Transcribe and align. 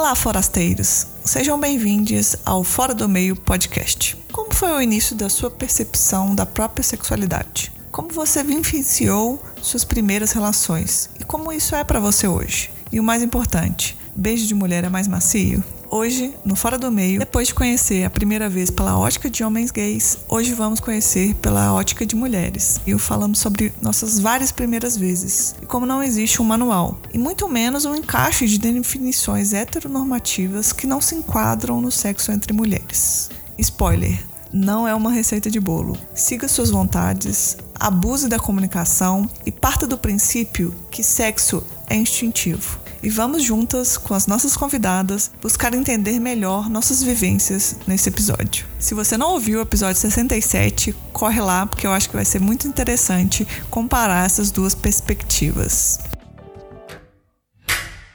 Olá, 0.00 0.14
forasteiros! 0.14 1.08
Sejam 1.26 1.60
bem-vindos 1.60 2.34
ao 2.46 2.64
Fora 2.64 2.94
do 2.94 3.06
Meio 3.06 3.36
podcast. 3.36 4.16
Como 4.32 4.54
foi 4.54 4.70
o 4.72 4.80
início 4.80 5.14
da 5.14 5.28
sua 5.28 5.50
percepção 5.50 6.34
da 6.34 6.46
própria 6.46 6.82
sexualidade? 6.82 7.70
Como 7.92 8.08
você 8.08 8.42
vivenciou 8.42 9.38
suas 9.60 9.84
primeiras 9.84 10.32
relações? 10.32 11.10
E 11.20 11.24
como 11.24 11.52
isso 11.52 11.76
é 11.76 11.84
para 11.84 12.00
você 12.00 12.26
hoje? 12.26 12.70
E 12.90 12.98
o 12.98 13.02
mais 13.02 13.22
importante, 13.22 13.94
beijo 14.16 14.46
de 14.46 14.54
mulher 14.54 14.84
é 14.84 14.88
mais 14.88 15.06
macio? 15.06 15.62
Hoje, 15.92 16.32
no 16.44 16.54
Fora 16.54 16.78
do 16.78 16.88
Meio, 16.88 17.18
depois 17.18 17.48
de 17.48 17.54
conhecer 17.54 18.04
a 18.04 18.10
primeira 18.10 18.48
vez 18.48 18.70
pela 18.70 18.96
ótica 18.96 19.28
de 19.28 19.42
homens 19.42 19.72
gays, 19.72 20.18
hoje 20.28 20.54
vamos 20.54 20.78
conhecer 20.78 21.34
pela 21.34 21.74
ótica 21.74 22.06
de 22.06 22.14
mulheres. 22.14 22.80
E 22.86 22.96
falamos 22.96 23.40
sobre 23.40 23.72
nossas 23.82 24.20
várias 24.20 24.52
primeiras 24.52 24.96
vezes. 24.96 25.56
E 25.60 25.66
como 25.66 25.84
não 25.84 26.00
existe 26.00 26.40
um 26.40 26.44
manual, 26.44 26.96
e 27.12 27.18
muito 27.18 27.48
menos 27.48 27.84
um 27.86 27.96
encaixe 27.96 28.46
de 28.46 28.56
definições 28.56 29.52
heteronormativas 29.52 30.72
que 30.72 30.86
não 30.86 31.00
se 31.00 31.16
enquadram 31.16 31.80
no 31.80 31.90
sexo 31.90 32.30
entre 32.30 32.52
mulheres. 32.52 33.28
Spoiler: 33.58 34.24
não 34.52 34.86
é 34.86 34.94
uma 34.94 35.10
receita 35.10 35.50
de 35.50 35.58
bolo. 35.58 35.98
Siga 36.14 36.46
suas 36.46 36.70
vontades, 36.70 37.56
abuse 37.74 38.28
da 38.28 38.38
comunicação 38.38 39.28
e 39.44 39.50
parta 39.50 39.88
do 39.88 39.98
princípio 39.98 40.72
que 40.88 41.02
sexo 41.02 41.64
é 41.88 41.96
instintivo 41.96 42.79
e 43.02 43.08
vamos 43.08 43.42
juntas, 43.42 43.96
com 43.96 44.14
as 44.14 44.26
nossas 44.26 44.56
convidadas, 44.56 45.30
buscar 45.40 45.74
entender 45.74 46.18
melhor 46.18 46.68
nossas 46.68 47.02
vivências 47.02 47.76
nesse 47.86 48.08
episódio. 48.08 48.66
Se 48.78 48.94
você 48.94 49.16
não 49.16 49.32
ouviu 49.32 49.58
o 49.58 49.62
episódio 49.62 50.00
67, 50.00 50.94
corre 51.12 51.40
lá 51.40 51.66
porque 51.66 51.86
eu 51.86 51.92
acho 51.92 52.08
que 52.08 52.16
vai 52.16 52.24
ser 52.24 52.40
muito 52.40 52.66
interessante 52.66 53.46
comparar 53.70 54.26
essas 54.26 54.50
duas 54.50 54.74
perspectivas. 54.74 55.98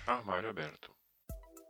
Armário 0.05 0.50
aberto. 0.50 0.89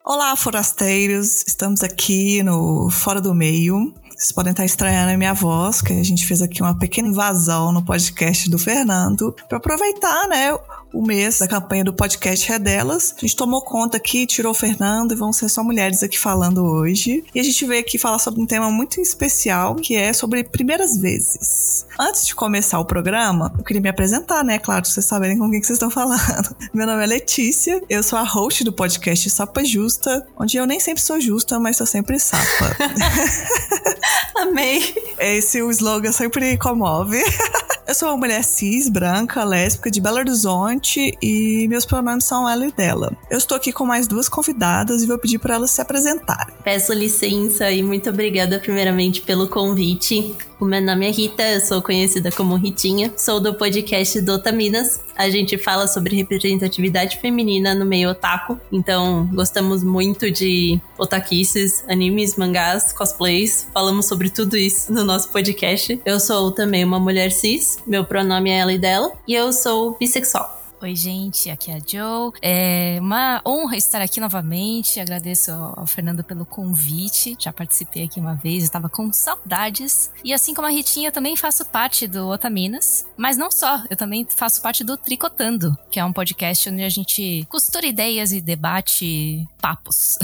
Olá, 0.05 0.35
forasteiros! 0.35 1.43
Estamos 1.47 1.81
aqui 1.83 2.43
no 2.43 2.89
Fora 2.91 3.19
do 3.19 3.33
Meio. 3.33 3.93
Vocês 4.15 4.31
podem 4.31 4.51
estar 4.51 4.63
estranhando 4.63 5.11
a 5.11 5.17
minha 5.17 5.33
voz, 5.33 5.81
que 5.81 5.91
a 5.91 6.03
gente 6.03 6.25
fez 6.25 6.41
aqui 6.41 6.61
uma 6.61 6.77
pequena 6.79 7.09
invasão 7.09 7.73
no 7.73 7.83
podcast 7.83 8.49
do 8.49 8.57
Fernando, 8.57 9.35
para 9.49 9.57
aproveitar, 9.57 10.27
né, 10.29 10.57
o 10.93 11.01
mês 11.05 11.39
da 11.39 11.47
campanha 11.47 11.83
do 11.83 11.93
podcast 11.93 12.49
é 12.53 12.57
delas. 12.57 13.13
A 13.17 13.19
gente 13.19 13.35
tomou 13.35 13.61
conta 13.61 13.97
aqui, 13.97 14.25
tirou 14.25 14.53
o 14.53 14.55
Fernando 14.55 15.11
e 15.11 15.15
vão 15.15 15.33
ser 15.33 15.49
só 15.49 15.61
mulheres 15.61 16.01
aqui 16.01 16.17
falando 16.17 16.63
hoje. 16.63 17.25
E 17.35 17.39
a 17.39 17.43
gente 17.43 17.65
veio 17.65 17.81
aqui 17.81 17.97
falar 17.97 18.17
sobre 18.17 18.41
um 18.41 18.45
tema 18.45 18.71
muito 18.71 19.01
especial, 19.01 19.75
que 19.75 19.95
é 19.95 20.13
sobre 20.13 20.45
primeiras 20.45 20.97
vezes. 20.97 21.85
Antes 21.99 22.25
de 22.25 22.33
começar 22.33 22.79
o 22.79 22.85
programa, 22.85 23.53
eu 23.57 23.63
queria 23.65 23.81
me 23.81 23.89
apresentar, 23.89 24.41
né? 24.45 24.57
Claro, 24.57 24.85
vocês 24.85 25.05
saberem 25.05 25.37
com 25.37 25.51
quem 25.51 25.59
que 25.59 25.67
vocês 25.67 25.75
estão 25.75 25.89
falando. 25.89 26.55
Meu 26.73 26.87
nome 26.87 27.03
é 27.03 27.07
Letícia, 27.07 27.83
eu 27.89 28.01
sou 28.01 28.17
a 28.17 28.23
host 28.23 28.63
do 28.63 28.71
podcast 28.71 29.29
Sapa 29.29 29.65
Justa, 29.65 30.25
onde 30.39 30.55
eu 30.55 30.65
nem 30.65 30.79
sempre 30.79 31.03
sou 31.03 31.19
justa, 31.19 31.59
mas 31.59 31.75
sou 31.75 31.85
sempre 31.85 32.17
sapa. 32.17 32.77
Amei. 34.35 34.95
Esse 35.19 35.61
o 35.61 35.69
slogan 35.71 36.11
sempre 36.11 36.57
comove. 36.57 37.23
Eu 37.87 37.93
sou 37.93 38.09
uma 38.09 38.17
mulher 38.17 38.43
cis, 38.43 38.89
branca, 38.89 39.43
lésbica, 39.43 39.91
de 39.91 40.01
Belo 40.01 40.17
Horizonte 40.17 41.15
e 41.21 41.67
meus 41.67 41.85
pronomes 41.85 42.25
são 42.25 42.49
ela 42.49 42.65
e 42.65 42.71
dela. 42.71 43.15
Eu 43.29 43.37
estou 43.37 43.55
aqui 43.55 43.71
com 43.71 43.85
mais 43.85 44.07
duas 44.07 44.27
convidadas 44.27 45.03
e 45.03 45.05
vou 45.05 45.19
pedir 45.19 45.37
para 45.37 45.53
elas 45.53 45.69
se 45.69 45.81
apresentarem. 45.81 46.55
Peço 46.63 46.91
licença 46.93 47.69
e 47.69 47.83
muito 47.83 48.09
obrigada 48.09 48.57
primeiramente 48.57 49.21
pelo 49.21 49.47
convite. 49.47 50.35
O 50.59 50.63
meu 50.63 50.81
nome 50.81 51.05
é 51.05 51.11
Rita, 51.11 51.43
eu 51.43 51.59
sou 51.59 51.81
conhecida 51.81 52.31
como 52.31 52.55
Ritinha, 52.55 53.13
sou 53.17 53.41
do 53.41 53.53
podcast 53.53 54.21
do 54.21 54.31
Otaminas. 54.31 55.01
A 55.13 55.29
gente 55.29 55.57
fala 55.57 55.85
sobre 55.85 56.15
representatividade 56.15 57.17
feminina 57.19 57.75
no 57.75 57.85
meio 57.85 58.09
otaku, 58.09 58.57
então 58.71 59.29
gostamos 59.33 59.83
muito 59.83 60.31
de 60.31 60.79
otaquices, 60.97 61.83
animes, 61.89 62.37
mangás, 62.37 62.93
cosplays. 62.93 63.67
Falamos 63.73 64.05
sobre 64.07 64.29
tudo 64.29 64.55
isso 64.55 64.93
no 64.93 65.03
nosso 65.03 65.29
podcast. 65.29 65.99
Eu 66.05 66.21
sou 66.21 66.51
também 66.51 66.85
uma 66.85 67.01
mulher 67.01 67.31
cis, 67.31 67.74
meu 67.85 68.05
pronome 68.05 68.49
é 68.49 68.57
ela 68.57 68.73
e 68.73 68.77
dela, 68.77 69.11
e 69.27 69.33
eu 69.33 69.51
sou 69.51 69.95
bissexual. 69.97 70.64
Oi, 70.81 70.93
gente, 70.93 71.49
aqui 71.49 71.71
é 71.71 71.75
a 71.75 71.79
Joe. 71.79 72.33
É 72.41 72.97
uma 72.99 73.41
honra 73.45 73.77
estar 73.77 74.01
aqui 74.01 74.19
novamente. 74.19 74.99
Agradeço 74.99 75.51
ao 75.51 75.87
Fernando 75.87 76.21
pelo 76.21 76.45
convite. 76.45 77.35
Já 77.39 77.53
participei 77.53 78.03
aqui 78.03 78.19
uma 78.19 78.35
vez, 78.35 78.63
estava 78.63 78.89
com 78.89 79.11
saudades. 79.11 80.11
E 80.23 80.33
assim 80.33 80.53
como 80.53 80.67
a 80.67 80.69
Ritinha, 80.69 81.07
eu 81.07 81.13
também 81.13 81.35
faço 81.37 81.63
parte 81.65 82.07
do 82.07 82.27
Otaminas. 82.27 83.05
Mas 83.15 83.37
não 83.37 83.49
só, 83.49 83.83
eu 83.89 83.95
também 83.95 84.27
faço 84.29 84.61
parte 84.61 84.83
do 84.83 84.97
Tricotando, 84.97 85.77
que 85.89 85.99
é 85.99 86.03
um 86.03 86.11
podcast 86.11 86.69
onde 86.69 86.83
a 86.83 86.89
gente 86.89 87.47
costura 87.49 87.85
ideias 87.85 88.33
e 88.33 88.41
debate 88.41 89.47
papos. 89.61 90.17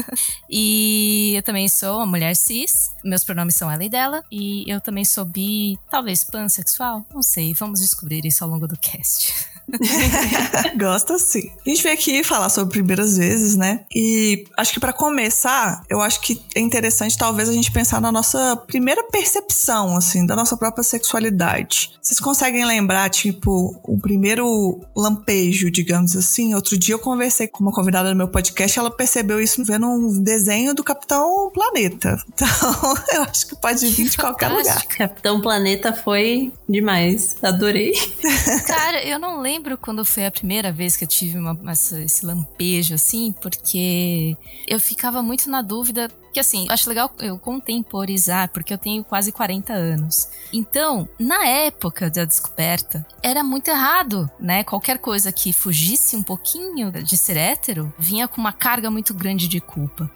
e 0.48 1.34
eu 1.36 1.42
também 1.42 1.68
sou 1.68 1.98
uma 1.98 2.06
mulher 2.06 2.34
cis. 2.34 2.90
Meus 3.04 3.24
pronomes 3.24 3.56
são 3.56 3.70
ela 3.70 3.84
e 3.84 3.90
dela. 3.90 4.24
E 4.32 4.64
eu 4.66 4.80
também 4.80 5.04
sou 5.04 5.26
bi, 5.26 5.78
talvez 5.90 6.24
pansexual. 6.24 7.04
Não 7.12 7.22
sei, 7.22 7.52
vamos 7.52 7.80
descobrir 7.80 8.24
isso 8.24 8.42
ao 8.42 8.48
longo 8.48 8.66
do 8.66 8.76
cast. 8.78 9.34
Gosta 10.78 11.18
sim. 11.18 11.50
A 11.64 11.68
gente 11.68 11.82
veio 11.82 11.94
aqui 11.94 12.24
falar 12.24 12.48
sobre 12.48 12.72
primeiras 12.72 13.16
vezes, 13.16 13.56
né? 13.56 13.84
E 13.94 14.44
acho 14.56 14.72
que 14.72 14.80
para 14.80 14.92
começar, 14.92 15.82
eu 15.88 16.00
acho 16.00 16.20
que 16.20 16.40
é 16.54 16.60
interessante 16.60 17.16
talvez 17.16 17.48
a 17.48 17.52
gente 17.52 17.70
pensar 17.70 18.00
na 18.00 18.10
nossa 18.10 18.56
primeira 18.56 19.04
percepção, 19.04 19.96
assim, 19.96 20.26
da 20.26 20.34
nossa 20.34 20.56
própria 20.56 20.82
sexualidade. 20.82 21.92
Vocês 22.00 22.20
conseguem 22.20 22.64
lembrar, 22.64 23.10
tipo, 23.10 23.78
o 23.84 23.98
primeiro 23.98 24.80
lampejo, 24.96 25.70
digamos 25.70 26.16
assim? 26.16 26.54
Outro 26.54 26.78
dia 26.78 26.94
eu 26.94 26.98
conversei 26.98 27.46
com 27.46 27.62
uma 27.62 27.72
convidada 27.72 28.10
no 28.10 28.16
meu 28.16 28.28
podcast, 28.28 28.78
ela 28.78 28.90
percebeu 28.90 29.40
isso 29.40 29.64
vendo 29.64 29.86
um 29.86 30.22
desenho 30.22 30.74
do 30.74 30.82
Capitão 30.82 31.50
Planeta. 31.52 32.16
Então, 32.38 32.94
eu 33.14 33.22
acho 33.22 33.48
que 33.48 33.56
pode 33.56 33.84
vir 33.88 34.08
de 34.08 34.16
qualquer 34.16 34.48
lugar. 34.48 34.84
Capitão 34.86 35.40
Planeta 35.40 35.92
foi 35.92 36.52
demais. 36.68 37.36
Adorei. 37.42 37.92
Cara, 38.66 39.02
eu 39.04 39.18
não 39.18 39.40
lembro 39.40 39.57
lembro 39.58 39.76
quando 39.76 40.04
foi 40.04 40.24
a 40.24 40.30
primeira 40.30 40.70
vez 40.70 40.96
que 40.96 41.02
eu 41.02 41.08
tive 41.08 41.36
uma, 41.36 41.58
essa, 41.68 42.00
esse 42.00 42.24
lampejo, 42.24 42.94
assim, 42.94 43.34
porque 43.42 44.36
eu 44.68 44.80
ficava 44.80 45.20
muito 45.20 45.50
na 45.50 45.60
dúvida. 45.60 46.08
Que 46.32 46.38
assim, 46.38 46.66
acho 46.68 46.88
legal 46.88 47.10
eu 47.18 47.36
contemporizar, 47.38 48.50
porque 48.50 48.72
eu 48.72 48.78
tenho 48.78 49.02
quase 49.02 49.32
40 49.32 49.72
anos. 49.72 50.28
Então, 50.52 51.08
na 51.18 51.44
época 51.44 52.08
da 52.08 52.24
descoberta, 52.24 53.04
era 53.20 53.42
muito 53.42 53.68
errado, 53.68 54.30
né? 54.38 54.62
Qualquer 54.62 54.98
coisa 54.98 55.32
que 55.32 55.52
fugisse 55.52 56.14
um 56.14 56.22
pouquinho 56.22 56.92
de 56.92 57.16
ser 57.16 57.36
hétero 57.36 57.92
vinha 57.98 58.28
com 58.28 58.40
uma 58.40 58.52
carga 58.52 58.90
muito 58.90 59.12
grande 59.12 59.48
de 59.48 59.60
culpa. 59.60 60.08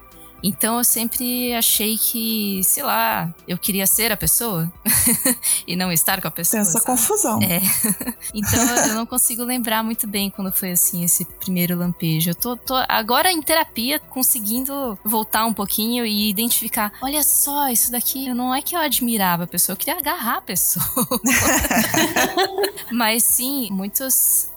Então 0.43 0.79
eu 0.79 0.85
sempre 0.85 1.55
achei 1.55 1.97
que, 1.97 2.63
sei 2.65 2.83
lá, 2.83 3.33
eu 3.47 3.57
queria 3.57 3.87
ser 3.87 4.11
a 4.11 4.17
pessoa 4.17 4.71
e 5.67 5.77
não 5.77 5.93
estar 5.93 6.21
com 6.21 6.29
a 6.29 6.31
pessoa. 6.31 6.53
Tem 6.53 6.61
essa 6.61 6.73
sabe? 6.73 6.87
confusão. 6.87 7.41
É. 7.43 7.61
então 8.35 8.77
eu 8.89 8.95
não 8.95 9.07
consigo 9.07 9.45
lembrar 9.45 9.83
muito 9.83 10.07
bem 10.07 10.31
quando 10.31 10.51
foi 10.53 10.73
assim 10.73 11.05
esse 11.05 11.25
primeiro 11.25 11.77
lampejo. 11.77 12.31
Eu 12.31 12.35
tô, 12.35 12.57
tô 12.57 12.75
agora 12.89 13.31
em 13.31 13.41
terapia 13.41 13.99
conseguindo 13.99 14.99
voltar 15.05 15.47
um 15.47 15.55
pouquinho 15.55 16.05
e 16.05 16.29
identificar, 16.29 16.93
olha 17.01 17.23
só, 17.23 17.69
isso 17.69 17.93
daqui 17.93 18.33
não 18.35 18.55
é 18.55 18.61
que 18.61 18.75
eu 18.75 18.81
admirava 18.81 19.45
a 19.45 19.47
pessoa, 19.47 19.75
eu 19.75 19.79
queria 19.79 19.99
agarrar 19.99 20.39
a 20.39 20.43
pessoa. 20.43 20.85
Mas 22.91 23.25
sim, 23.25 23.69
muitos 23.71 24.52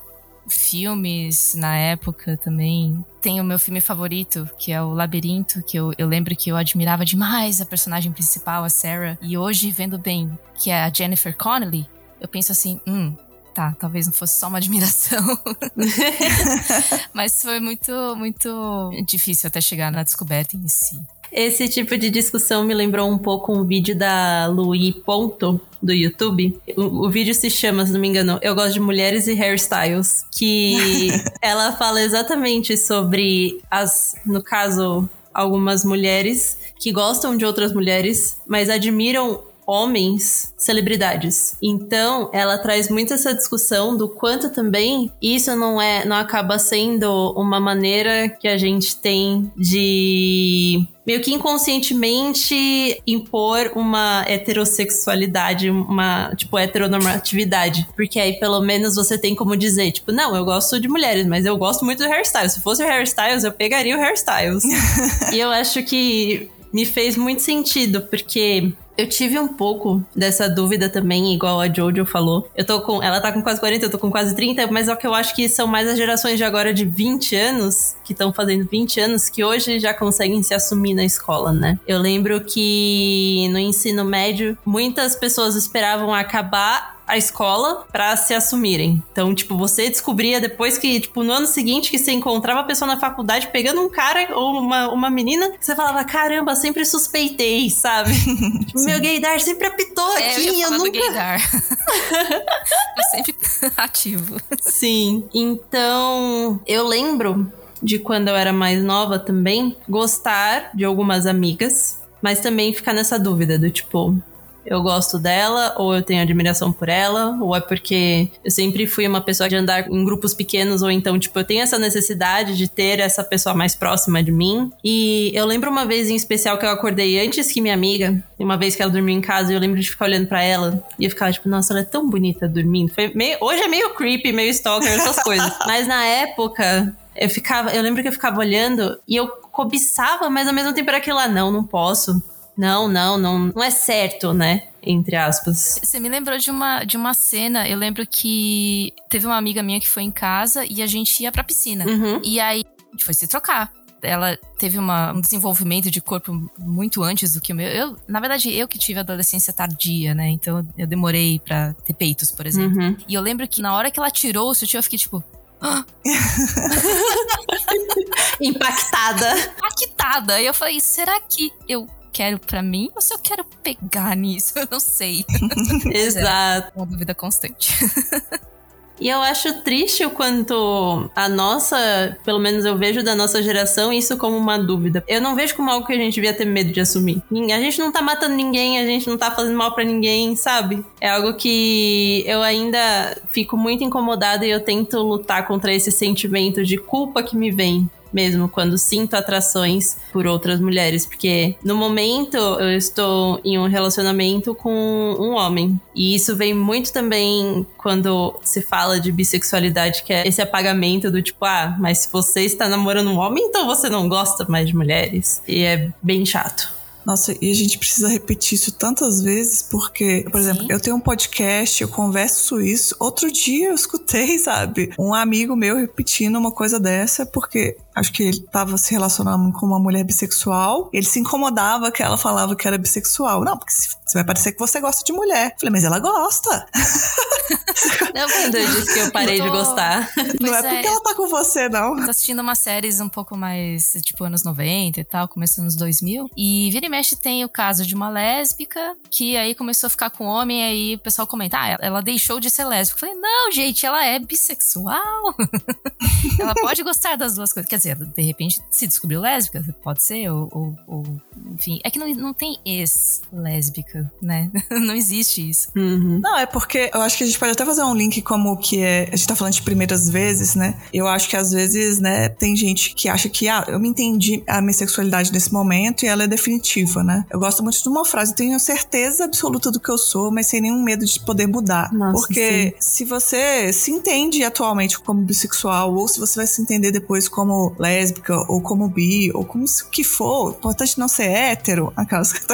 filmes 0.47 1.55
na 1.55 1.77
época 1.77 2.37
também. 2.37 3.03
Tem 3.21 3.41
o 3.41 3.43
meu 3.43 3.57
filme 3.57 3.81
favorito, 3.81 4.49
que 4.57 4.71
é 4.71 4.81
o 4.81 4.93
Labirinto, 4.93 5.63
que 5.63 5.77
eu, 5.77 5.93
eu 5.97 6.07
lembro 6.07 6.35
que 6.35 6.49
eu 6.49 6.57
admirava 6.57 7.05
demais 7.05 7.61
a 7.61 7.65
personagem 7.65 8.11
principal, 8.11 8.63
a 8.63 8.69
Sarah. 8.69 9.17
E 9.21 9.37
hoje, 9.37 9.71
vendo 9.71 9.97
bem, 9.97 10.37
que 10.55 10.69
é 10.69 10.83
a 10.83 10.91
Jennifer 10.91 11.35
Connelly, 11.35 11.87
eu 12.21 12.27
penso 12.27 12.51
assim, 12.51 12.79
hum, 12.87 13.15
tá, 13.53 13.75
talvez 13.79 14.05
não 14.05 14.13
fosse 14.13 14.39
só 14.39 14.47
uma 14.47 14.57
admiração. 14.57 15.25
Mas 17.13 17.41
foi 17.41 17.59
muito, 17.59 17.91
muito 18.15 18.91
difícil 19.07 19.47
até 19.47 19.61
chegar 19.61 19.91
na 19.91 20.03
descoberta 20.03 20.55
em 20.55 20.67
si. 20.67 20.99
Esse 21.35 21.67
tipo 21.67 21.97
de 21.97 22.09
discussão 22.09 22.63
me 22.63 22.73
lembrou 22.73 23.11
um 23.11 23.17
pouco 23.17 23.51
um 23.51 23.65
vídeo 23.65 23.93
da 23.93 24.47
Louis 24.47 24.95
Ponto 24.95 25.59
do 25.83 25.91
YouTube. 25.91 26.57
O, 26.77 27.07
o, 27.07 27.09
vídeo 27.09 27.35
se 27.35 27.49
chama, 27.49 27.85
se 27.85 27.91
não 27.91 27.99
me 27.99 28.07
engano, 28.07 28.39
Eu 28.41 28.55
Gosto 28.55 28.75
de 28.75 28.79
Mulheres 28.79 29.27
e 29.27 29.33
Hairstyles. 29.33 30.23
Que 30.31 31.09
ela 31.43 31.73
fala 31.73 32.01
exatamente 32.01 32.77
sobre 32.77 33.59
as, 33.69 34.15
no 34.25 34.41
caso, 34.41 35.09
algumas 35.33 35.83
mulheres 35.83 36.57
que 36.79 36.93
gostam 36.93 37.35
de 37.35 37.45
outras 37.45 37.73
mulheres, 37.73 38.37
mas 38.47 38.69
admiram 38.69 39.41
homens 39.65 40.53
celebridades. 40.57 41.57
Então, 41.61 42.29
ela 42.33 42.57
traz 42.57 42.89
muito 42.89 43.13
essa 43.13 43.33
discussão 43.33 43.95
do 43.95 44.07
quanto 44.07 44.49
também 44.49 45.11
isso 45.21 45.55
não 45.55 45.81
é 45.81 46.05
não 46.05 46.15
acaba 46.15 46.57
sendo 46.59 47.33
uma 47.35 47.59
maneira 47.59 48.29
que 48.29 48.47
a 48.47 48.57
gente 48.57 48.97
tem 48.97 49.51
de 49.55 50.87
meio 51.05 51.21
que 51.21 51.31
inconscientemente 51.31 53.01
impor 53.05 53.71
uma 53.75 54.25
heterossexualidade, 54.27 55.69
uma, 55.69 56.33
tipo, 56.35 56.57
heteronormatividade. 56.57 57.87
Porque 57.95 58.19
aí, 58.19 58.33
pelo 58.39 58.59
menos, 58.61 58.95
você 58.95 59.17
tem 59.17 59.35
como 59.35 59.55
dizer, 59.55 59.91
tipo, 59.91 60.11
não, 60.11 60.35
eu 60.35 60.43
gosto 60.43 60.79
de 60.79 60.87
mulheres, 60.87 61.27
mas 61.27 61.45
eu 61.45 61.55
gosto 61.57 61.85
muito 61.85 61.99
do 61.99 62.09
hairstyles. 62.09 62.53
Se 62.53 62.61
fosse 62.61 62.83
o 62.83 62.87
hairstyles, 62.87 63.43
eu 63.43 63.51
pegaria 63.51 63.95
o 63.95 63.99
hairstyles. 63.99 64.63
e 65.31 65.39
eu 65.39 65.51
acho 65.51 65.83
que 65.83 66.49
me 66.73 66.85
fez 66.85 67.15
muito 67.15 67.41
sentido, 67.41 68.01
porque 68.01 68.73
eu 68.97 69.07
tive 69.07 69.37
um 69.39 69.47
pouco 69.47 70.03
dessa 70.15 70.49
dúvida 70.49 70.89
também, 70.89 71.33
igual 71.33 71.59
a 71.59 71.67
Jojo 71.67 72.05
falou. 72.05 72.49
Eu 72.55 72.65
tô 72.65 72.81
com. 72.81 73.01
Ela 73.03 73.19
tá 73.19 73.31
com 73.31 73.41
quase 73.41 73.59
40, 73.59 73.85
eu 73.85 73.91
tô 73.91 73.97
com 73.97 74.09
quase 74.09 74.35
30, 74.35 74.67
mas 74.67 74.87
é 74.87 74.93
o 74.93 74.97
que 74.97 75.05
eu 75.05 75.13
acho 75.13 75.35
que 75.35 75.49
são 75.49 75.67
mais 75.67 75.87
as 75.87 75.97
gerações 75.97 76.37
de 76.37 76.43
agora 76.43 76.73
de 76.73 76.85
20 76.85 77.35
anos, 77.35 77.95
que 78.03 78.13
estão 78.13 78.31
fazendo 78.31 78.67
20 78.69 78.99
anos, 78.99 79.29
que 79.29 79.43
hoje 79.43 79.79
já 79.79 79.93
conseguem 79.93 80.41
se 80.43 80.53
assumir 80.53 80.93
na 80.93 81.03
escola, 81.03 81.51
né? 81.51 81.77
Eu 81.87 81.99
lembro 81.99 82.41
que 82.41 83.47
no 83.51 83.59
ensino 83.59 84.05
médio, 84.05 84.57
muitas 84.65 85.15
pessoas 85.15 85.55
esperavam 85.55 86.13
acabar 86.13 86.94
a 87.07 87.17
escola 87.17 87.85
para 87.91 88.15
se 88.17 88.33
assumirem. 88.33 89.03
Então, 89.11 89.33
tipo, 89.35 89.57
você 89.57 89.89
descobria 89.89 90.41
depois 90.41 90.77
que, 90.77 90.99
tipo, 90.99 91.23
no 91.23 91.31
ano 91.31 91.47
seguinte 91.47 91.91
que 91.91 91.99
você 91.99 92.11
encontrava 92.11 92.61
a 92.61 92.63
pessoa 92.63 92.87
na 92.87 92.99
faculdade 92.99 93.47
pegando 93.47 93.81
um 93.81 93.89
cara 93.89 94.35
ou 94.35 94.59
uma, 94.59 94.89
uma 94.89 95.09
menina, 95.09 95.51
você 95.59 95.75
falava, 95.75 96.03
caramba, 96.03 96.55
sempre 96.55 96.85
suspeitei, 96.85 97.69
sabe? 97.69 98.11
tipo, 98.65 98.83
meu 98.83 98.99
gaydar 98.99 99.39
sempre 99.39 99.67
apitou 99.67 100.17
é, 100.17 100.31
aqui, 100.31 100.47
eu, 100.47 100.53
ia 100.53 100.65
eu 100.65 100.71
nunca... 100.71 100.91
gaydar. 100.91 101.41
eu 102.97 103.03
sempre 103.11 103.35
ativo. 103.77 104.41
Sim. 104.61 105.23
Então, 105.33 106.59
eu 106.65 106.87
lembro 106.87 107.51
de 107.81 107.99
quando 107.99 108.29
eu 108.29 108.35
era 108.35 108.51
mais 108.51 108.83
nova 108.83 109.19
também, 109.19 109.75
gostar 109.87 110.71
de 110.73 110.83
algumas 110.83 111.27
amigas, 111.27 111.99
mas 112.21 112.39
também 112.39 112.73
ficar 112.73 112.93
nessa 112.93 113.19
dúvida 113.19 113.59
do 113.59 113.69
tipo, 113.69 114.17
eu 114.65 114.81
gosto 114.81 115.19
dela, 115.19 115.75
ou 115.77 115.93
eu 115.93 116.01
tenho 116.01 116.21
admiração 116.21 116.71
por 116.71 116.89
ela, 116.89 117.37
ou 117.41 117.55
é 117.55 117.61
porque 117.61 118.29
eu 118.43 118.51
sempre 118.51 118.87
fui 118.87 119.07
uma 119.07 119.21
pessoa 119.21 119.47
de 119.47 119.55
andar 119.55 119.87
em 119.89 120.05
grupos 120.05 120.33
pequenos, 120.33 120.81
ou 120.81 120.89
então, 120.89 121.19
tipo, 121.19 121.37
eu 121.37 121.43
tenho 121.43 121.61
essa 121.61 121.77
necessidade 121.77 122.57
de 122.57 122.67
ter 122.67 122.99
essa 122.99 123.23
pessoa 123.23 123.53
mais 123.53 123.75
próxima 123.75 124.23
de 124.23 124.31
mim. 124.31 124.71
E 124.83 125.31
eu 125.33 125.45
lembro 125.45 125.69
uma 125.69 125.85
vez 125.85 126.09
em 126.09 126.15
especial 126.15 126.57
que 126.57 126.65
eu 126.65 126.69
acordei 126.69 127.25
antes 127.25 127.51
que 127.51 127.61
minha 127.61 127.73
amiga, 127.73 128.23
uma 128.39 128.57
vez 128.57 128.75
que 128.75 128.81
ela 128.81 128.91
dormiu 128.91 129.15
em 129.15 129.21
casa, 129.21 129.51
e 129.51 129.55
eu 129.55 129.59
lembro 129.59 129.79
de 129.79 129.89
ficar 129.89 130.05
olhando 130.05 130.27
para 130.27 130.41
ela 130.43 130.83
e 130.99 131.05
eu 131.05 131.09
ficava 131.09 131.31
tipo, 131.31 131.47
nossa, 131.47 131.73
ela 131.73 131.81
é 131.81 131.85
tão 131.85 132.09
bonita 132.09 132.47
dormindo. 132.47 132.93
Foi 132.93 133.11
meio, 133.13 133.37
hoje 133.41 133.61
é 133.61 133.67
meio 133.67 133.93
creepy, 133.93 134.31
meio 134.31 134.49
stalker, 134.49 134.91
essas 134.91 135.21
coisas. 135.21 135.53
Mas 135.65 135.87
na 135.87 136.03
época, 136.03 136.93
eu 137.15 137.29
ficava, 137.29 137.71
eu 137.71 137.81
lembro 137.81 138.01
que 138.01 138.07
eu 138.07 138.13
ficava 138.13 138.39
olhando 138.39 138.97
e 139.07 139.15
eu 139.15 139.27
cobiçava, 139.27 140.29
mas 140.29 140.49
ao 140.49 140.53
mesmo 140.53 140.73
tempo 140.73 140.89
era 140.89 140.97
aquilo 140.97 141.15
lá, 141.15 141.29
não, 141.29 141.49
não 141.49 141.63
posso 141.63 142.21
não, 142.57 142.87
não, 142.87 143.17
não, 143.17 143.39
não 143.47 143.63
é 143.63 143.69
certo, 143.69 144.33
né? 144.33 144.67
Entre 144.81 145.15
aspas. 145.15 145.79
Você 145.83 145.99
me 145.99 146.07
lembrou 146.07 146.37
de 146.37 146.51
uma, 146.51 146.83
de 146.83 146.95
uma 146.95 147.13
cena. 147.13 147.67
Eu 147.67 147.77
lembro 147.77 148.05
que 148.05 148.93
teve 149.09 149.25
uma 149.25 149.37
amiga 149.37 149.63
minha 149.63 149.79
que 149.79 149.87
foi 149.87 150.03
em 150.03 150.11
casa 150.11 150.63
e 150.69 150.81
a 150.81 150.87
gente 150.87 151.23
ia 151.23 151.31
pra 151.31 151.43
piscina. 151.43 151.85
Uhum. 151.85 152.21
E 152.23 152.39
aí 152.39 152.63
a 152.63 152.91
gente 152.91 153.03
foi 153.03 153.13
se 153.13 153.27
trocar 153.27 153.71
ela 154.05 154.37
teve 154.57 154.77
uma, 154.77 155.11
um 155.11 155.19
desenvolvimento 155.19 155.89
de 155.89 155.99
corpo 155.99 156.49
muito 156.57 157.03
antes 157.03 157.33
do 157.33 157.41
que 157.41 157.51
o 157.51 157.55
meu. 157.55 157.67
Eu, 157.67 157.97
na 158.07 158.19
verdade, 158.19 158.53
eu 158.53 158.67
que 158.67 158.77
tive 158.77 158.99
adolescência 158.99 159.51
tardia, 159.51 160.13
né? 160.13 160.29
Então 160.29 160.65
eu 160.77 160.87
demorei 160.87 161.39
para 161.39 161.73
ter 161.85 161.93
peitos, 161.93 162.31
por 162.31 162.45
exemplo. 162.45 162.79
Uhum. 162.79 162.95
E 163.07 163.13
eu 163.13 163.21
lembro 163.21 163.47
que 163.47 163.61
na 163.61 163.75
hora 163.75 163.91
que 163.91 163.99
ela 163.99 164.11
tirou 164.11 164.49
o 164.49 164.53
sutiã, 164.53 164.79
eu 164.79 164.83
fiquei 164.83 164.99
tipo. 164.99 165.23
Ah! 165.59 165.83
Impactada. 168.39 169.53
Impactada. 169.57 170.41
E 170.41 170.45
eu 170.45 170.53
falei, 170.53 170.79
será 170.79 171.19
que 171.21 171.51
eu 171.67 171.87
quero 172.15 172.39
para 172.39 172.63
mim 172.63 172.89
ou 172.95 173.01
se 173.01 173.13
eu 173.13 173.19
quero 173.19 173.43
pegar 173.61 174.15
nisso, 174.15 174.53
eu 174.57 174.65
não 174.71 174.79
sei. 174.79 175.25
Exato. 175.93 176.71
É 176.73 176.79
uma 176.79 176.85
dúvida 176.85 177.13
constante. 177.13 177.75
E 178.97 179.09
eu 179.09 179.21
acho 179.21 179.61
triste 179.61 180.05
o 180.05 180.09
quanto 180.09 181.11
a 181.13 181.27
nossa, 181.27 182.17
pelo 182.23 182.39
menos 182.39 182.63
eu 182.63 182.77
vejo 182.77 183.03
da 183.03 183.13
nossa 183.13 183.43
geração, 183.43 183.91
isso 183.91 184.15
como 184.15 184.37
uma 184.37 184.57
dúvida. 184.57 185.03
Eu 185.05 185.19
não 185.19 185.35
vejo 185.35 185.53
como 185.53 185.69
algo 185.69 185.85
que 185.85 185.91
a 185.91 185.97
gente 185.97 186.15
devia 186.15 186.33
ter 186.33 186.45
medo 186.45 186.71
de 186.71 186.79
assumir. 186.79 187.21
A 187.29 187.59
gente 187.59 187.77
não 187.77 187.91
tá 187.91 188.01
matando 188.01 188.35
ninguém, 188.35 188.79
a 188.79 188.85
gente 188.85 189.09
não 189.09 189.17
tá 189.17 189.31
fazendo 189.31 189.57
mal 189.57 189.73
para 189.73 189.83
ninguém, 189.83 190.33
sabe? 190.37 190.81
É 191.01 191.09
algo 191.09 191.33
que 191.33 192.23
eu 192.25 192.41
ainda 192.41 193.21
fico 193.31 193.57
muito 193.57 193.83
incomodada 193.83 194.45
e 194.45 194.49
eu 194.49 194.61
tento 194.61 194.97
lutar 195.01 195.45
contra 195.45 195.73
esse 195.73 195.91
sentimento 195.91 196.63
de 196.63 196.77
culpa 196.77 197.21
que 197.21 197.35
me 197.35 197.51
vem 197.51 197.89
mesmo 198.15 198.47
quando 198.47 198.77
sinto 198.77 199.13
atrações 199.13 199.97
por 200.13 200.25
outras 200.25 200.61
mulheres, 200.61 201.05
porque 201.05 201.55
no 201.61 201.75
momento 201.75 202.37
eu 202.37 202.77
estou 202.77 203.41
em 203.43 203.59
um 203.59 203.67
relacionamento 203.67 204.55
com 204.55 204.71
um 205.19 205.33
homem. 205.33 205.77
E 205.93 206.15
isso 206.15 206.33
vem 206.33 206.53
muito 206.53 206.93
também 206.93 207.67
quando 207.77 208.39
se 208.41 208.61
fala 208.61 209.01
de 209.01 209.11
bissexualidade, 209.11 210.03
que 210.03 210.13
é 210.13 210.25
esse 210.25 210.41
apagamento 210.41 211.11
do 211.11 211.21
tipo, 211.21 211.43
ah, 211.43 211.75
mas 211.77 211.99
se 211.99 212.09
você 212.11 212.41
está 212.41 212.69
namorando 212.69 213.09
um 213.09 213.17
homem, 213.17 213.43
então 213.43 213.65
você 213.65 213.89
não 213.89 214.07
gosta 214.07 214.45
mais 214.47 214.67
de 214.67 214.75
mulheres. 214.75 215.41
E 215.45 215.63
é 215.63 215.89
bem 216.01 216.25
chato. 216.25 216.73
Nossa, 217.05 217.35
e 217.39 217.51
a 217.51 217.53
gente 217.53 217.77
precisa 217.77 218.07
repetir 218.07 218.55
isso 218.55 218.71
tantas 218.71 219.21
vezes, 219.21 219.61
porque, 219.61 220.25
por 220.31 220.39
exemplo, 220.39 220.65
eu 220.69 220.79
tenho 220.79 220.95
um 220.95 220.99
podcast, 220.99 221.81
eu 221.81 221.87
converso 221.87 222.59
isso. 222.59 222.95
Outro 222.99 223.31
dia 223.31 223.69
eu 223.69 223.75
escutei, 223.75 224.37
sabe, 224.39 224.91
um 224.97 225.13
amigo 225.13 225.55
meu 225.55 225.77
repetindo 225.77 226.37
uma 226.37 226.51
coisa 226.51 226.79
dessa, 226.79 227.25
porque 227.25 227.77
acho 227.93 228.11
que 228.11 228.23
ele 228.23 228.37
estava 228.37 228.77
se 228.77 228.91
relacionando 228.91 229.51
com 229.53 229.65
uma 229.65 229.79
mulher 229.79 230.03
bissexual. 230.03 230.89
Ele 230.91 231.05
se 231.05 231.19
incomodava 231.19 231.91
que 231.91 232.01
ela 232.01 232.17
falava 232.17 232.55
que 232.55 232.67
era 232.67 232.77
bissexual. 232.77 233.43
Não, 233.43 233.57
porque 233.57 233.73
você 234.15 234.19
vai 234.19 234.23
parecer 234.23 234.51
que 234.53 234.59
você 234.59 234.79
gosta 234.79 235.03
de 235.03 235.11
mulher. 235.11 235.51
Eu 235.51 235.59
falei, 235.59 235.71
mas 235.71 235.83
ela 235.83 235.99
gosta. 235.99 236.67
Não, 238.13 238.29
quando 238.29 238.55
eu 238.55 238.65
disse 238.65 238.93
que 238.93 238.99
eu 238.99 239.11
parei 239.11 239.35
eu 239.35 239.45
tô... 239.45 239.51
de 239.51 239.57
gostar. 239.57 240.09
Não 240.39 240.55
é, 240.55 240.59
é 240.59 240.61
porque 240.61 240.87
ela 240.87 241.01
tá 241.01 241.15
com 241.15 241.27
você, 241.27 241.67
não. 241.67 241.95
Tô 241.95 242.09
assistindo 242.09 242.39
umas 242.39 242.59
séries 242.59 242.99
um 242.99 243.09
pouco 243.09 243.35
mais, 243.35 243.95
tipo, 244.01 244.23
anos 244.23 244.43
90 244.43 244.99
e 244.99 245.03
tal, 245.03 245.27
começando 245.27 245.65
nos 245.65 245.75
2000. 245.75 246.29
E 246.35 246.69
vira 246.71 246.85
e 246.85 246.89
mexe 246.89 247.15
tem 247.15 247.43
o 247.43 247.49
caso 247.49 247.85
de 247.85 247.93
uma 247.93 248.09
lésbica 248.09 248.95
que 249.09 249.35
aí 249.35 249.53
começou 249.53 249.87
a 249.87 249.89
ficar 249.89 250.09
com 250.09 250.25
homem, 250.25 250.63
aí 250.63 250.95
o 250.95 250.99
pessoal 250.99 251.27
comenta, 251.27 251.57
ah, 251.57 251.77
ela 251.81 252.01
deixou 252.01 252.39
de 252.39 252.49
ser 252.49 252.65
lésbica. 252.65 253.05
Eu 253.05 253.09
falei, 253.09 253.21
não, 253.21 253.51
gente, 253.51 253.85
ela 253.85 254.05
é 254.05 254.19
bissexual. 254.19 255.35
ela 256.39 256.53
pode 256.53 256.83
gostar 256.83 257.15
das 257.15 257.35
duas 257.35 257.51
coisas. 257.51 257.69
Quer 257.69 257.77
dizer, 257.77 257.95
dizer, 257.95 258.13
de 258.15 258.21
repente 258.21 258.61
se 258.69 258.87
descobriu 258.87 259.21
lésbica, 259.21 259.63
pode 259.83 260.03
ser, 260.03 260.29
ou, 260.29 260.49
ou, 260.51 260.77
ou 260.87 261.21
enfim. 261.53 261.79
É 261.83 261.89
que 261.89 261.99
não, 261.99 262.07
não 262.15 262.33
tem 262.33 262.59
ex-lésbica, 262.65 264.04
né? 264.21 264.49
não 264.71 264.95
existe 264.95 265.49
isso. 265.49 265.69
Uhum. 265.75 266.19
Não, 266.21 266.37
é 266.37 266.45
porque 266.45 266.89
eu 266.93 267.01
acho 267.01 267.17
que 267.17 267.23
a 267.23 267.27
gente 267.27 267.39
pode 267.39 267.51
até 267.51 267.65
fazer 267.65 267.83
um 267.83 267.95
link 267.95 268.21
como 268.21 268.57
que 268.57 268.81
é. 268.81 269.09
A 269.11 269.15
gente 269.15 269.27
tá 269.27 269.35
falando 269.35 269.53
de 269.53 269.61
primeiras 269.61 270.09
vezes, 270.09 270.55
né? 270.55 270.75
Eu 270.93 271.07
acho 271.07 271.29
que 271.29 271.35
às 271.35 271.51
vezes, 271.51 271.99
né, 271.99 272.29
tem 272.29 272.55
gente 272.55 272.93
que 272.93 273.09
acha 273.09 273.29
que, 273.29 273.47
ah, 273.47 273.65
eu 273.67 273.79
me 273.79 273.87
entendi 273.87 274.43
a 274.47 274.61
minha 274.61 274.73
sexualidade 274.73 275.31
nesse 275.31 275.53
momento 275.53 276.03
e 276.03 276.07
ela 276.07 276.23
é 276.23 276.27
definitiva, 276.27 277.03
né? 277.03 277.25
Eu 277.29 277.39
gosto 277.39 277.63
muito 277.63 277.81
de 277.81 277.89
uma 277.89 278.05
frase, 278.05 278.35
tenho 278.35 278.59
certeza 278.59 279.25
absoluta 279.25 279.71
do 279.71 279.79
que 279.79 279.89
eu 279.89 279.97
sou, 279.97 280.31
mas 280.31 280.47
sem 280.47 280.61
nenhum 280.61 280.81
medo 280.81 281.05
de 281.05 281.19
poder 281.19 281.47
mudar. 281.47 281.91
Nossa, 281.93 282.13
porque 282.13 282.75
sim. 282.79 283.05
se 283.05 283.05
você 283.05 283.71
se 283.73 283.91
entende 283.91 284.43
atualmente 284.43 284.99
como 284.99 285.21
bissexual, 285.21 285.93
ou 285.93 286.07
se 286.07 286.19
você 286.19 286.37
vai 286.37 286.47
se 286.47 286.61
entender 286.61 286.91
depois 286.91 287.27
como 287.27 287.75
lésbica, 287.79 288.35
ou 288.47 288.61
como 288.61 288.87
bi, 288.87 289.31
ou 289.33 289.45
como 289.45 289.65
o 289.65 289.89
que 289.89 290.03
for. 290.03 290.47
O 290.47 290.51
importante 290.51 290.97
não 290.99 291.07
ser 291.07 291.29
hétero. 291.29 291.91
Aquelas. 291.95 292.33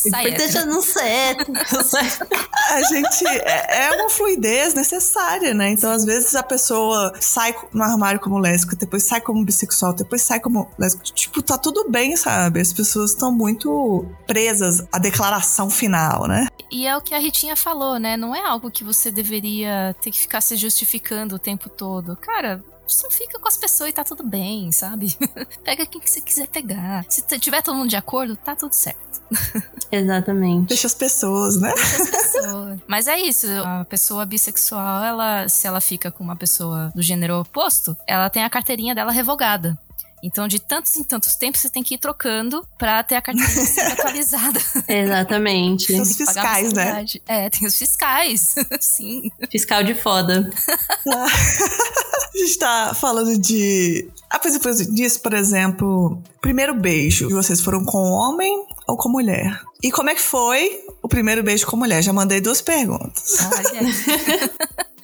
ser 0.82 1.00
hétero. 1.00 1.52
a 2.70 2.82
gente. 2.82 3.26
É, 3.26 3.86
é 3.86 3.92
uma 3.92 4.10
fluidez 4.10 4.74
necessária, 4.74 5.54
né? 5.54 5.70
Então, 5.70 5.90
às 5.90 6.04
vezes, 6.04 6.34
a 6.34 6.42
pessoa 6.42 7.12
sai 7.20 7.54
no 7.72 7.82
armário 7.82 8.20
como 8.20 8.38
lésbica, 8.38 8.76
depois 8.76 9.02
sai 9.02 9.20
como 9.20 9.44
bissexual, 9.44 9.92
depois 9.92 10.22
sai 10.22 10.40
como 10.40 10.70
lésbica. 10.78 11.04
Tipo, 11.14 11.42
tá 11.42 11.58
tudo 11.58 11.88
bem, 11.88 12.16
sabe? 12.16 12.60
As 12.60 12.72
pessoas 12.72 13.10
estão 13.10 13.32
muito 13.32 14.06
presas 14.26 14.84
à 14.92 14.98
declaração 14.98 15.70
final, 15.70 16.26
né? 16.26 16.48
E 16.70 16.86
é 16.86 16.96
o 16.96 17.00
que 17.00 17.14
a 17.14 17.18
Ritinha 17.18 17.56
falou, 17.56 17.98
né? 17.98 18.16
Não 18.16 18.34
é 18.34 18.44
algo 18.44 18.70
que 18.70 18.82
você 18.82 19.10
deveria 19.10 19.94
ter 20.00 20.10
que 20.10 20.18
ficar 20.18 20.40
se 20.40 20.56
justificando 20.56 21.36
o 21.36 21.38
tempo 21.38 21.68
todo. 21.68 22.16
Cara, 22.16 22.62
só 22.86 23.10
fica 23.10 23.38
com 23.38 23.48
as 23.48 23.56
pessoas 23.56 23.90
e 23.90 23.92
tá 23.92 24.04
tudo 24.04 24.22
bem, 24.22 24.70
sabe? 24.72 25.16
Pega 25.64 25.86
quem 25.86 26.00
que 26.00 26.10
você 26.10 26.20
quiser 26.20 26.46
pegar. 26.48 27.04
Se 27.08 27.22
tiver 27.38 27.62
todo 27.62 27.76
mundo 27.76 27.88
de 27.88 27.96
acordo, 27.96 28.36
tá 28.36 28.54
tudo 28.54 28.72
certo. 28.72 29.22
Exatamente. 29.90 30.68
Deixa 30.68 30.86
as 30.86 30.94
pessoas, 30.94 31.60
né? 31.60 31.72
Deixa 31.74 32.02
as 32.02 32.10
pessoas. 32.10 32.80
Mas 32.86 33.08
é 33.08 33.18
isso, 33.18 33.46
a 33.64 33.84
pessoa 33.84 34.26
bissexual, 34.26 35.04
ela, 35.04 35.48
se 35.48 35.66
ela 35.66 35.80
fica 35.80 36.10
com 36.10 36.22
uma 36.22 36.36
pessoa 36.36 36.92
do 36.94 37.02
gênero 37.02 37.40
oposto, 37.40 37.96
ela 38.06 38.28
tem 38.28 38.44
a 38.44 38.50
carteirinha 38.50 38.94
dela 38.94 39.12
revogada. 39.12 39.78
Então, 40.24 40.48
de 40.48 40.58
tantos 40.58 40.96
em 40.96 41.02
tantos 41.02 41.36
tempos, 41.36 41.60
você 41.60 41.68
tem 41.68 41.82
que 41.82 41.96
ir 41.96 41.98
trocando 41.98 42.66
pra 42.78 43.02
ter 43.02 43.14
a 43.14 43.20
carteira 43.20 43.52
atualizada. 43.92 44.58
Exatamente. 44.88 45.88
Tem 45.88 46.00
os 46.00 46.16
fiscais, 46.16 46.72
né? 46.72 47.04
É, 47.28 47.50
tem 47.50 47.68
os 47.68 47.76
fiscais. 47.76 48.54
Sim. 48.80 49.30
Fiscal 49.50 49.84
de 49.84 49.94
foda. 49.94 50.50
a 51.06 52.38
gente 52.38 52.58
tá 52.58 52.94
falando 52.94 53.38
de. 53.38 54.08
Ah, 54.30 54.40
exemplo, 54.42 54.72
disso, 54.94 55.20
por 55.20 55.34
exemplo, 55.34 56.18
primeiro 56.40 56.74
beijo. 56.74 57.28
Vocês 57.28 57.60
foram 57.60 57.84
com 57.84 57.98
homem 58.10 58.64
ou 58.86 58.96
com 58.96 59.10
mulher? 59.10 59.60
E 59.82 59.92
como 59.92 60.08
é 60.08 60.14
que 60.14 60.22
foi 60.22 60.86
o 61.02 61.08
primeiro 61.08 61.42
beijo 61.42 61.66
com 61.66 61.76
mulher? 61.76 62.02
Já 62.02 62.14
mandei 62.14 62.40
duas 62.40 62.62
perguntas. 62.62 63.36
Olha. 63.54 63.82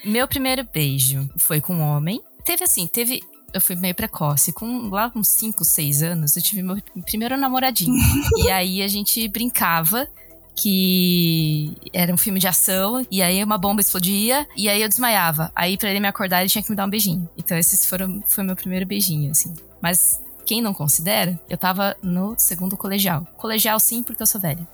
Meu 0.02 0.26
primeiro 0.26 0.66
beijo 0.72 1.28
foi 1.36 1.60
com 1.60 1.78
homem. 1.78 2.22
Teve 2.42 2.64
assim, 2.64 2.86
teve 2.86 3.22
eu 3.52 3.60
fui 3.60 3.76
meio 3.76 3.94
precoce. 3.94 4.52
Com 4.52 4.88
lá 4.88 5.10
uns 5.14 5.28
5, 5.28 5.64
6 5.64 6.02
anos, 6.02 6.36
eu 6.36 6.42
tive 6.42 6.62
meu 6.62 6.76
primeiro 7.06 7.36
namoradinho. 7.36 7.94
e 8.44 8.50
aí 8.50 8.82
a 8.82 8.88
gente 8.88 9.26
brincava 9.28 10.08
que 10.54 11.74
era 11.92 12.12
um 12.12 12.18
filme 12.18 12.38
de 12.38 12.46
ação, 12.46 13.06
e 13.10 13.22
aí 13.22 13.42
uma 13.42 13.56
bomba 13.56 13.80
explodia, 13.80 14.46
e 14.54 14.68
aí 14.68 14.82
eu 14.82 14.88
desmaiava. 14.88 15.50
Aí 15.54 15.78
para 15.78 15.90
ele 15.90 16.00
me 16.00 16.08
acordar, 16.08 16.40
ele 16.40 16.50
tinha 16.50 16.62
que 16.62 16.70
me 16.70 16.76
dar 16.76 16.86
um 16.86 16.90
beijinho. 16.90 17.28
Então 17.36 17.56
esse 17.56 17.86
foram, 17.86 18.22
foi 18.28 18.44
meu 18.44 18.54
primeiro 18.54 18.84
beijinho, 18.84 19.30
assim. 19.30 19.54
Mas 19.80 20.20
quem 20.44 20.60
não 20.60 20.74
considera, 20.74 21.38
eu 21.48 21.56
tava 21.56 21.96
no 22.02 22.34
segundo 22.36 22.76
colegial. 22.76 23.26
Colegial 23.36 23.78
sim, 23.80 24.02
porque 24.02 24.22
eu 24.22 24.26
sou 24.26 24.40
velha. 24.40 24.66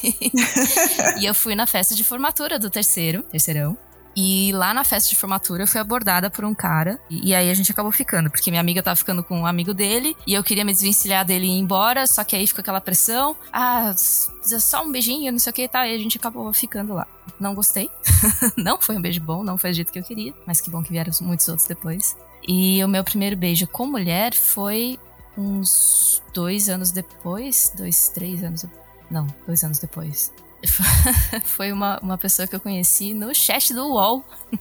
e 1.20 1.24
eu 1.24 1.34
fui 1.34 1.54
na 1.54 1.66
festa 1.66 1.94
de 1.94 2.04
formatura 2.04 2.58
do 2.58 2.68
terceiro, 2.68 3.22
terceirão. 3.22 3.78
E 4.22 4.52
lá 4.52 4.74
na 4.74 4.84
festa 4.84 5.08
de 5.08 5.16
formatura 5.16 5.62
eu 5.62 5.66
fui 5.66 5.80
abordada 5.80 6.28
por 6.28 6.44
um 6.44 6.54
cara. 6.54 7.00
E, 7.08 7.30
e, 7.30 7.34
aí 7.34 7.50
a 7.50 7.54
gente 7.54 7.72
acabou 7.72 7.90
ficando, 7.90 8.30
porque 8.30 8.50
minha 8.50 8.60
amiga 8.60 8.82
tava 8.82 8.94
ficando 8.94 9.24
com 9.24 9.40
um 9.40 9.46
amigo 9.46 9.72
dele. 9.72 10.14
E 10.26 10.34
eu 10.34 10.44
queria 10.44 10.62
me 10.62 10.72
desvencilhar 10.72 11.24
dele 11.24 11.46
e 11.46 11.48
ir 11.48 11.58
embora. 11.58 12.06
Só 12.06 12.22
que 12.22 12.36
aí 12.36 12.46
ficou 12.46 12.60
aquela 12.60 12.82
pressão. 12.82 13.34
Ah, 13.50 13.94
só 13.96 14.84
um 14.84 14.92
beijinho, 14.92 15.32
não 15.32 15.38
sei 15.38 15.50
o 15.50 15.54
que 15.54 15.62
e 15.62 15.68
tal. 15.68 15.86
E 15.86 15.94
a 15.94 15.98
gente 15.98 16.18
acabou 16.18 16.52
ficando 16.52 16.92
lá. 16.92 17.08
Não 17.40 17.54
gostei. 17.54 17.88
não 18.58 18.78
foi 18.78 18.94
um 18.94 19.00
beijo 19.00 19.22
bom, 19.22 19.42
não 19.42 19.56
foi 19.56 19.70
do 19.70 19.76
jeito 19.76 19.90
que 19.90 19.98
eu 19.98 20.04
queria. 20.04 20.34
Mas 20.46 20.60
que 20.60 20.70
bom 20.70 20.82
que 20.82 20.90
vieram 20.90 21.10
muitos 21.22 21.48
outros 21.48 21.66
depois. 21.66 22.14
E 22.46 22.84
o 22.84 22.88
meu 22.88 23.02
primeiro 23.02 23.38
beijo 23.38 23.66
com 23.68 23.86
mulher 23.86 24.34
foi 24.34 24.98
uns 25.34 26.22
dois 26.34 26.68
anos 26.68 26.90
depois. 26.90 27.72
Dois, 27.74 28.10
três 28.10 28.44
anos. 28.44 28.66
Não, 29.10 29.26
dois 29.46 29.64
anos 29.64 29.78
depois. 29.78 30.30
foi 31.44 31.72
uma, 31.72 31.98
uma 32.00 32.18
pessoa 32.18 32.46
que 32.46 32.54
eu 32.54 32.60
conheci 32.60 33.14
no 33.14 33.34
chat 33.34 33.72
do 33.72 33.86
UOL. 33.86 34.24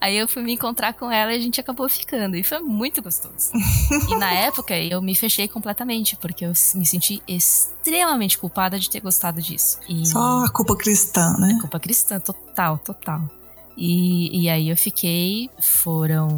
Aí 0.00 0.16
eu 0.16 0.26
fui 0.26 0.42
me 0.42 0.54
encontrar 0.54 0.94
com 0.94 1.10
ela 1.10 1.32
e 1.32 1.36
a 1.36 1.40
gente 1.40 1.60
acabou 1.60 1.86
ficando. 1.88 2.34
E 2.34 2.42
foi 2.42 2.58
muito 2.60 3.02
gostoso. 3.02 3.50
e 4.08 4.16
na 4.16 4.32
época 4.32 4.78
eu 4.78 5.02
me 5.02 5.14
fechei 5.14 5.46
completamente, 5.46 6.16
porque 6.16 6.44
eu 6.46 6.52
me 6.74 6.86
senti 6.86 7.22
extremamente 7.28 8.38
culpada 8.38 8.78
de 8.78 8.88
ter 8.88 9.00
gostado 9.00 9.42
disso. 9.42 9.78
E... 9.86 10.06
Só 10.06 10.44
a 10.44 10.48
culpa 10.48 10.74
cristã, 10.74 11.36
né? 11.38 11.54
A 11.58 11.60
culpa 11.60 11.78
cristã, 11.78 12.18
total, 12.18 12.78
total. 12.78 13.28
E, 13.80 14.42
e 14.42 14.48
aí 14.50 14.68
eu 14.68 14.76
fiquei, 14.76 15.50
foram 15.58 16.28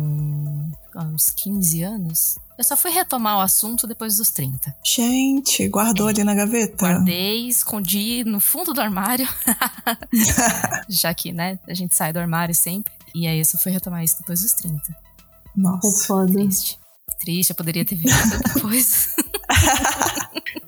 uns 0.94 1.30
15 1.30 1.82
anos 1.82 2.38
eu 2.62 2.64
só 2.64 2.76
fui 2.76 2.92
retomar 2.92 3.38
o 3.38 3.40
assunto 3.40 3.88
depois 3.88 4.18
dos 4.18 4.30
30. 4.30 4.72
Gente, 4.84 5.66
guardou 5.68 6.06
ali 6.06 6.22
na 6.22 6.32
gaveta? 6.32 6.76
Guardei, 6.76 7.48
escondi 7.48 8.22
no 8.24 8.38
fundo 8.38 8.72
do 8.72 8.80
armário. 8.80 9.26
Já 10.88 11.12
que, 11.12 11.32
né, 11.32 11.58
a 11.66 11.74
gente 11.74 11.96
sai 11.96 12.12
do 12.12 12.20
armário 12.20 12.54
sempre. 12.54 12.92
E 13.12 13.26
aí 13.26 13.38
eu 13.38 13.44
só 13.44 13.58
fui 13.58 13.72
retomar 13.72 14.04
isso 14.04 14.18
depois 14.18 14.42
dos 14.42 14.52
30. 14.52 14.80
Nossa. 15.56 15.88
É 15.88 16.06
foda. 16.06 16.32
Triste. 16.32 16.78
Triste, 17.20 17.50
eu 17.50 17.56
poderia 17.56 17.84
ter 17.84 17.96
visto 17.96 18.34
outra 18.34 18.60
coisa. 18.60 19.08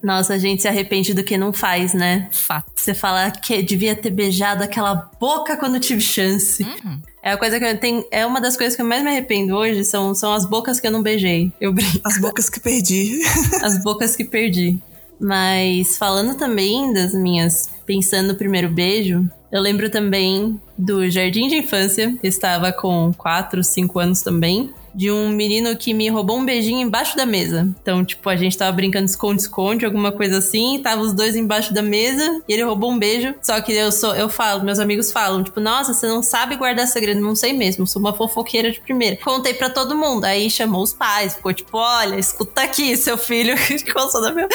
Nossa, 0.02 0.34
a 0.34 0.38
gente 0.38 0.62
se 0.62 0.68
arrepende 0.68 1.14
do 1.14 1.24
que 1.24 1.36
não 1.36 1.52
faz, 1.52 1.94
né? 1.94 2.28
Fato. 2.30 2.70
Você 2.74 2.94
fala 2.94 3.30
que 3.30 3.62
devia 3.62 3.94
ter 3.94 4.10
beijado 4.10 4.62
aquela 4.62 5.10
boca 5.20 5.56
quando 5.56 5.80
tive 5.80 6.00
chance. 6.00 6.62
Uhum. 6.62 7.00
É 7.22 7.32
a 7.32 7.36
coisa 7.38 7.58
que 7.58 7.64
eu 7.64 7.78
tenho. 7.78 8.04
É 8.10 8.26
uma 8.26 8.40
das 8.40 8.56
coisas 8.56 8.76
que 8.76 8.82
eu 8.82 8.86
mais 8.86 9.02
me 9.02 9.08
arrependo 9.08 9.54
hoje 9.54 9.84
são, 9.84 10.14
são 10.14 10.32
as 10.32 10.44
bocas 10.44 10.78
que 10.80 10.86
eu 10.86 10.90
não 10.90 11.02
beijei. 11.02 11.52
Eu 11.60 11.72
brinco. 11.72 12.00
As 12.04 12.18
bocas 12.18 12.48
que 12.50 12.60
perdi. 12.60 13.20
as 13.62 13.82
bocas 13.82 14.14
que 14.14 14.24
perdi. 14.24 14.78
Mas 15.18 15.96
falando 15.96 16.36
também 16.36 16.92
das 16.92 17.14
minhas. 17.14 17.68
Pensando 17.86 18.28
no 18.28 18.34
primeiro 18.34 18.68
beijo, 18.68 19.28
eu 19.52 19.60
lembro 19.60 19.90
também 19.90 20.60
do 20.76 21.08
jardim 21.10 21.48
de 21.48 21.56
infância. 21.56 22.16
Estava 22.22 22.72
com 22.72 23.12
4, 23.16 23.62
5 23.62 23.98
anos 23.98 24.22
também 24.22 24.72
de 24.94 25.10
um 25.10 25.28
menino 25.28 25.76
que 25.76 25.92
me 25.92 26.08
roubou 26.08 26.38
um 26.38 26.44
beijinho 26.44 26.80
embaixo 26.80 27.16
da 27.16 27.26
mesa. 27.26 27.68
Então, 27.82 28.04
tipo, 28.04 28.28
a 28.28 28.36
gente 28.36 28.56
tava 28.56 28.70
brincando 28.72 29.06
esconde-esconde, 29.06 29.84
alguma 29.84 30.12
coisa 30.12 30.38
assim, 30.38 30.80
tava 30.82 31.02
os 31.02 31.12
dois 31.12 31.34
embaixo 31.34 31.74
da 31.74 31.82
mesa 31.82 32.42
e 32.48 32.52
ele 32.52 32.62
roubou 32.62 32.92
um 32.92 32.98
beijo. 32.98 33.34
Só 33.42 33.60
que 33.60 33.72
eu 33.72 33.90
sou, 33.90 34.14
eu 34.14 34.28
falo, 34.28 34.62
meus 34.62 34.78
amigos 34.78 35.10
falam, 35.10 35.42
tipo, 35.42 35.58
nossa, 35.58 35.92
você 35.92 36.06
não 36.06 36.22
sabe 36.22 36.56
guardar 36.56 36.86
segredo, 36.86 37.20
não 37.20 37.34
sei 37.34 37.52
mesmo, 37.52 37.86
sou 37.86 38.00
uma 38.00 38.12
fofoqueira 38.12 38.70
de 38.70 38.80
primeira. 38.80 39.16
Contei 39.16 39.54
para 39.54 39.68
todo 39.68 39.96
mundo, 39.96 40.24
aí 40.24 40.48
chamou 40.48 40.82
os 40.82 40.92
pais, 40.92 41.34
ficou 41.34 41.52
tipo, 41.52 41.76
olha, 41.76 42.16
escuta 42.16 42.62
aqui, 42.62 42.96
seu 42.96 43.18
filho 43.18 43.54
encostou 43.70 44.20
na 44.20 44.30
minha... 44.30 44.48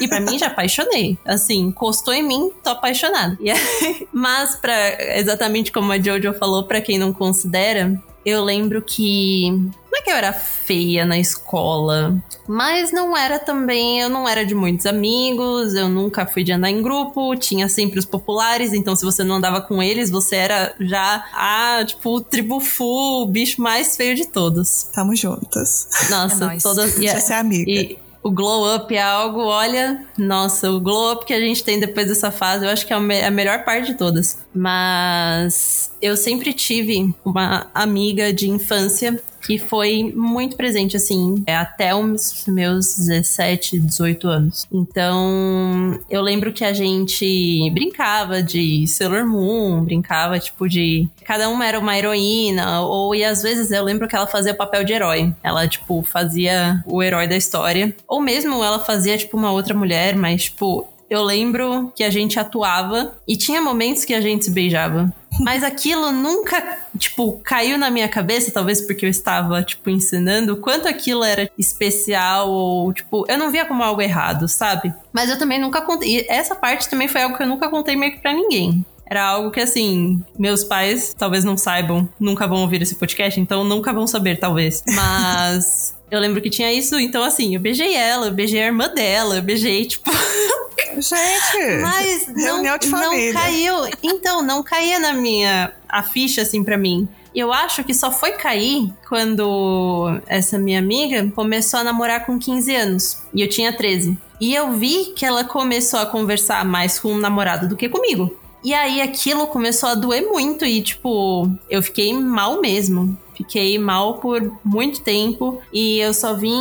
E 0.00 0.06
pra 0.06 0.20
mim 0.20 0.38
já 0.38 0.46
apaixonei, 0.46 1.18
assim, 1.24 1.58
encostou 1.58 2.14
em 2.14 2.22
mim, 2.22 2.50
tô 2.62 2.70
apaixonada. 2.70 3.36
E 3.40 3.50
aí, 3.50 4.06
mas 4.12 4.54
para 4.54 5.18
exatamente 5.18 5.59
como 5.68 5.92
a 5.92 5.98
Jojo 5.98 6.32
falou, 6.34 6.64
para 6.64 6.80
quem 6.80 6.98
não 6.98 7.12
considera, 7.12 8.00
eu 8.24 8.44
lembro 8.44 8.82
que. 8.82 9.50
Não 9.50 9.98
é 9.98 10.02
que 10.02 10.10
eu 10.10 10.14
era 10.14 10.32
feia 10.32 11.04
na 11.04 11.18
escola, 11.18 12.22
mas 12.46 12.92
não 12.92 13.16
era 13.16 13.38
também. 13.38 14.00
Eu 14.00 14.08
não 14.08 14.28
era 14.28 14.44
de 14.44 14.54
muitos 14.54 14.86
amigos, 14.86 15.74
eu 15.74 15.88
nunca 15.88 16.24
fui 16.26 16.44
de 16.44 16.52
andar 16.52 16.70
em 16.70 16.80
grupo, 16.80 17.34
tinha 17.36 17.68
sempre 17.68 17.98
os 17.98 18.04
populares, 18.04 18.72
então 18.72 18.94
se 18.94 19.04
você 19.04 19.24
não 19.24 19.36
andava 19.36 19.60
com 19.60 19.82
eles, 19.82 20.10
você 20.10 20.36
era 20.36 20.74
já 20.78 21.24
a, 21.32 21.84
tipo, 21.84 22.20
tribo 22.20 22.60
full, 22.60 23.22
o 23.22 23.26
bicho 23.26 23.60
mais 23.60 23.96
feio 23.96 24.14
de 24.14 24.26
todos. 24.28 24.84
Tamo 24.94 25.16
juntas. 25.16 25.88
Nossa, 26.08 26.54
é 26.54 26.58
todas. 26.58 26.96
Yeah. 27.00 27.18
Já 27.18 27.26
ser 27.26 27.34
amiga. 27.34 27.70
E, 27.70 27.98
o 28.22 28.30
glow 28.30 28.74
up 28.74 28.94
é 28.94 29.02
algo, 29.02 29.40
olha, 29.40 30.04
nossa, 30.18 30.70
o 30.70 30.80
glow 30.80 31.12
up 31.12 31.24
que 31.24 31.32
a 31.32 31.40
gente 31.40 31.64
tem 31.64 31.80
depois 31.80 32.06
dessa 32.06 32.30
fase, 32.30 32.64
eu 32.64 32.70
acho 32.70 32.86
que 32.86 32.92
é 32.92 33.26
a 33.26 33.30
melhor 33.30 33.64
parte 33.64 33.92
de 33.92 33.94
todas. 33.94 34.38
Mas 34.54 35.90
eu 36.02 36.16
sempre 36.16 36.52
tive 36.52 37.14
uma 37.24 37.68
amiga 37.74 38.32
de 38.32 38.50
infância 38.50 39.22
que 39.40 39.58
foi 39.58 40.12
muito 40.14 40.56
presente, 40.56 40.96
assim, 40.96 41.42
é, 41.46 41.56
até 41.56 41.94
os 41.94 42.44
meus 42.46 42.96
17, 42.96 43.78
18 43.78 44.28
anos. 44.28 44.66
Então, 44.72 45.98
eu 46.08 46.22
lembro 46.22 46.52
que 46.52 46.64
a 46.64 46.72
gente 46.72 47.70
brincava 47.72 48.42
de 48.42 48.86
Sailor 48.86 49.26
Moon, 49.26 49.82
brincava, 49.84 50.38
tipo, 50.38 50.68
de. 50.68 51.08
Cada 51.24 51.48
uma 51.48 51.66
era 51.66 51.78
uma 51.78 51.96
heroína, 51.96 52.82
ou 52.82 53.14
e 53.14 53.24
às 53.24 53.42
vezes 53.42 53.70
eu 53.70 53.84
lembro 53.84 54.08
que 54.08 54.16
ela 54.16 54.26
fazia 54.26 54.54
papel 54.54 54.84
de 54.84 54.92
herói. 54.92 55.34
Ela, 55.42 55.66
tipo, 55.66 56.02
fazia 56.02 56.82
o 56.86 57.02
herói 57.02 57.26
da 57.26 57.36
história. 57.36 57.94
Ou 58.06 58.20
mesmo 58.20 58.62
ela 58.62 58.78
fazia, 58.78 59.16
tipo, 59.16 59.36
uma 59.36 59.52
outra 59.52 59.74
mulher, 59.74 60.16
mas, 60.16 60.44
tipo, 60.44 60.88
eu 61.10 61.24
lembro 61.24 61.92
que 61.94 62.04
a 62.04 62.08
gente 62.08 62.38
atuava 62.38 63.14
e 63.26 63.36
tinha 63.36 63.60
momentos 63.60 64.04
que 64.04 64.14
a 64.14 64.20
gente 64.20 64.44
se 64.44 64.50
beijava. 64.52 65.12
Mas 65.40 65.64
aquilo 65.64 66.12
nunca, 66.12 66.78
tipo, 66.96 67.40
caiu 67.42 67.76
na 67.76 67.90
minha 67.90 68.08
cabeça, 68.08 68.52
talvez 68.52 68.80
porque 68.80 69.04
eu 69.04 69.10
estava, 69.10 69.62
tipo, 69.62 69.90
ensinando 69.90 70.56
quanto 70.56 70.86
aquilo 70.86 71.24
era 71.24 71.50
especial 71.58 72.48
ou, 72.48 72.92
tipo, 72.92 73.24
eu 73.28 73.36
não 73.36 73.50
via 73.50 73.64
como 73.64 73.82
algo 73.82 74.00
errado, 74.00 74.46
sabe? 74.48 74.94
Mas 75.12 75.28
eu 75.28 75.38
também 75.38 75.58
nunca 75.58 75.82
contei. 75.82 76.20
E 76.20 76.26
essa 76.28 76.54
parte 76.54 76.88
também 76.88 77.08
foi 77.08 77.22
algo 77.22 77.36
que 77.36 77.42
eu 77.42 77.48
nunca 77.48 77.68
contei 77.68 77.96
meio 77.96 78.12
que 78.12 78.20
pra 78.20 78.32
ninguém. 78.32 78.84
Era 79.04 79.24
algo 79.24 79.50
que, 79.50 79.60
assim, 79.60 80.22
meus 80.38 80.62
pais 80.62 81.12
talvez 81.18 81.42
não 81.42 81.56
saibam, 81.56 82.08
nunca 82.20 82.46
vão 82.46 82.60
ouvir 82.60 82.82
esse 82.82 82.94
podcast, 82.94 83.40
então 83.40 83.64
nunca 83.64 83.92
vão 83.92 84.06
saber, 84.06 84.38
talvez. 84.38 84.84
Mas. 84.86 85.98
Eu 86.10 86.18
lembro 86.18 86.42
que 86.42 86.50
tinha 86.50 86.72
isso, 86.72 86.98
então 86.98 87.22
assim, 87.22 87.54
eu 87.54 87.60
beijei 87.60 87.94
ela, 87.94 88.26
eu 88.26 88.32
beijei 88.32 88.60
a 88.60 88.66
irmã 88.66 88.92
dela, 88.92 89.36
eu 89.36 89.42
beijei, 89.42 89.84
tipo. 89.86 90.10
Gente! 90.96 91.80
Mas 91.80 92.26
não, 92.28 92.62
não 92.62 93.32
caiu. 93.32 93.74
Então, 94.02 94.42
não 94.42 94.62
caía 94.62 94.98
na 94.98 95.12
minha. 95.12 95.72
a 95.88 96.02
ficha, 96.02 96.42
assim, 96.42 96.62
para 96.64 96.76
mim. 96.76 97.08
Eu 97.34 97.52
acho 97.52 97.84
que 97.84 97.94
só 97.94 98.10
foi 98.10 98.32
cair 98.32 98.92
quando 99.08 100.20
essa 100.26 100.58
minha 100.58 100.80
amiga 100.80 101.30
começou 101.34 101.80
a 101.80 101.84
namorar 101.84 102.26
com 102.26 102.38
15 102.38 102.74
anos. 102.74 103.18
E 103.32 103.40
eu 103.40 103.48
tinha 103.48 103.72
13. 103.72 104.18
E 104.40 104.54
eu 104.54 104.72
vi 104.72 105.12
que 105.14 105.24
ela 105.24 105.44
começou 105.44 106.00
a 106.00 106.06
conversar 106.06 106.64
mais 106.64 106.98
com 106.98 107.12
o 107.12 107.18
namorado 107.18 107.68
do 107.68 107.76
que 107.76 107.88
comigo. 107.88 108.39
E 108.62 108.74
aí 108.74 109.00
aquilo 109.00 109.46
começou 109.46 109.88
a 109.88 109.94
doer 109.94 110.28
muito 110.28 110.64
e, 110.64 110.82
tipo, 110.82 111.48
eu 111.68 111.82
fiquei 111.82 112.12
mal 112.12 112.60
mesmo. 112.60 113.16
Fiquei 113.34 113.78
mal 113.78 114.18
por 114.18 114.52
muito 114.62 115.00
tempo 115.00 115.62
e 115.72 115.98
eu 115.98 116.12
só 116.12 116.34
vim, 116.34 116.60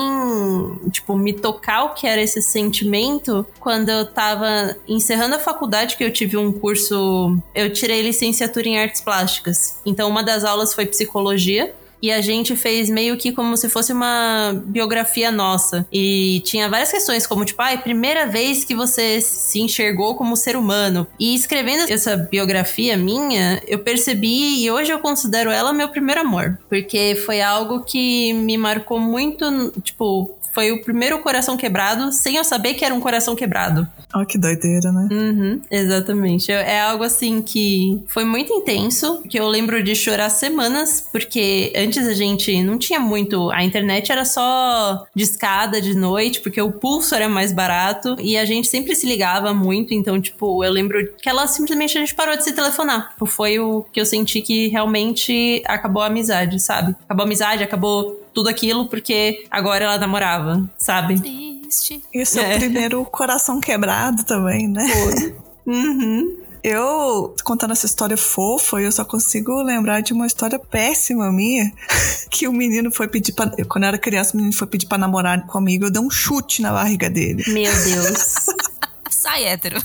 tipo, 0.92 1.18
me 1.18 1.34
tocar 1.34 1.84
o 1.84 1.94
que 1.94 2.08
era 2.08 2.22
esse 2.22 2.42
sentimento 2.42 3.46
quando 3.60 3.90
eu 3.90 4.06
tava 4.06 4.78
encerrando 4.88 5.36
a 5.36 5.40
faculdade, 5.40 5.98
que 5.98 6.04
eu 6.06 6.14
tive 6.14 6.38
um 6.38 6.54
curso. 6.54 7.38
Eu 7.54 7.74
tirei 7.74 8.02
licenciatura 8.02 8.66
em 8.66 8.80
artes 8.80 9.02
plásticas. 9.02 9.82
Então, 9.86 10.10
uma 10.10 10.24
das 10.24 10.46
aulas 10.46 10.74
foi 10.74 10.86
psicologia 10.86 11.76
e 12.02 12.12
a 12.12 12.22
gente 12.22 12.56
fez 12.56 12.90
meio 12.90 13.18
que 13.18 13.32
como 13.32 13.56
se 13.58 13.70
fosse 13.70 13.94
uma 13.94 14.54
biografia 14.66 15.32
nossa. 15.32 15.86
E 15.92 16.42
tinha 16.46 16.70
várias 16.70 16.92
questões, 16.92 17.28
como 17.28 17.46
tipo, 17.46 17.62
ah, 17.62 17.78
primeira 17.78 18.26
vez 18.28 18.64
que 18.64 18.76
você 18.76 19.22
se 19.22 19.62
enxergou 19.62 20.16
como 20.16 20.36
ser 20.36 20.56
humano. 20.56 21.08
E 21.20 21.36
escrevendo 21.36 21.92
essa 21.92 22.16
biografia 22.16 22.98
minha, 22.98 23.62
eu 23.68 23.80
percebi 23.80 24.64
e 24.64 24.72
hoje 24.72 24.92
eu 24.92 25.00
considero 25.00 25.50
ela 25.50 25.74
meu 25.74 25.90
primeiro 25.90 26.22
amor. 26.22 26.58
Porque 26.70 27.22
foi 27.26 27.42
algo 27.42 27.84
que 27.84 28.34
me 28.34 28.58
marcou 28.58 29.00
muito, 29.00 29.72
tipo, 29.82 30.39
foi 30.54 30.72
o 30.72 30.82
primeiro 30.82 31.20
coração 31.20 31.58
quebrado 31.58 32.12
sem 32.12 32.36
eu 32.36 32.44
saber 32.44 32.74
que 32.74 32.86
era 32.86 32.94
um 32.94 33.00
coração 33.00 33.36
quebrado. 33.36 33.88
Olha 34.14 34.26
que 34.26 34.38
doideira, 34.38 34.92
né? 34.92 35.08
Uhum, 35.12 35.62
exatamente. 35.70 36.52
É 36.52 36.82
algo 36.82 37.04
assim 37.04 37.42
que 37.42 38.04
foi 38.08 38.26
muito 38.26 38.52
intenso, 38.52 39.22
que 39.30 39.40
eu 39.40 39.48
lembro 39.48 39.84
de 39.84 39.96
chorar 39.96 40.30
semanas, 40.30 41.08
porque 41.12 41.72
antes 41.76 42.08
a 42.08 42.14
gente 42.14 42.62
não 42.64 42.78
tinha 42.78 43.00
muito. 43.00 43.52
A 43.52 43.64
internet 43.64 44.12
era 44.12 44.26
só 44.26 45.06
de 45.16 45.24
escada 45.24 45.80
de 45.80 45.96
noite, 45.96 46.42
porque 46.42 46.62
o 46.62 46.72
pulso 46.72 47.14
era 47.14 47.30
mais 47.30 47.52
barato 47.52 48.16
e 48.20 48.36
a 48.36 48.46
gente 48.46 48.68
sempre 48.68 48.96
se 48.96 49.06
ligava 49.06 49.54
muito. 49.54 49.94
Então, 49.94 50.20
tipo, 50.20 50.64
eu 50.64 50.72
lembro 50.72 51.14
que 51.22 51.30
ela 51.30 51.46
simplesmente 51.46 51.98
a 51.98 52.02
gente 52.02 52.16
parou 52.16 52.36
de 52.36 52.44
se 52.44 52.54
telefonar. 52.54 53.12
Tipo, 53.12 53.26
foi 53.28 53.60
o 53.60 53.86
que 53.92 54.02
eu 54.02 54.06
senti 54.06 54.42
que 54.42 54.68
realmente 54.70 55.62
acabou 55.66 56.02
a 56.02 56.08
amizade, 56.08 56.60
sabe? 56.60 56.96
Acabou 57.06 57.24
a 57.24 57.26
amizade, 57.28 57.64
acabou 57.64 58.20
tudo 58.34 58.50
aquilo 58.50 58.88
porque 58.88 59.46
agora 59.50 59.86
ela 59.86 59.98
namorava, 59.98 60.70
sabe? 60.78 61.20
Triste. 61.20 62.04
Isso 62.14 62.40
é, 62.40 62.54
é 62.54 62.56
o 62.56 62.60
primeiro 62.60 63.06
coração 63.12 63.60
quebrado 63.60 64.24
também, 64.24 64.68
né? 64.68 64.88
Foi. 64.88 65.36
Uhum. 65.68 66.38
Eu, 66.64 67.34
contando 67.44 67.72
essa 67.72 67.86
história 67.86 68.18
fofa, 68.18 68.82
eu 68.82 68.92
só 68.92 69.06
consigo 69.06 69.62
lembrar 69.62 70.02
de 70.02 70.12
uma 70.12 70.28
história 70.28 70.60
péssima 70.60 71.32
minha. 71.32 71.72
Que 72.30 72.48
o 72.48 72.54
menino 72.54 72.92
foi 72.92 73.08
pedir 73.08 73.32
pra. 73.34 73.50
Quando 73.68 73.86
eu 73.86 73.88
era 73.88 73.98
criança, 73.98 74.34
o 74.34 74.38
menino 74.38 74.54
foi 74.54 74.68
pedir 74.68 74.86
pra 74.86 75.00
namorar 75.00 75.48
comigo. 75.48 75.86
Eu 75.86 75.92
dei 75.92 76.00
um 76.00 76.12
chute 76.12 76.62
na 76.62 76.72
barriga 76.72 77.10
dele. 77.10 77.44
Meu 77.48 77.72
Deus. 77.72 78.36
Sai 79.10 79.46
hétero. 79.46 79.82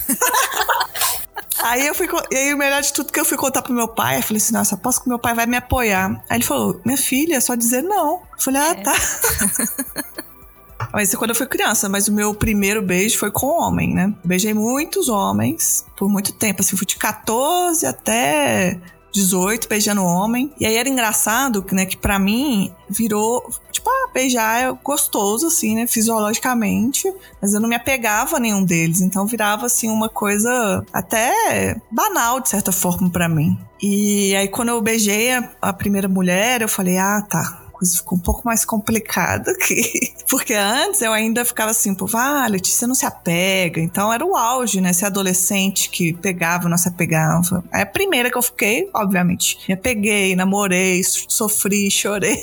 Aí 1.65 1.87
eu 1.87 1.95
fui. 1.95 2.07
E 2.31 2.37
aí 2.37 2.53
o 2.53 2.59
melhor 2.59 2.83
de 2.83 2.93
tudo 2.93 3.11
que 3.11 3.19
eu 3.19 3.25
fui 3.25 3.39
contar 3.39 3.63
pro 3.63 3.73
meu 3.73 3.89
pai, 3.89 4.19
eu 4.19 4.23
falei 4.23 4.37
assim, 4.37 4.53
nossa, 4.53 4.75
aposto 4.75 5.03
que 5.03 5.09
meu 5.09 5.19
pai 5.19 5.35
vai 5.35 5.47
me 5.47 5.57
apoiar. 5.57 6.23
Aí 6.29 6.37
ele 6.37 6.45
falou, 6.45 6.79
minha 6.85 6.99
filha, 6.99 7.37
é 7.37 7.41
só 7.41 7.55
dizer 7.55 7.83
não. 7.83 8.17
Eu 8.17 8.21
falei, 8.39 8.61
ah, 8.61 8.71
é. 8.71 8.75
tá. 8.75 8.93
Mas 10.93 11.09
isso 11.09 11.17
é 11.17 11.19
quando 11.19 11.31
eu 11.31 11.37
fui 11.37 11.47
criança, 11.47 11.89
mas 11.89 12.07
o 12.07 12.13
meu 12.13 12.35
primeiro 12.35 12.81
beijo 12.81 13.19
foi 13.19 13.31
com 13.31 13.47
homem, 13.47 13.93
né? 13.93 14.15
Beijei 14.23 14.55
muitos 14.55 15.09
homens 15.09 15.85
por 15.97 16.09
muito 16.09 16.33
tempo, 16.33 16.61
assim, 16.61 16.77
fui 16.77 16.87
de 16.87 16.97
14 16.97 17.85
até 17.85 18.79
18 19.15 19.69
beijando 19.69 20.03
homem. 20.03 20.53
E 20.59 20.67
aí 20.67 20.77
era 20.77 20.89
engraçado, 20.89 21.65
né, 21.73 21.87
que 21.87 21.97
para 21.97 22.19
mim 22.19 22.73
virou, 22.91 23.49
tipo, 23.71 23.89
ah, 23.89 24.11
beijar 24.13 24.61
é 24.61 24.73
gostoso, 24.83 25.47
assim, 25.47 25.77
né, 25.77 25.87
fisiologicamente, 25.87 27.11
mas 27.41 27.55
eu 27.55 27.61
não 27.61 27.69
me 27.69 27.77
apegava 27.77 28.37
a 28.37 28.41
nenhum 28.41 28.65
deles, 28.65 29.01
então 29.01 29.27
virava, 29.27 29.67
assim, 29.67 29.89
uma 29.89 30.09
coisa 30.09 30.85
até 30.93 31.81
banal, 31.91 32.41
de 32.41 32.49
certa 32.49 32.73
forma, 32.73 33.09
para 33.09 33.29
mim. 33.29 33.57
E 33.81 34.35
aí 34.35 34.49
quando 34.49 34.71
eu 34.71 34.83
beijei 34.83 35.33
a, 35.33 35.51
a 35.63 35.73
primeira 35.73 36.09
mulher, 36.09 36.61
eu 36.61 36.69
falei, 36.69 36.99
ah, 36.99 37.23
tá, 37.23 37.64
coisa 37.75 37.97
ficou 37.97 38.17
um 38.17 38.21
pouco 38.21 38.43
mais 38.45 38.65
complicada 38.65 39.51
aqui. 39.53 40.15
Porque 40.29 40.55
antes 40.55 41.03
eu 41.03 41.13
ainda 41.13 41.45
ficava 41.45 41.71
assim, 41.71 41.95
pô, 41.95 42.09
ah, 42.15 42.47
Letícia 42.49 42.87
não 42.87 42.95
se 42.95 43.05
apega. 43.05 43.81
Então 43.81 44.13
era 44.13 44.25
o 44.25 44.37
auge, 44.37 44.81
né? 44.81 44.93
Ser 44.93 45.07
adolescente 45.07 45.91
que 45.91 46.13
pegava, 46.15 46.69
não 46.69 46.79
se 46.79 46.89
apegava. 46.89 47.65
Aí 47.73 47.83
a 47.83 47.87
primeira 47.87 48.31
que 48.31 48.39
eu 48.39 48.43
fiquei, 48.43 48.89
obviamente, 48.95 49.59
me 49.69 49.75
apeguei, 49.75 50.35
namorei, 50.35 51.03
sofri, 51.05 51.91
chorei. 51.93 52.43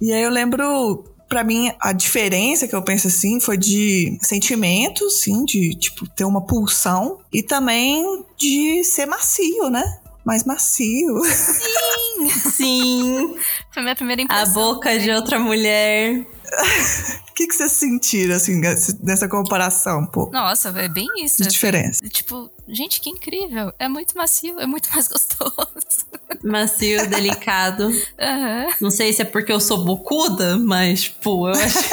E 0.00 0.12
aí 0.12 0.22
eu 0.22 0.30
lembro 0.30 1.04
para 1.28 1.42
mim, 1.42 1.72
a 1.80 1.92
diferença 1.92 2.68
que 2.68 2.76
eu 2.76 2.82
penso 2.82 3.08
assim 3.08 3.40
foi 3.40 3.56
de 3.56 4.18
sentimento, 4.22 5.10
sim, 5.10 5.44
de 5.44 5.74
tipo 5.74 6.08
ter 6.08 6.24
uma 6.24 6.42
pulsão 6.42 7.18
e 7.32 7.42
também 7.42 8.24
de 8.36 8.84
ser 8.84 9.06
macio, 9.06 9.68
né? 9.70 9.82
Mais 10.24 10.44
macio. 10.44 11.22
Sim! 11.24 12.30
Sim! 12.30 13.36
Foi 13.70 13.82
minha 13.82 13.96
primeira 13.96 14.22
impressão. 14.22 14.44
A 14.50 14.54
boca 14.54 14.88
também. 14.88 15.04
de 15.04 15.10
outra 15.10 15.38
mulher. 15.38 16.26
O 17.28 17.34
que, 17.34 17.48
que 17.48 17.54
vocês 17.54 17.72
sentiram, 17.72 18.36
assim, 18.36 18.60
nessa 19.02 19.28
comparação, 19.28 20.06
pô? 20.06 20.30
Nossa, 20.32 20.68
é 20.68 20.88
bem 20.88 21.08
isso. 21.24 21.38
De 21.38 21.42
assim, 21.42 21.50
diferença. 21.50 22.08
Tipo, 22.08 22.48
gente, 22.68 23.00
que 23.00 23.10
incrível. 23.10 23.72
É 23.76 23.88
muito 23.88 24.16
macio, 24.16 24.60
é 24.60 24.66
muito 24.66 24.88
mais 24.90 25.08
gostoso. 25.08 26.06
Macio, 26.44 27.08
delicado. 27.08 27.86
Uhum. 27.86 28.72
Não 28.80 28.90
sei 28.90 29.12
se 29.12 29.22
é 29.22 29.24
porque 29.24 29.50
eu 29.50 29.58
sou 29.58 29.84
bocuda, 29.84 30.56
mas, 30.58 31.08
pô, 31.08 31.48
eu 31.48 31.54
acho. 31.54 31.88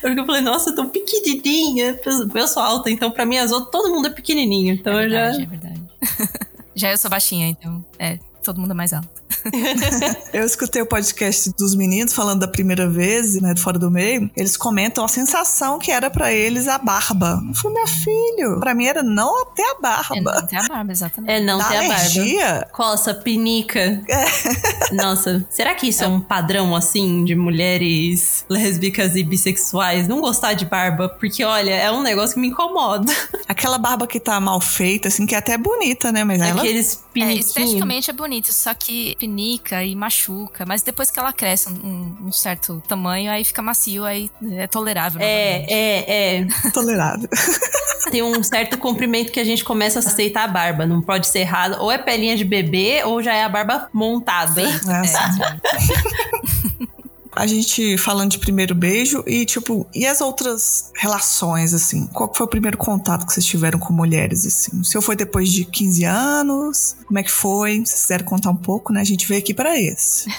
porque 0.00 0.18
eu 0.20 0.24
falei, 0.24 0.40
nossa, 0.40 0.74
tão 0.74 0.88
pequenininha. 0.88 2.00
Eu 2.34 2.48
sou 2.48 2.62
alta, 2.62 2.90
então 2.90 3.10
pra 3.10 3.26
mim 3.26 3.36
as 3.36 3.52
outras, 3.52 3.70
todo 3.70 3.92
mundo 3.92 4.06
é 4.06 4.10
pequenininho. 4.10 4.72
Então 4.74 4.98
é 4.98 5.02
verdade, 5.08 5.36
eu 5.36 5.40
já. 5.40 5.42
É 5.42 5.46
verdade. 5.46 6.55
Já 6.76 6.90
eu 6.90 6.98
sou 6.98 7.10
baixinha, 7.10 7.48
então 7.48 7.82
é, 7.98 8.18
todo 8.44 8.60
mundo 8.60 8.72
é 8.72 8.74
mais 8.74 8.92
alto. 8.92 9.08
eu 10.32 10.44
escutei 10.44 10.82
o 10.82 10.86
podcast 10.86 11.52
dos 11.58 11.74
meninos 11.74 12.12
falando 12.12 12.40
da 12.40 12.48
primeira 12.48 12.88
vez, 12.88 13.40
né, 13.40 13.54
do 13.54 13.60
Fora 13.60 13.78
do 13.78 13.90
Meio. 13.90 14.30
Eles 14.36 14.56
comentam 14.56 15.04
a 15.04 15.08
sensação 15.08 15.78
que 15.78 15.90
era 15.90 16.10
para 16.10 16.32
eles 16.32 16.68
a 16.68 16.78
barba. 16.78 17.42
Eu 17.46 17.54
falei, 17.54 17.76
meu 17.78 17.86
filho, 17.86 18.60
pra 18.60 18.74
mim 18.74 18.86
era 18.86 19.02
não 19.02 19.42
até 19.42 19.62
a 19.70 19.80
barba. 19.80 20.16
É 20.16 20.20
não 20.20 20.46
ter 20.46 20.56
a 20.56 20.68
barba, 20.68 20.92
exatamente. 20.92 21.32
É 21.32 21.40
não 21.40 21.58
da 21.58 21.64
ter 21.64 21.76
alergia. 21.76 22.46
a 22.46 22.52
barba. 22.52 22.68
Coça, 22.72 23.14
pinica. 23.14 24.02
É. 24.08 24.26
Nossa, 24.94 25.44
será 25.50 25.74
que 25.74 25.88
isso 25.88 26.02
é. 26.02 26.06
é 26.06 26.08
um 26.08 26.20
padrão, 26.20 26.74
assim, 26.74 27.24
de 27.24 27.34
mulheres 27.34 28.44
lésbicas 28.48 29.16
e 29.16 29.22
bissexuais 29.22 30.08
não 30.08 30.20
gostar 30.20 30.54
de 30.54 30.64
barba? 30.64 31.08
Porque, 31.08 31.44
olha, 31.44 31.74
é 31.74 31.90
um 31.90 32.02
negócio 32.02 32.34
que 32.34 32.40
me 32.40 32.48
incomoda. 32.48 33.12
Aquela 33.48 33.78
barba 33.78 34.06
que 34.06 34.20
tá 34.20 34.40
mal 34.40 34.60
feita, 34.60 35.08
assim, 35.08 35.26
que 35.26 35.34
é 35.34 35.38
até 35.38 35.56
bonita, 35.56 36.12
né? 36.12 36.24
Mas 36.24 36.40
Aqueles 36.42 37.04
ela... 37.16 37.30
É, 37.30 37.34
esteticamente 37.34 38.10
é 38.10 38.12
bonito, 38.12 38.52
só 38.52 38.74
que 38.74 39.15
pinica 39.16 39.82
e 39.84 39.94
machuca, 39.94 40.64
mas 40.66 40.82
depois 40.82 41.10
que 41.10 41.18
ela 41.18 41.32
cresce 41.32 41.68
um, 41.68 42.16
um 42.26 42.32
certo 42.32 42.82
tamanho, 42.86 43.30
aí 43.30 43.44
fica 43.44 43.62
macio, 43.62 44.04
aí 44.04 44.30
é 44.52 44.66
tolerável. 44.66 45.20
É, 45.20 45.66
é, 45.68 46.40
é. 46.40 46.46
Tolerável. 46.72 47.28
Tem 48.10 48.22
um 48.22 48.42
certo 48.42 48.78
comprimento 48.78 49.32
que 49.32 49.40
a 49.40 49.44
gente 49.44 49.64
começa 49.64 49.98
a 49.98 50.00
aceitar 50.00 50.44
a 50.44 50.48
barba. 50.48 50.86
Não 50.86 51.02
pode 51.02 51.26
ser 51.26 51.40
errado. 51.40 51.76
Ou 51.80 51.90
é 51.90 51.98
pelinha 51.98 52.36
de 52.36 52.44
bebê, 52.44 53.02
ou 53.04 53.20
já 53.20 53.34
é 53.34 53.42
a 53.42 53.48
barba 53.48 53.88
montada. 53.92 54.64
Sim, 54.64 54.78
é. 54.92 56.86
a 57.36 57.46
gente 57.46 57.98
falando 57.98 58.30
de 58.30 58.38
primeiro 58.38 58.74
beijo 58.74 59.22
e, 59.26 59.44
tipo, 59.44 59.86
e 59.94 60.06
as 60.06 60.22
outras 60.22 60.90
relações, 60.96 61.74
assim? 61.74 62.06
Qual 62.06 62.32
foi 62.34 62.46
o 62.46 62.48
primeiro 62.48 62.78
contato 62.78 63.26
que 63.26 63.32
vocês 63.32 63.44
tiveram 63.44 63.78
com 63.78 63.92
mulheres, 63.92 64.46
assim? 64.46 64.80
O 64.80 64.84
seu 64.84 65.02
foi 65.02 65.14
depois 65.14 65.52
de 65.52 65.66
15 65.66 66.04
anos? 66.04 66.96
Como 67.06 67.18
é 67.18 67.22
que 67.22 67.30
foi? 67.30 67.84
Se 67.84 67.94
quiserem 67.94 68.24
contar 68.24 68.50
um 68.50 68.56
pouco, 68.56 68.90
né? 68.90 69.02
A 69.02 69.04
gente 69.04 69.28
veio 69.28 69.40
aqui 69.40 69.52
para 69.52 69.78
esse. 69.78 70.30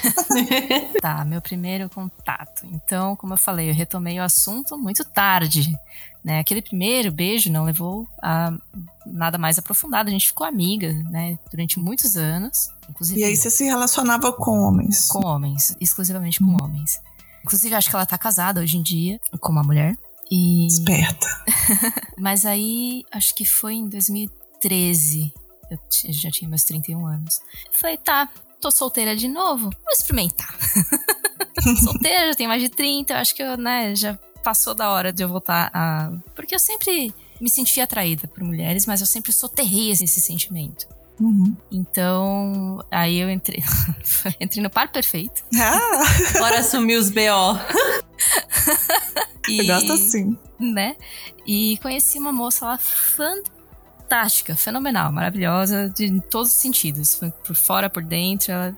tá, 1.00 1.24
meu 1.24 1.40
primeiro 1.40 1.88
contato. 1.88 2.66
Então, 2.72 3.14
como 3.14 3.34
eu 3.34 3.38
falei, 3.38 3.70
eu 3.70 3.74
retomei 3.74 4.18
o 4.18 4.22
assunto 4.22 4.76
muito 4.76 5.04
tarde. 5.04 5.72
Né? 6.24 6.40
Aquele 6.40 6.60
primeiro 6.60 7.10
beijo 7.10 7.50
não 7.50 7.64
levou 7.64 8.06
a 8.22 8.52
nada 9.06 9.38
mais 9.38 9.58
aprofundado. 9.58 10.08
A 10.08 10.12
gente 10.12 10.26
ficou 10.28 10.46
amiga, 10.46 10.92
né? 11.10 11.38
Durante 11.50 11.78
muitos 11.78 12.16
anos. 12.16 12.70
Inclusive, 12.88 13.20
e 13.20 13.24
aí 13.24 13.36
você 13.36 13.50
se 13.50 13.64
relacionava 13.64 14.32
com 14.32 14.58
homens? 14.58 15.06
Com 15.06 15.26
homens, 15.26 15.76
exclusivamente 15.80 16.40
com 16.40 16.46
hum. 16.46 16.56
homens. 16.62 17.00
Inclusive, 17.44 17.74
acho 17.74 17.88
que 17.88 17.96
ela 17.96 18.06
tá 18.06 18.18
casada 18.18 18.60
hoje 18.60 18.76
em 18.76 18.82
dia 18.82 19.20
com 19.40 19.52
uma 19.52 19.62
mulher. 19.62 19.96
E... 20.30 20.66
Esperta. 20.66 21.26
Mas 22.18 22.44
aí, 22.44 23.04
acho 23.10 23.34
que 23.34 23.44
foi 23.44 23.74
em 23.74 23.88
2013. 23.88 25.32
Eu 25.70 25.78
já 26.12 26.30
tinha 26.30 26.48
meus 26.48 26.64
31 26.64 27.06
anos. 27.06 27.40
Eu 27.72 27.78
falei, 27.78 27.96
tá, 27.96 28.28
tô 28.60 28.70
solteira 28.70 29.16
de 29.16 29.28
novo, 29.28 29.64
vou 29.64 29.92
experimentar. 29.92 30.54
solteira, 31.82 32.28
já 32.28 32.34
tenho 32.34 32.48
mais 32.48 32.62
de 32.62 32.68
30, 32.68 33.14
acho 33.14 33.34
que 33.34 33.42
eu, 33.42 33.56
né, 33.56 33.94
já 33.94 34.18
passou 34.48 34.74
da 34.74 34.90
hora 34.90 35.12
de 35.12 35.22
eu 35.22 35.28
voltar 35.28 35.70
a. 35.74 36.10
Porque 36.34 36.54
eu 36.54 36.58
sempre 36.58 37.14
me 37.38 37.50
senti 37.50 37.82
atraída 37.82 38.26
por 38.26 38.42
mulheres, 38.42 38.86
mas 38.86 39.02
eu 39.02 39.06
sempre 39.06 39.30
soterrei 39.30 39.90
esse 39.90 40.06
sentimento. 40.08 40.86
Uhum. 41.20 41.54
Então, 41.70 42.82
aí 42.90 43.18
eu 43.18 43.28
entrei, 43.28 43.62
entrei 44.40 44.62
no 44.62 44.70
par 44.70 44.90
perfeito. 44.90 45.44
Ah. 45.54 45.78
Bora 46.38 46.60
assumir 46.60 46.96
os 46.96 47.10
BO. 47.10 47.58
e, 49.48 49.58
eu 49.58 49.66
gosto 49.66 49.92
assim. 49.92 50.38
Né? 50.58 50.96
E 51.46 51.76
conheci 51.82 52.18
uma 52.18 52.32
moça 52.32 52.64
lá 52.64 52.78
fantástica, 52.78 54.56
fenomenal, 54.56 55.12
maravilhosa, 55.12 55.90
de, 55.90 56.06
em 56.06 56.20
todos 56.20 56.52
os 56.52 56.58
sentidos. 56.58 57.20
Por 57.46 57.54
fora, 57.54 57.90
por 57.90 58.02
dentro, 58.02 58.50
ela 58.50 58.74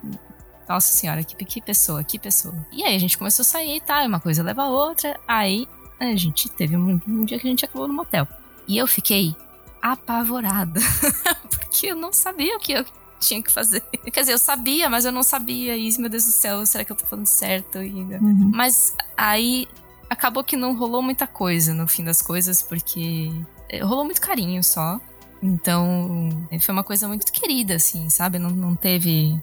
nossa 0.74 0.92
senhora, 0.92 1.24
que, 1.24 1.34
que 1.44 1.60
pessoa, 1.60 2.04
que 2.04 2.18
pessoa. 2.18 2.54
E 2.70 2.84
aí 2.84 2.94
a 2.94 2.98
gente 2.98 3.18
começou 3.18 3.42
a 3.42 3.46
sair 3.46 3.80
tá, 3.80 4.04
uma 4.04 4.20
coisa 4.20 4.42
leva 4.42 4.62
a 4.62 4.68
outra. 4.68 5.18
Aí 5.26 5.66
a 5.98 6.14
gente 6.16 6.48
teve 6.48 6.76
um, 6.76 7.00
um 7.06 7.24
dia 7.24 7.38
que 7.38 7.46
a 7.46 7.50
gente 7.50 7.64
acabou 7.64 7.88
no 7.88 7.94
motel. 7.94 8.26
E 8.68 8.78
eu 8.78 8.86
fiquei 8.86 9.34
apavorada. 9.82 10.80
porque 11.50 11.88
eu 11.88 11.96
não 11.96 12.12
sabia 12.12 12.56
o 12.56 12.60
que 12.60 12.72
eu 12.72 12.84
tinha 13.18 13.42
que 13.42 13.50
fazer. 13.50 13.82
Quer 14.12 14.20
dizer, 14.20 14.32
eu 14.32 14.38
sabia, 14.38 14.88
mas 14.88 15.04
eu 15.04 15.12
não 15.12 15.22
sabia. 15.22 15.76
E, 15.76 15.90
meu 15.98 16.08
Deus 16.08 16.24
do 16.24 16.30
céu, 16.30 16.64
será 16.64 16.84
que 16.84 16.92
eu 16.92 16.96
tô 16.96 17.04
falando 17.04 17.26
certo 17.26 17.78
ainda? 17.78 18.18
Uhum. 18.18 18.50
Mas 18.54 18.94
aí 19.16 19.68
acabou 20.08 20.44
que 20.44 20.56
não 20.56 20.76
rolou 20.76 21.02
muita 21.02 21.26
coisa 21.26 21.74
no 21.74 21.86
fim 21.86 22.04
das 22.04 22.22
coisas, 22.22 22.62
porque 22.62 23.30
eh, 23.68 23.82
rolou 23.82 24.04
muito 24.04 24.20
carinho 24.20 24.62
só. 24.62 25.00
Então, 25.42 26.28
foi 26.60 26.72
uma 26.72 26.84
coisa 26.84 27.08
muito 27.08 27.32
querida, 27.32 27.74
assim, 27.74 28.10
sabe? 28.10 28.38
Não, 28.38 28.50
não 28.50 28.74
teve 28.74 29.40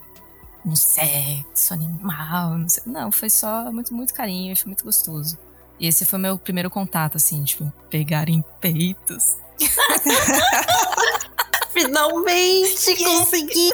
um 0.68 0.76
sexo 0.76 1.74
animal, 1.74 2.58
não, 2.58 2.68
sei. 2.68 2.82
não, 2.86 3.10
foi 3.10 3.30
só 3.30 3.72
muito, 3.72 3.94
muito 3.94 4.12
carinho 4.12 4.52
e 4.52 4.56
foi 4.56 4.66
muito 4.66 4.84
gostoso. 4.84 5.38
E 5.80 5.86
esse 5.86 6.04
foi 6.04 6.18
meu 6.18 6.36
primeiro 6.38 6.68
contato, 6.68 7.16
assim, 7.16 7.42
tipo, 7.44 7.72
pegar 7.88 8.28
em 8.28 8.42
peitos. 8.60 9.36
Finalmente 11.72 12.96
consegui! 12.96 13.72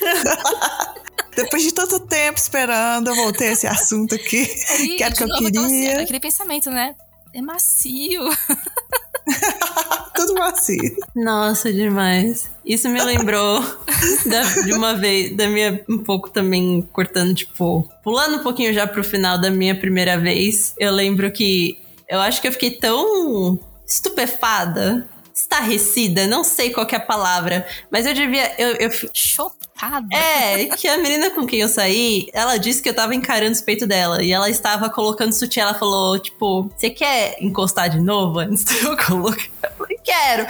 Depois 1.34 1.64
de 1.64 1.72
tanto 1.72 1.98
tempo 2.00 2.38
esperando, 2.38 3.10
eu 3.10 3.16
voltei 3.16 3.48
a 3.48 3.52
esse 3.52 3.66
assunto 3.66 4.14
aqui. 4.14 4.48
Aí, 4.70 4.96
que 4.96 5.02
era 5.02 5.12
que 5.12 5.24
eu 5.24 5.28
queria. 5.28 6.02
aquele 6.02 6.20
pensamento, 6.20 6.70
né? 6.70 6.94
É 7.32 7.42
macio. 7.42 8.28
Tudo 10.14 10.34
macio. 10.34 10.96
Nossa, 11.14 11.72
demais. 11.72 12.50
Isso 12.64 12.88
me 12.88 13.02
lembrou 13.02 13.60
da, 14.26 14.42
de 14.62 14.72
uma 14.72 14.94
vez, 14.94 15.36
da 15.36 15.48
minha, 15.48 15.80
um 15.88 15.98
pouco 15.98 16.30
também 16.30 16.88
cortando, 16.92 17.34
tipo, 17.34 17.88
pulando 18.02 18.36
um 18.36 18.42
pouquinho 18.42 18.72
já 18.72 18.86
pro 18.86 19.02
final 19.02 19.40
da 19.40 19.50
minha 19.50 19.74
primeira 19.74 20.18
vez. 20.18 20.74
Eu 20.78 20.92
lembro 20.92 21.30
que 21.32 21.78
eu 22.08 22.20
acho 22.20 22.40
que 22.40 22.48
eu 22.48 22.52
fiquei 22.52 22.70
tão 22.70 23.58
estupefada 23.86 25.08
estarrecida, 25.34 26.28
não 26.28 26.44
sei 26.44 26.70
qual 26.70 26.86
é 26.90 26.94
a 26.94 27.00
palavra, 27.00 27.66
mas 27.90 28.06
eu 28.06 28.14
devia. 28.14 28.54
Eu, 28.56 28.76
eu... 28.76 28.90
Chocada. 29.12 30.06
É, 30.14 30.66
que 30.66 30.86
a 30.86 30.96
menina 30.96 31.30
com 31.30 31.44
quem 31.44 31.60
eu 31.60 31.68
saí, 31.68 32.28
ela 32.32 32.56
disse 32.56 32.80
que 32.80 32.88
eu 32.88 32.94
tava 32.94 33.14
encarando 33.14 33.52
os 33.52 33.60
peitos 33.60 33.88
dela 33.88 34.22
e 34.22 34.32
ela 34.32 34.48
estava 34.48 34.88
colocando 34.88 35.32
sutiã. 35.32 35.64
Ela 35.64 35.74
falou, 35.74 36.18
tipo, 36.20 36.70
você 36.76 36.88
quer 36.88 37.36
encostar 37.40 37.90
de 37.90 38.00
novo 38.00 38.38
antes 38.40 38.64
de 38.64 38.84
eu 38.84 38.96
colocar? 38.96 39.48
Eu 39.64 39.70
falei, 39.76 39.98
quero. 40.04 40.46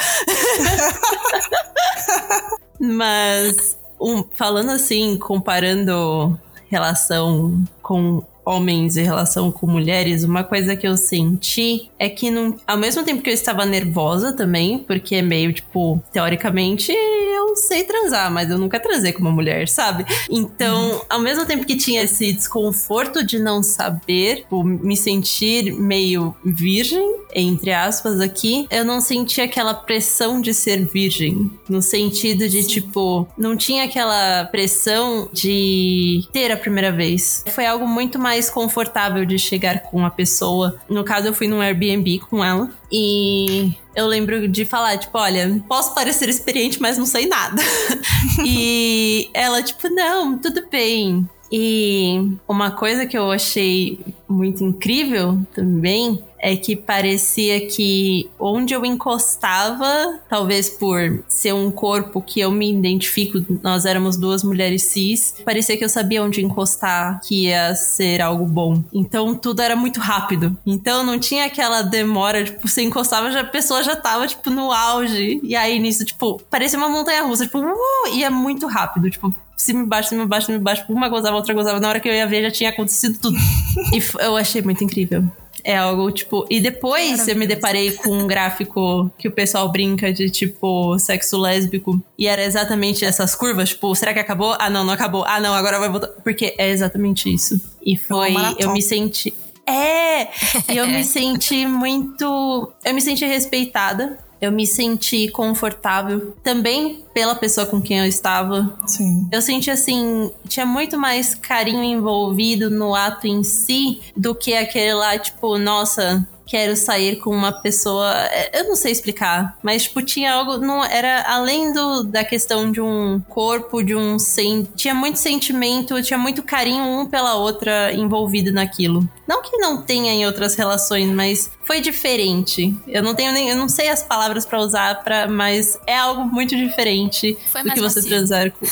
mas, 2.79 3.79
um, 3.99 4.23
falando 4.35 4.71
assim, 4.71 5.17
comparando 5.19 6.39
relação 6.69 7.65
com 7.81 8.23
homens 8.45 8.97
em 8.97 9.05
relação 9.05 9.51
com 9.51 9.67
mulheres, 9.67 10.25
uma 10.25 10.45
coisa 10.45 10.77
que 10.77 10.87
eu 10.87 10.97
senti 10.97 11.91
é 11.99 12.09
que 12.09 12.31
não, 12.31 12.57
ao 12.67 12.77
mesmo 12.77 13.03
tempo 13.03 13.23
que 13.23 13.31
eu 13.31 13.35
estava 13.35 13.65
nervosa 13.65 14.33
também, 14.33 14.79
porque 14.79 15.17
é 15.17 15.23
meio 15.23 15.53
tipo, 15.53 16.03
teoricamente 16.13 16.93
eu 16.93 17.57
sei 17.57 17.85
transar, 17.85 18.31
mas 18.31 18.51
eu 18.51 18.59
nunca 18.59 18.81
transei 18.81 19.13
com 19.13 19.21
uma 19.21 19.31
mulher, 19.31 19.69
sabe? 19.69 20.05
Então, 20.29 21.03
ao 21.09 21.21
mesmo 21.21 21.47
tempo 21.47 21.65
que 21.65 21.77
tinha 21.77 22.03
esse 22.03 22.33
desconforto 22.33 23.25
de 23.25 23.39
não 23.39 23.63
saber, 23.63 24.39
tipo, 24.39 24.65
me 24.65 24.97
sentir 24.97 25.73
meio 25.73 26.35
virgem, 26.45 27.21
entre 27.35 27.73
aspas 27.73 28.21
aqui, 28.21 28.67
eu 28.71 28.85
não 28.85 29.01
senti 29.01 29.41
aquela 29.41 29.75
pressão 29.75 30.41
de 30.41 30.53
ser 30.55 30.85
virgem, 30.85 31.51
no 31.69 31.83
sentido 31.83 32.49
de 32.49 32.67
tipo, 32.67 33.27
não 33.37 33.57
tinha 33.57 33.85
aquela 33.85 34.45
pressão 34.47 35.29
de 35.33 36.27
ter 36.33 36.51
a 36.51 36.57
primeira 36.57 36.93
vez. 36.93 37.45
Foi 37.55 37.67
algo 37.67 37.87
muito 37.87 38.19
mais 38.19 38.34
mais 38.35 38.51
confortável 38.51 39.25
de 39.25 39.39
chegar 39.39 39.83
com 39.83 40.05
a 40.05 40.11
pessoa. 40.11 40.77
No 40.89 41.05
caso, 41.05 41.29
eu 41.29 41.35
fui 41.35 41.47
num 41.47 41.61
Airbnb 41.61 42.19
com 42.19 42.45
ela. 42.45 42.69
E 42.91 43.73
eu 43.95 44.07
lembro 44.07 44.49
de 44.49 44.65
falar, 44.65 44.99
tipo, 44.99 45.17
olha, 45.17 45.63
posso 45.69 45.95
parecer 45.95 46.29
experiente, 46.29 46.83
mas 46.83 46.99
não 46.99 47.07
sei 47.07 47.27
nada. 47.27 47.63
e 48.45 49.31
ela, 49.33 49.63
tipo, 49.63 49.89
não, 49.89 50.37
tudo 50.37 50.67
bem. 50.69 51.29
E 51.53 52.33
uma 52.49 52.73
coisa 52.73 53.07
que 53.07 53.17
eu 53.17 53.31
achei 53.31 54.01
muito 54.29 54.65
incrível 54.65 55.39
também 55.55 56.25
é 56.45 56.55
que 56.57 56.77
parecia 56.77 57.67
que 57.67 58.29
onde 58.39 58.75
eu 58.75 58.85
encostava, 58.85 60.21
talvez 60.29 60.69
por 60.69 61.25
ser 61.27 61.55
um 61.55 61.71
corpo 61.71 62.21
que 62.21 62.39
eu 62.39 62.51
me 62.51 62.71
identifico, 62.71 63.43
nós 63.63 63.87
éramos 63.87 64.19
duas 64.19 64.45
mulheres 64.45 64.83
cis, 64.83 65.37
parecia 65.43 65.75
que 65.75 65.83
eu 65.83 65.89
sabia 65.89 66.23
onde 66.23 66.45
encostar, 66.45 67.19
que 67.27 67.47
ia 67.47 67.75
ser 67.75 68.21
algo 68.21 68.45
bom. 68.45 68.85
Então 68.93 69.35
tudo 69.35 69.63
era 69.63 69.75
muito 69.75 70.01
rápido. 70.01 70.55
Então 70.67 71.03
não 71.03 71.19
tinha 71.19 71.47
aquela 71.47 71.81
demora, 71.81 72.45
tipo, 72.45 72.69
você 72.69 72.83
encostava, 72.83 73.33
já, 73.33 73.41
a 73.41 73.45
pessoa 73.45 73.83
já 73.83 73.97
tava, 73.97 74.27
tipo, 74.27 74.51
no 74.51 74.71
auge. 74.71 75.41
E 75.43 75.57
aí 75.57 75.79
nisso, 75.79 76.05
tipo, 76.05 76.43
parecia 76.51 76.79
uma 76.79 76.91
montanha 76.91 77.23
russa, 77.23 77.47
tipo, 77.47 77.59
uh, 77.59 78.09
ia 78.13 78.31
muito 78.31 78.67
rápido, 78.67 79.11
tipo, 79.11 79.35
cima 79.57 79.83
e 79.83 79.87
baixo, 79.87 80.11
cima 80.11 80.25
e 80.25 80.27
baixo, 80.27 80.47
cima 80.49 80.59
e 80.59 80.61
baixo. 80.61 80.85
Uma 80.91 81.09
gozava, 81.09 81.37
outra 81.37 81.55
gozava. 81.55 81.81
Na 81.81 81.89
hora 81.89 82.01
que 82.01 82.09
eu 82.09 82.13
ia 82.13 82.27
ver, 82.27 82.43
já 82.43 82.51
tinha 82.51 82.69
acontecido 82.69 83.19
tudo. 83.19 83.39
e 83.95 84.23
eu 84.23 84.37
achei 84.37 84.61
muito 84.61 84.85
incrível. 84.85 85.25
É 85.65 85.77
algo 85.77 86.11
tipo. 86.13 86.47
E 86.51 86.61
depois 86.61 87.27
eu 87.27 87.35
me 87.35 87.47
deparei 87.47 87.93
com 87.93 88.11
um 88.11 88.27
gráfico 88.27 89.11
que 89.19 89.27
o 89.27 89.33
pessoal 89.33 89.73
brinca 89.73 90.13
de 90.13 90.29
tipo 90.29 90.99
sexo 90.99 91.39
lésbico. 91.39 92.01
E 92.19 92.27
era 92.27 92.45
exatamente 92.45 93.05
essas 93.05 93.35
curvas, 93.35 93.71
tipo, 93.71 93.95
será 93.95 94.13
que 94.13 94.21
acabou? 94.21 94.55
Ah, 94.59 94.69
não, 94.69 94.85
não 94.85 94.93
acabou. 94.93 95.25
Ah, 95.27 95.41
não, 95.41 95.55
agora 95.55 95.79
vai 95.79 95.89
voltar. 95.89 96.09
Porque 96.23 96.55
é 96.59 96.69
exatamente 96.69 97.33
isso. 97.33 97.59
E 97.85 97.97
foi. 97.97 98.35
Eu 98.59 98.73
me 98.73 98.83
senti. 98.83 99.33
É! 99.67 100.25
E 100.73 100.77
eu 100.77 100.87
me 100.87 101.03
senti 101.05 101.67
muito. 101.67 102.73
Eu 102.85 102.93
me 102.93 103.01
senti 103.01 103.25
respeitada 103.25 104.19
eu 104.45 104.53
me 104.53 104.67
senti 104.67 105.29
confortável 105.29 106.35
também 106.43 107.04
pela 107.15 107.35
pessoa 107.37 107.65
com 107.65 107.81
quem 107.81 108.01
eu 108.01 108.07
estava. 108.07 108.77
Sim. 108.87 109.29
Eu 109.33 109.41
senti 109.41 109.71
assim, 109.71 110.31
tinha 110.49 110.67
muito 110.67 110.99
mais 110.99 111.35
carinho 111.35 111.85
envolvido 111.85 112.69
no 112.69 112.95
ato 112.95 113.27
em 113.27 113.43
si 113.45 114.01
do 114.17 114.35
que 114.35 114.53
aquele 114.55 114.93
lá, 114.95 115.17
tipo, 115.17 115.57
nossa, 115.57 116.27
quero 116.47 116.77
sair 116.77 117.17
com 117.17 117.31
uma 117.31 117.53
pessoa. 117.53 118.13
É, 118.27 118.61
eu 118.61 118.69
não 118.69 118.77
sei 118.77 118.93
explicar, 118.93 119.59
mas 119.63 119.85
tipo, 119.85 120.03
tinha 120.03 120.33
algo. 120.33 120.59
Não, 120.59 120.85
era 120.85 121.25
além 121.29 121.73
do, 121.73 122.05
da 122.05 122.25
questão 122.25 122.71
de 122.71 122.81
um 122.81 123.21
corpo, 123.29 123.83
de 123.83 123.95
um. 123.95 124.19
Sen, 124.19 124.67
tinha 124.75 124.95
muito 124.95 125.19
sentimento, 125.19 126.01
tinha 126.03 126.19
muito 126.19 126.43
carinho 126.43 126.85
um 126.85 127.07
pela 127.07 127.35
outra 127.35 127.93
envolvido 127.93 128.53
naquilo. 128.53 129.09
Não 129.27 129.43
que 129.43 129.57
não 129.57 129.83
tenha 129.83 130.13
em 130.13 130.27
outras 130.27 130.55
relações, 130.55 131.11
mas 131.11 131.51
foi 131.65 131.81
diferente. 131.81 132.75
Eu 132.87 133.03
não 133.03 133.15
tenho 133.15 133.33
nem. 133.33 133.49
Eu 133.49 133.57
não 133.57 133.69
sei 133.69 133.89
as 133.89 134.03
palavras 134.03 134.45
para 134.45 134.61
usar, 134.61 135.03
pra, 135.03 135.27
mas 135.27 135.79
é 135.87 135.97
algo 135.97 136.25
muito 136.25 136.55
diferente 136.55 137.04
foi 137.51 137.63
do 137.63 137.71
que 137.71 137.81
você 137.81 138.01
macio. 138.01 138.09
transar 138.09 138.51
com. 138.53 138.67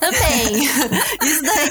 Também. 0.00 0.64
Isso 1.22 1.42
daí. 1.42 1.70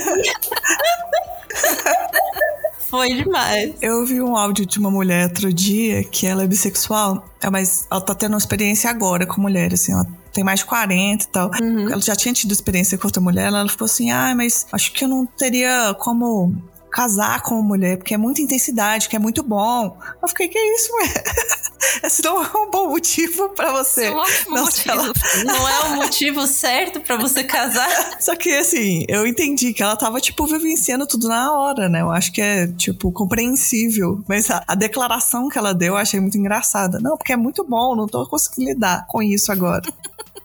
Foi 2.89 3.07
demais. 3.07 3.73
Eu 3.81 4.05
vi 4.05 4.21
um 4.21 4.35
áudio 4.35 4.65
de 4.67 4.77
uma 4.77 4.91
mulher 4.91 5.27
outro 5.29 5.51
dia 5.51 6.03
que 6.03 6.27
ela 6.27 6.43
é 6.43 6.47
bissexual, 6.47 7.27
é, 7.41 7.49
mas 7.49 7.87
ela 7.89 7.99
tá 7.99 8.13
tendo 8.13 8.33
uma 8.33 8.37
experiência 8.37 8.87
agora 8.89 9.25
com 9.25 9.41
mulher, 9.41 9.73
assim, 9.73 9.93
ela 9.93 10.05
tem 10.31 10.43
mais 10.43 10.59
de 10.59 10.65
40 10.65 11.23
e 11.23 11.27
tal. 11.27 11.51
Uhum. 11.59 11.91
Ela 11.91 12.01
já 12.01 12.15
tinha 12.15 12.33
tido 12.33 12.51
experiência 12.51 12.97
com 12.97 13.07
outra 13.07 13.21
mulher, 13.21 13.47
ela 13.47 13.67
ficou 13.67 13.85
assim: 13.85 14.11
ah, 14.11 14.35
mas 14.35 14.67
acho 14.71 14.91
que 14.93 15.05
eu 15.05 15.07
não 15.07 15.25
teria 15.25 15.95
como 15.99 16.53
casar 16.93 17.41
com 17.41 17.55
uma 17.55 17.63
mulher, 17.63 17.97
porque 17.97 18.13
é 18.13 18.17
muita 18.17 18.41
intensidade, 18.41 19.09
que 19.09 19.15
é 19.15 19.19
muito 19.19 19.41
bom. 19.41 19.97
Eu 20.21 20.27
fiquei, 20.29 20.47
que 20.47 20.57
é 20.57 20.75
isso, 20.75 20.91
mulher? 20.93 21.23
Esse 22.03 22.23
não 22.23 22.43
é 22.43 22.49
um 22.55 22.69
bom 22.69 22.89
motivo 22.89 23.49
para 23.49 23.71
você. 23.71 24.05
É 24.05 24.11
um 24.11 24.23
não, 24.49 24.65
motivo. 24.65 24.89
Ela... 24.89 25.13
não 25.43 25.67
é 25.67 25.79
o 25.81 25.95
motivo 25.95 26.45
certo 26.45 27.01
para 27.01 27.17
você 27.17 27.43
casar. 27.43 27.89
Só 28.21 28.35
que, 28.35 28.49
assim, 28.51 29.05
eu 29.07 29.25
entendi 29.25 29.73
que 29.73 29.81
ela 29.81 29.95
tava, 29.95 30.21
tipo, 30.21 30.45
vivenciando 30.45 31.07
tudo 31.07 31.27
na 31.27 31.51
hora, 31.51 31.89
né? 31.89 32.01
Eu 32.01 32.11
acho 32.11 32.31
que 32.31 32.41
é, 32.41 32.67
tipo, 32.67 33.11
compreensível. 33.11 34.23
Mas 34.27 34.49
a, 34.51 34.63
a 34.67 34.75
declaração 34.75 35.49
que 35.49 35.57
ela 35.57 35.73
deu 35.73 35.93
eu 35.93 35.97
achei 35.97 36.19
muito 36.19 36.37
engraçada. 36.37 36.99
Não, 36.99 37.17
porque 37.17 37.33
é 37.33 37.37
muito 37.37 37.63
bom, 37.65 37.95
não 37.95 38.07
tô 38.07 38.25
conseguindo 38.27 38.69
lidar 38.69 39.05
com 39.07 39.21
isso 39.21 39.51
agora. 39.51 39.83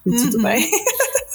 E 0.08 0.16
tudo 0.16 0.36
uhum. 0.38 0.42
bem. 0.44 0.70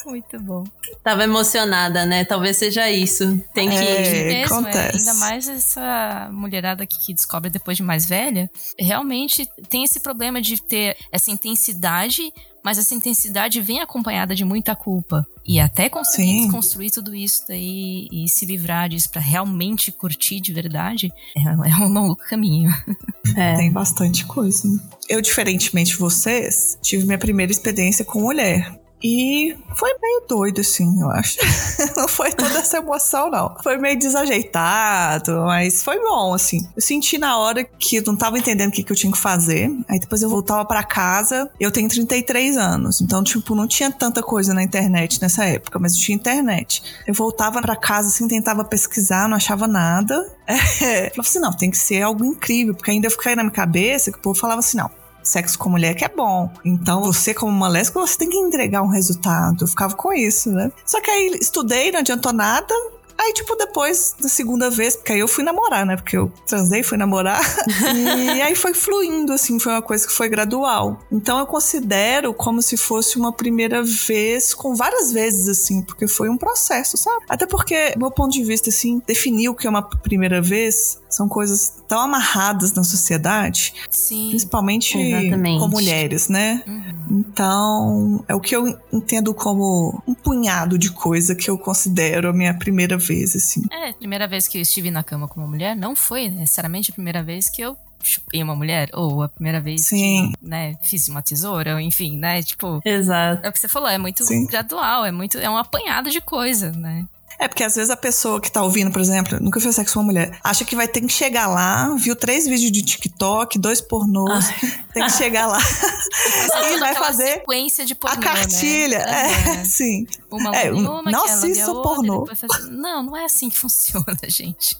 Muito 0.06 0.38
bom. 0.38 0.64
Tava 1.02 1.24
emocionada, 1.24 2.04
né? 2.04 2.24
Talvez 2.24 2.58
seja 2.58 2.90
isso. 2.90 3.38
Tem 3.54 3.70
que. 3.70 3.76
É, 3.76 4.24
mesmo, 4.24 4.56
acontece. 4.56 4.96
É, 4.96 4.98
ainda 4.98 5.14
mais 5.14 5.48
essa 5.48 6.28
mulherada 6.30 6.86
que, 6.86 7.06
que 7.06 7.14
descobre 7.14 7.48
depois 7.48 7.76
de 7.76 7.82
mais 7.82 8.04
velha. 8.04 8.50
Realmente 8.78 9.48
tem 9.68 9.82
esse 9.82 10.00
problema 10.00 10.42
de 10.42 10.62
ter 10.62 10.96
essa 11.10 11.30
intensidade, 11.30 12.32
mas 12.64 12.78
essa 12.78 12.94
intensidade 12.94 13.60
vem 13.60 13.80
acompanhada 13.80 14.34
de 14.34 14.44
muita 14.44 14.74
culpa. 14.74 15.26
E 15.46 15.60
até 15.60 15.90
conseguir 15.90 16.50
construir 16.50 16.90
tudo 16.90 17.14
isso 17.14 17.44
daí 17.46 18.08
e 18.10 18.26
se 18.26 18.46
livrar 18.46 18.88
disso 18.88 19.10
para 19.10 19.20
realmente 19.20 19.92
curtir 19.92 20.40
de 20.40 20.54
verdade 20.54 21.12
é, 21.36 21.42
é 21.42 21.76
um 21.76 21.92
longo 21.92 22.16
caminho. 22.16 22.72
É. 23.36 23.56
Tem 23.56 23.72
bastante 23.72 24.24
coisa. 24.26 24.68
Eu, 25.08 25.20
diferentemente 25.20 25.92
de 25.92 25.96
vocês, 25.96 26.78
tive 26.80 27.04
minha 27.04 27.18
primeira 27.18 27.50
experiência 27.50 28.04
com 28.04 28.20
mulher. 28.20 28.78
E 29.06 29.54
foi 29.74 29.90
meio 30.00 30.22
doido, 30.26 30.62
assim, 30.62 30.98
eu 30.98 31.10
acho. 31.10 31.36
não 31.94 32.08
foi 32.08 32.32
toda 32.32 32.58
essa 32.58 32.78
emoção, 32.78 33.30
não. 33.30 33.54
Foi 33.62 33.76
meio 33.76 33.98
desajeitado, 33.98 35.42
mas 35.42 35.82
foi 35.82 36.00
bom, 36.00 36.32
assim. 36.32 36.66
Eu 36.74 36.80
senti 36.80 37.18
na 37.18 37.36
hora 37.36 37.62
que 37.62 37.96
eu 37.96 38.02
não 38.06 38.16
tava 38.16 38.38
entendendo 38.38 38.70
o 38.70 38.72
que, 38.72 38.82
que 38.82 38.90
eu 38.90 38.96
tinha 38.96 39.12
que 39.12 39.18
fazer. 39.18 39.70
Aí 39.90 40.00
depois 40.00 40.22
eu 40.22 40.30
voltava 40.30 40.64
para 40.64 40.82
casa. 40.82 41.50
Eu 41.60 41.70
tenho 41.70 41.86
33 41.86 42.56
anos, 42.56 43.02
então, 43.02 43.22
tipo, 43.22 43.54
não 43.54 43.68
tinha 43.68 43.92
tanta 43.92 44.22
coisa 44.22 44.54
na 44.54 44.62
internet 44.62 45.20
nessa 45.20 45.44
época, 45.44 45.78
mas 45.78 45.92
eu 45.92 46.00
tinha 46.00 46.16
internet. 46.16 46.82
Eu 47.06 47.12
voltava 47.12 47.60
para 47.60 47.76
casa, 47.76 48.08
assim, 48.08 48.26
tentava 48.26 48.64
pesquisar, 48.64 49.28
não 49.28 49.36
achava 49.36 49.68
nada. 49.68 50.14
É, 50.84 51.10
falava 51.10 51.20
assim, 51.20 51.38
não, 51.38 51.52
tem 51.52 51.70
que 51.70 51.78
ser 51.78 52.02
algo 52.02 52.24
incrível, 52.24 52.74
porque 52.74 52.90
ainda 52.90 53.08
fiquei 53.08 53.34
na 53.34 53.42
minha 53.42 53.52
cabeça 53.52 54.12
que 54.12 54.18
o 54.18 54.20
povo 54.20 54.38
falava 54.38 54.58
assim, 54.58 54.76
não, 54.76 54.90
sexo 55.24 55.58
com 55.58 55.70
mulher 55.70 55.94
que 55.94 56.04
é 56.04 56.08
bom. 56.08 56.50
Então, 56.64 57.02
você, 57.02 57.34
como 57.34 57.50
uma 57.50 57.68
lésbica, 57.68 58.00
você 58.00 58.16
tem 58.16 58.28
que 58.28 58.36
entregar 58.36 58.82
um 58.82 58.88
resultado. 58.88 59.64
Eu 59.64 59.68
ficava 59.68 59.94
com 59.94 60.12
isso, 60.12 60.50
né? 60.50 60.70
Só 60.84 61.00
que 61.00 61.10
aí 61.10 61.38
estudei, 61.40 61.90
não 61.90 62.00
adiantou 62.00 62.32
nada. 62.32 62.74
Aí, 63.18 63.32
tipo, 63.32 63.54
depois 63.56 64.14
da 64.20 64.28
segunda 64.28 64.70
vez, 64.70 64.96
porque 64.96 65.12
aí 65.12 65.20
eu 65.20 65.28
fui 65.28 65.44
namorar, 65.44 65.86
né? 65.86 65.96
Porque 65.96 66.16
eu 66.16 66.32
transei, 66.46 66.82
fui 66.82 66.98
namorar. 66.98 67.40
e 68.36 68.42
aí 68.42 68.54
foi 68.54 68.74
fluindo, 68.74 69.32
assim, 69.32 69.58
foi 69.58 69.72
uma 69.72 69.82
coisa 69.82 70.06
que 70.06 70.12
foi 70.12 70.28
gradual. 70.28 71.00
Então 71.10 71.38
eu 71.38 71.46
considero 71.46 72.34
como 72.34 72.60
se 72.60 72.76
fosse 72.76 73.16
uma 73.16 73.32
primeira 73.32 73.82
vez, 73.82 74.52
com 74.52 74.74
várias 74.74 75.12
vezes, 75.12 75.48
assim, 75.48 75.82
porque 75.82 76.06
foi 76.08 76.28
um 76.28 76.36
processo, 76.36 76.96
sabe? 76.96 77.24
Até 77.28 77.46
porque, 77.46 77.94
meu 77.96 78.10
ponto 78.10 78.32
de 78.32 78.44
vista, 78.44 78.68
assim, 78.70 79.02
definir 79.06 79.48
o 79.48 79.54
que 79.54 79.66
é 79.66 79.70
uma 79.70 79.82
primeira 79.82 80.42
vez 80.42 81.00
são 81.08 81.28
coisas 81.28 81.74
tão 81.86 82.00
amarradas 82.00 82.72
na 82.72 82.82
sociedade. 82.82 83.74
Sim. 83.88 84.30
Principalmente 84.30 84.98
Exatamente. 84.98 85.60
com 85.60 85.68
mulheres, 85.68 86.28
né? 86.28 86.62
Uhum. 86.66 86.84
Então, 87.10 88.24
é 88.26 88.34
o 88.34 88.40
que 88.40 88.56
eu 88.56 88.66
entendo 88.92 89.32
como 89.32 90.02
um 90.06 90.14
punhado 90.14 90.76
de 90.76 90.90
coisa 90.90 91.34
que 91.34 91.48
eu 91.48 91.56
considero 91.56 92.28
a 92.28 92.32
minha 92.32 92.54
primeira 92.54 92.98
vez, 93.06 93.36
assim. 93.36 93.62
É, 93.70 93.90
a 93.90 93.94
primeira 93.94 94.26
vez 94.26 94.48
que 94.48 94.58
eu 94.58 94.62
estive 94.62 94.90
na 94.90 95.02
cama 95.02 95.28
com 95.28 95.40
uma 95.40 95.48
mulher 95.48 95.76
não 95.76 95.94
foi 95.94 96.28
necessariamente 96.28 96.90
a 96.90 96.94
primeira 96.94 97.22
vez 97.22 97.48
que 97.48 97.62
eu 97.62 97.76
chupei 98.02 98.42
uma 98.42 98.54
mulher, 98.54 98.90
ou 98.92 99.22
a 99.22 99.28
primeira 99.28 99.60
vez 99.60 99.86
Sim. 99.86 100.32
que, 100.38 100.46
né, 100.46 100.76
fiz 100.82 101.08
uma 101.08 101.22
tesoura, 101.22 101.74
ou 101.74 101.80
enfim, 101.80 102.18
né, 102.18 102.42
tipo... 102.42 102.80
Exato. 102.84 103.46
É 103.46 103.48
o 103.48 103.52
que 103.52 103.58
você 103.58 103.68
falou, 103.68 103.88
é 103.88 103.96
muito 103.96 104.24
Sim. 104.24 104.46
gradual, 104.46 105.04
é 105.04 105.10
muito, 105.10 105.38
é 105.38 105.48
um 105.48 105.56
apanhado 105.56 106.10
de 106.10 106.20
coisa, 106.20 106.70
né? 106.72 107.06
É 107.38 107.48
porque 107.48 107.64
às 107.64 107.74
vezes 107.74 107.90
a 107.90 107.96
pessoa 107.96 108.40
que 108.40 108.50
tá 108.50 108.62
ouvindo, 108.62 108.90
por 108.92 109.00
exemplo, 109.00 109.38
nunca 109.40 109.60
fez 109.60 109.74
sexo 109.74 109.94
com 109.94 110.00
uma 110.00 110.06
mulher, 110.06 110.38
acha 110.42 110.64
que 110.64 110.76
vai 110.76 110.86
ter 110.88 111.00
que 111.00 111.08
chegar 111.12 111.46
lá, 111.48 111.94
viu 111.96 112.14
três 112.16 112.46
vídeos 112.46 112.70
de 112.70 112.82
TikTok, 112.82 113.58
dois 113.58 113.80
pornôs, 113.80 114.46
tem 114.94 115.04
que 115.04 115.12
chegar 115.12 115.46
lá 115.46 115.58
e 116.72 116.78
vai 116.78 116.94
fazer 116.94 117.32
sequência 117.34 117.84
de 117.84 117.92
a 117.92 117.96
pornô, 117.96 118.20
cartilha. 118.22 118.98
Né? 118.98 119.32
É, 119.32 119.50
É. 119.60 119.64
sim. 119.64 120.06
Uma 120.30 120.56
É, 120.56 120.72
uma, 120.72 121.04
que 121.04 121.10
nossa, 121.12 121.28
ela 121.32 121.40
lambe 121.40 121.52
isso 121.52 121.60
a 121.60 121.64
é 121.64 121.68
outra, 121.76 121.82
pornô. 121.94 122.26
faz- 122.34 122.70
Não, 122.70 123.02
não 123.02 123.16
é 123.16 123.24
assim 123.24 123.48
que 123.48 123.58
funciona, 123.58 124.04
gente. 124.28 124.76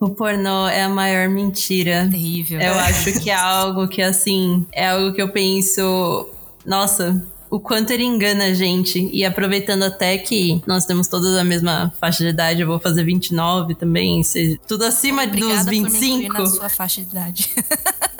O 0.00 0.10
pornô 0.10 0.68
é 0.68 0.82
a 0.82 0.88
maior 0.88 1.28
mentira. 1.28 2.08
Terrível. 2.10 2.60
Eu 2.60 2.74
acho 2.78 3.12
que 3.20 3.30
é 3.30 3.34
algo 3.34 3.88
que, 3.88 4.02
assim, 4.02 4.66
é 4.72 4.88
algo 4.90 5.12
que 5.14 5.22
eu 5.22 5.32
penso. 5.32 6.28
Nossa, 6.64 7.22
o 7.50 7.60
quanto 7.60 7.90
ele 7.92 8.02
engana 8.04 8.44
a 8.46 8.54
gente. 8.54 9.08
E 9.12 9.24
aproveitando 9.24 9.82
até 9.84 10.18
que 10.18 10.62
nós 10.66 10.84
temos 10.84 11.06
todas 11.08 11.36
a 11.36 11.44
mesma 11.44 11.92
faixa 12.00 12.24
de 12.24 12.30
idade, 12.30 12.60
eu 12.62 12.66
vou 12.66 12.78
fazer 12.78 13.04
29 13.04 13.74
também, 13.74 14.22
se- 14.22 14.60
tudo 14.66 14.84
acima 14.84 15.24
Obrigada 15.24 15.54
dos 15.54 15.64
por 15.64 15.70
me 15.70 15.98
25. 16.00 16.32
na 16.32 16.46
sua 16.46 16.68
faixa 16.68 17.02
de 17.02 17.10
idade. 17.10 17.50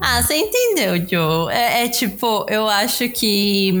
Ah, 0.00 0.20
você 0.22 0.34
entendeu, 0.34 0.96
Joe? 1.08 1.50
É, 1.52 1.84
é 1.84 1.88
tipo, 1.88 2.44
eu 2.50 2.68
acho 2.68 3.08
que 3.08 3.72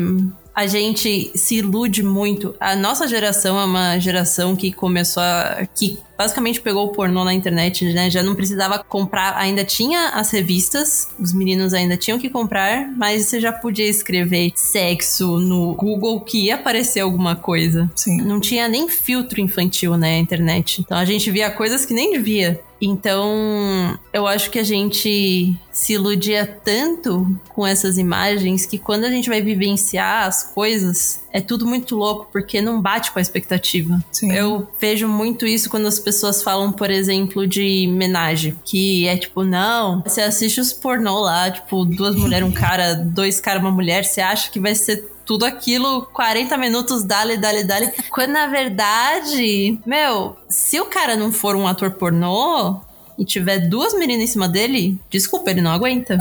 a 0.58 0.66
gente 0.66 1.30
se 1.36 1.58
ilude 1.58 2.02
muito. 2.02 2.52
A 2.58 2.74
nossa 2.74 3.06
geração 3.06 3.60
é 3.60 3.64
uma 3.64 3.96
geração 4.00 4.56
que 4.56 4.72
começou 4.72 5.22
a. 5.22 5.68
que 5.72 6.00
basicamente 6.18 6.60
pegou 6.60 6.86
o 6.86 6.88
pornô 6.88 7.24
na 7.24 7.32
internet, 7.32 7.84
né? 7.92 8.10
Já 8.10 8.24
não 8.24 8.34
precisava 8.34 8.82
comprar, 8.82 9.36
ainda 9.36 9.64
tinha 9.64 10.08
as 10.08 10.32
revistas, 10.32 11.10
os 11.16 11.32
meninos 11.32 11.72
ainda 11.72 11.96
tinham 11.96 12.18
que 12.18 12.28
comprar, 12.28 12.90
mas 12.96 13.26
você 13.26 13.38
já 13.38 13.52
podia 13.52 13.86
escrever 13.86 14.50
sexo 14.56 15.38
no 15.38 15.76
Google 15.76 16.22
que 16.22 16.46
ia 16.46 16.56
aparecer 16.56 16.98
alguma 16.98 17.36
coisa. 17.36 17.88
Sim. 17.94 18.16
Não 18.22 18.40
tinha 18.40 18.66
nem 18.66 18.88
filtro 18.88 19.40
infantil, 19.40 19.96
né, 19.96 20.16
a 20.16 20.18
internet. 20.18 20.80
Então 20.80 20.98
a 20.98 21.04
gente 21.04 21.30
via 21.30 21.52
coisas 21.52 21.86
que 21.86 21.94
nem 21.94 22.14
devia. 22.14 22.60
Então, 22.80 23.98
eu 24.12 24.26
acho 24.26 24.50
que 24.50 24.58
a 24.58 24.64
gente 24.64 25.56
se 25.72 25.92
iludia 25.92 26.46
tanto 26.46 27.26
com 27.48 27.66
essas 27.66 27.98
imagens 27.98 28.66
que 28.66 28.78
quando 28.78 29.04
a 29.04 29.10
gente 29.10 29.28
vai 29.28 29.40
vivenciar 29.40 30.26
as 30.26 30.42
coisas, 30.42 31.20
é 31.32 31.40
tudo 31.40 31.66
muito 31.66 31.96
louco, 31.96 32.28
porque 32.32 32.60
não 32.60 32.80
bate 32.80 33.12
com 33.12 33.18
a 33.18 33.22
expectativa. 33.22 34.02
Sim. 34.10 34.32
Eu 34.32 34.68
vejo 34.80 35.08
muito 35.08 35.46
isso 35.46 35.68
quando 35.70 35.86
as 35.86 35.98
pessoas 35.98 36.42
falam, 36.42 36.72
por 36.72 36.90
exemplo, 36.90 37.46
de 37.46 37.86
menagem, 37.88 38.56
que 38.64 39.06
é 39.06 39.16
tipo, 39.16 39.44
não, 39.44 40.02
você 40.02 40.20
assiste 40.20 40.60
os 40.60 40.72
pornô 40.72 41.20
lá, 41.20 41.50
tipo, 41.50 41.84
duas 41.84 42.16
mulheres, 42.16 42.46
um 42.48 42.52
cara, 42.52 42.94
dois 42.94 43.40
caras, 43.40 43.60
uma 43.62 43.70
mulher, 43.70 44.04
você 44.04 44.20
acha 44.20 44.50
que 44.50 44.58
vai 44.60 44.74
ser 44.74 45.04
tudo 45.28 45.44
aquilo, 45.44 46.06
40 46.06 46.56
minutos, 46.56 47.04
dale, 47.04 47.36
dale, 47.36 47.62
dale. 47.62 47.92
Quando 48.10 48.30
na 48.30 48.46
verdade, 48.46 49.78
meu, 49.84 50.34
se 50.48 50.80
o 50.80 50.86
cara 50.86 51.16
não 51.16 51.30
for 51.30 51.54
um 51.54 51.68
ator 51.68 51.90
pornô 51.90 52.80
e 53.18 53.26
tiver 53.26 53.68
duas 53.68 53.92
meninas 53.92 54.24
em 54.24 54.32
cima 54.32 54.48
dele, 54.48 54.98
desculpa, 55.10 55.50
ele 55.50 55.60
não 55.60 55.70
aguenta. 55.70 56.16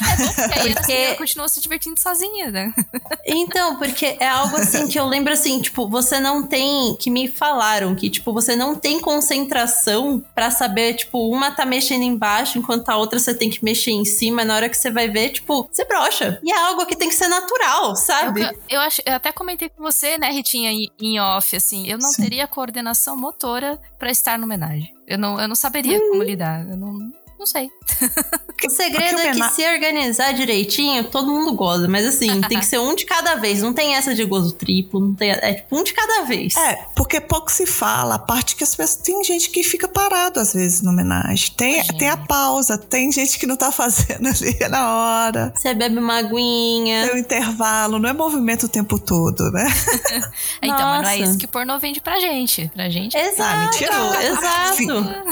É 0.00 0.16
bom 0.16 0.32
porque 0.32 0.58
aí 0.60 0.74
Porque- 0.74 0.92
ela 0.92 1.14
continua 1.16 1.48
se 1.48 1.60
divertindo 1.60 2.00
sozinha, 2.00 2.50
né? 2.50 2.72
Então, 3.26 3.76
porque 3.76 4.16
é 4.20 4.28
algo 4.28 4.56
assim 4.56 4.86
que 4.88 4.98
eu 4.98 5.06
lembro 5.06 5.32
assim, 5.32 5.60
tipo, 5.60 5.88
você 5.88 6.18
não 6.20 6.42
tem. 6.46 6.96
Que 6.96 7.10
me 7.10 7.28
falaram 7.28 7.94
que, 7.94 8.08
tipo, 8.10 8.32
você 8.32 8.54
não 8.56 8.74
tem 8.74 9.00
concentração 9.00 10.22
pra 10.34 10.50
saber, 10.50 10.94
tipo, 10.94 11.28
uma 11.30 11.50
tá 11.50 11.64
mexendo 11.64 12.02
embaixo 12.02 12.58
enquanto 12.58 12.88
a 12.88 12.96
outra 12.96 13.18
você 13.18 13.34
tem 13.34 13.50
que 13.50 13.64
mexer 13.64 13.90
em 13.90 14.04
cima. 14.04 14.44
Na 14.44 14.54
hora 14.56 14.68
que 14.68 14.76
você 14.76 14.90
vai 14.90 15.08
ver, 15.08 15.30
tipo, 15.30 15.68
você 15.70 15.84
brocha. 15.84 16.40
E 16.42 16.50
é 16.52 16.56
algo 16.58 16.86
que 16.86 16.96
tem 16.96 17.08
que 17.08 17.14
ser 17.14 17.28
natural, 17.28 17.94
sabe? 17.96 18.42
Eu, 18.42 18.50
eu, 18.68 18.80
acho, 18.80 19.02
eu 19.04 19.14
até 19.14 19.32
comentei 19.32 19.68
com 19.68 19.82
você, 19.82 20.18
né, 20.18 20.30
Ritinha, 20.30 20.70
em, 21.00 21.20
off, 21.20 21.56
assim, 21.56 21.86
eu 21.88 21.98
não 21.98 22.10
Sim. 22.10 22.22
teria 22.22 22.46
coordenação 22.46 23.16
motora 23.16 23.78
pra 23.98 24.10
estar 24.10 24.38
no 24.38 24.44
homenagem. 24.44 24.94
Eu 25.06 25.18
não, 25.18 25.40
eu 25.40 25.48
não 25.48 25.54
saberia 25.56 25.98
como 26.00 26.22
lidar. 26.22 26.66
Eu 26.68 26.76
não, 26.76 27.10
não 27.38 27.46
sei. 27.46 27.70
O 28.66 28.70
segredo 28.70 29.10
Porque 29.14 29.38
o 29.38 29.44
é 29.44 29.48
que 29.48 29.54
se 29.54 29.64
organizar 29.72 30.32
direitinho, 30.34 31.04
todo 31.04 31.28
mundo 31.28 31.52
goza. 31.54 31.86
Mas 31.86 32.04
assim, 32.04 32.40
tem 32.50 32.58
que 32.58 32.66
ser 32.66 32.78
um 32.78 32.92
de 32.92 33.04
cada 33.04 33.36
vez. 33.36 33.62
Não 33.62 33.72
tem 33.72 33.94
essa 33.94 34.12
de 34.16 34.24
gozo 34.24 34.52
triplo. 34.52 34.98
Não 34.98 35.14
tem, 35.14 35.30
é 35.30 35.54
tipo 35.54 35.78
um 35.78 35.84
de 35.84 35.92
cada 35.92 36.22
vez. 36.24 36.56
É, 36.56 36.84
porque 36.96 37.20
pouco 37.20 37.52
se 37.52 37.64
fala, 37.66 38.16
a 38.16 38.18
parte 38.18 38.56
que 38.56 38.64
as 38.64 38.74
pessoas. 38.74 38.96
Tem 38.96 39.22
gente 39.22 39.50
que 39.50 39.62
fica 39.62 39.86
parado 39.86 40.40
às 40.40 40.52
vezes 40.54 40.82
no 40.82 40.90
homenagem. 40.90 41.52
Tem, 41.56 41.86
tem 41.98 42.08
a 42.10 42.16
pausa, 42.16 42.76
tem 42.76 43.12
gente 43.12 43.38
que 43.38 43.46
não 43.46 43.56
tá 43.56 43.70
fazendo 43.72 44.26
ali 44.26 44.58
na 44.68 44.96
hora. 45.26 45.52
Você 45.56 45.72
bebe 45.72 45.96
uma 46.00 46.18
aguinha. 46.18 47.06
Tem 47.06 47.14
o 47.14 47.18
intervalo, 47.18 48.00
não 48.00 48.08
é 48.08 48.12
movimento 48.12 48.64
o 48.64 48.68
tempo 48.68 48.98
todo, 48.98 49.52
né? 49.52 49.66
Então, 50.60 50.76
mas 50.88 51.02
não 51.02 51.10
é 51.10 51.18
Nossa. 51.18 51.30
isso 51.30 51.38
que 51.38 51.46
pornô 51.46 51.78
vende 51.78 52.00
pra 52.00 52.18
gente. 52.18 52.68
Pra 52.74 52.90
gente. 52.90 53.16
Exato, 53.16 53.40
Ah, 53.40 53.64
mentira. 53.66 54.24
exato. 54.26 55.28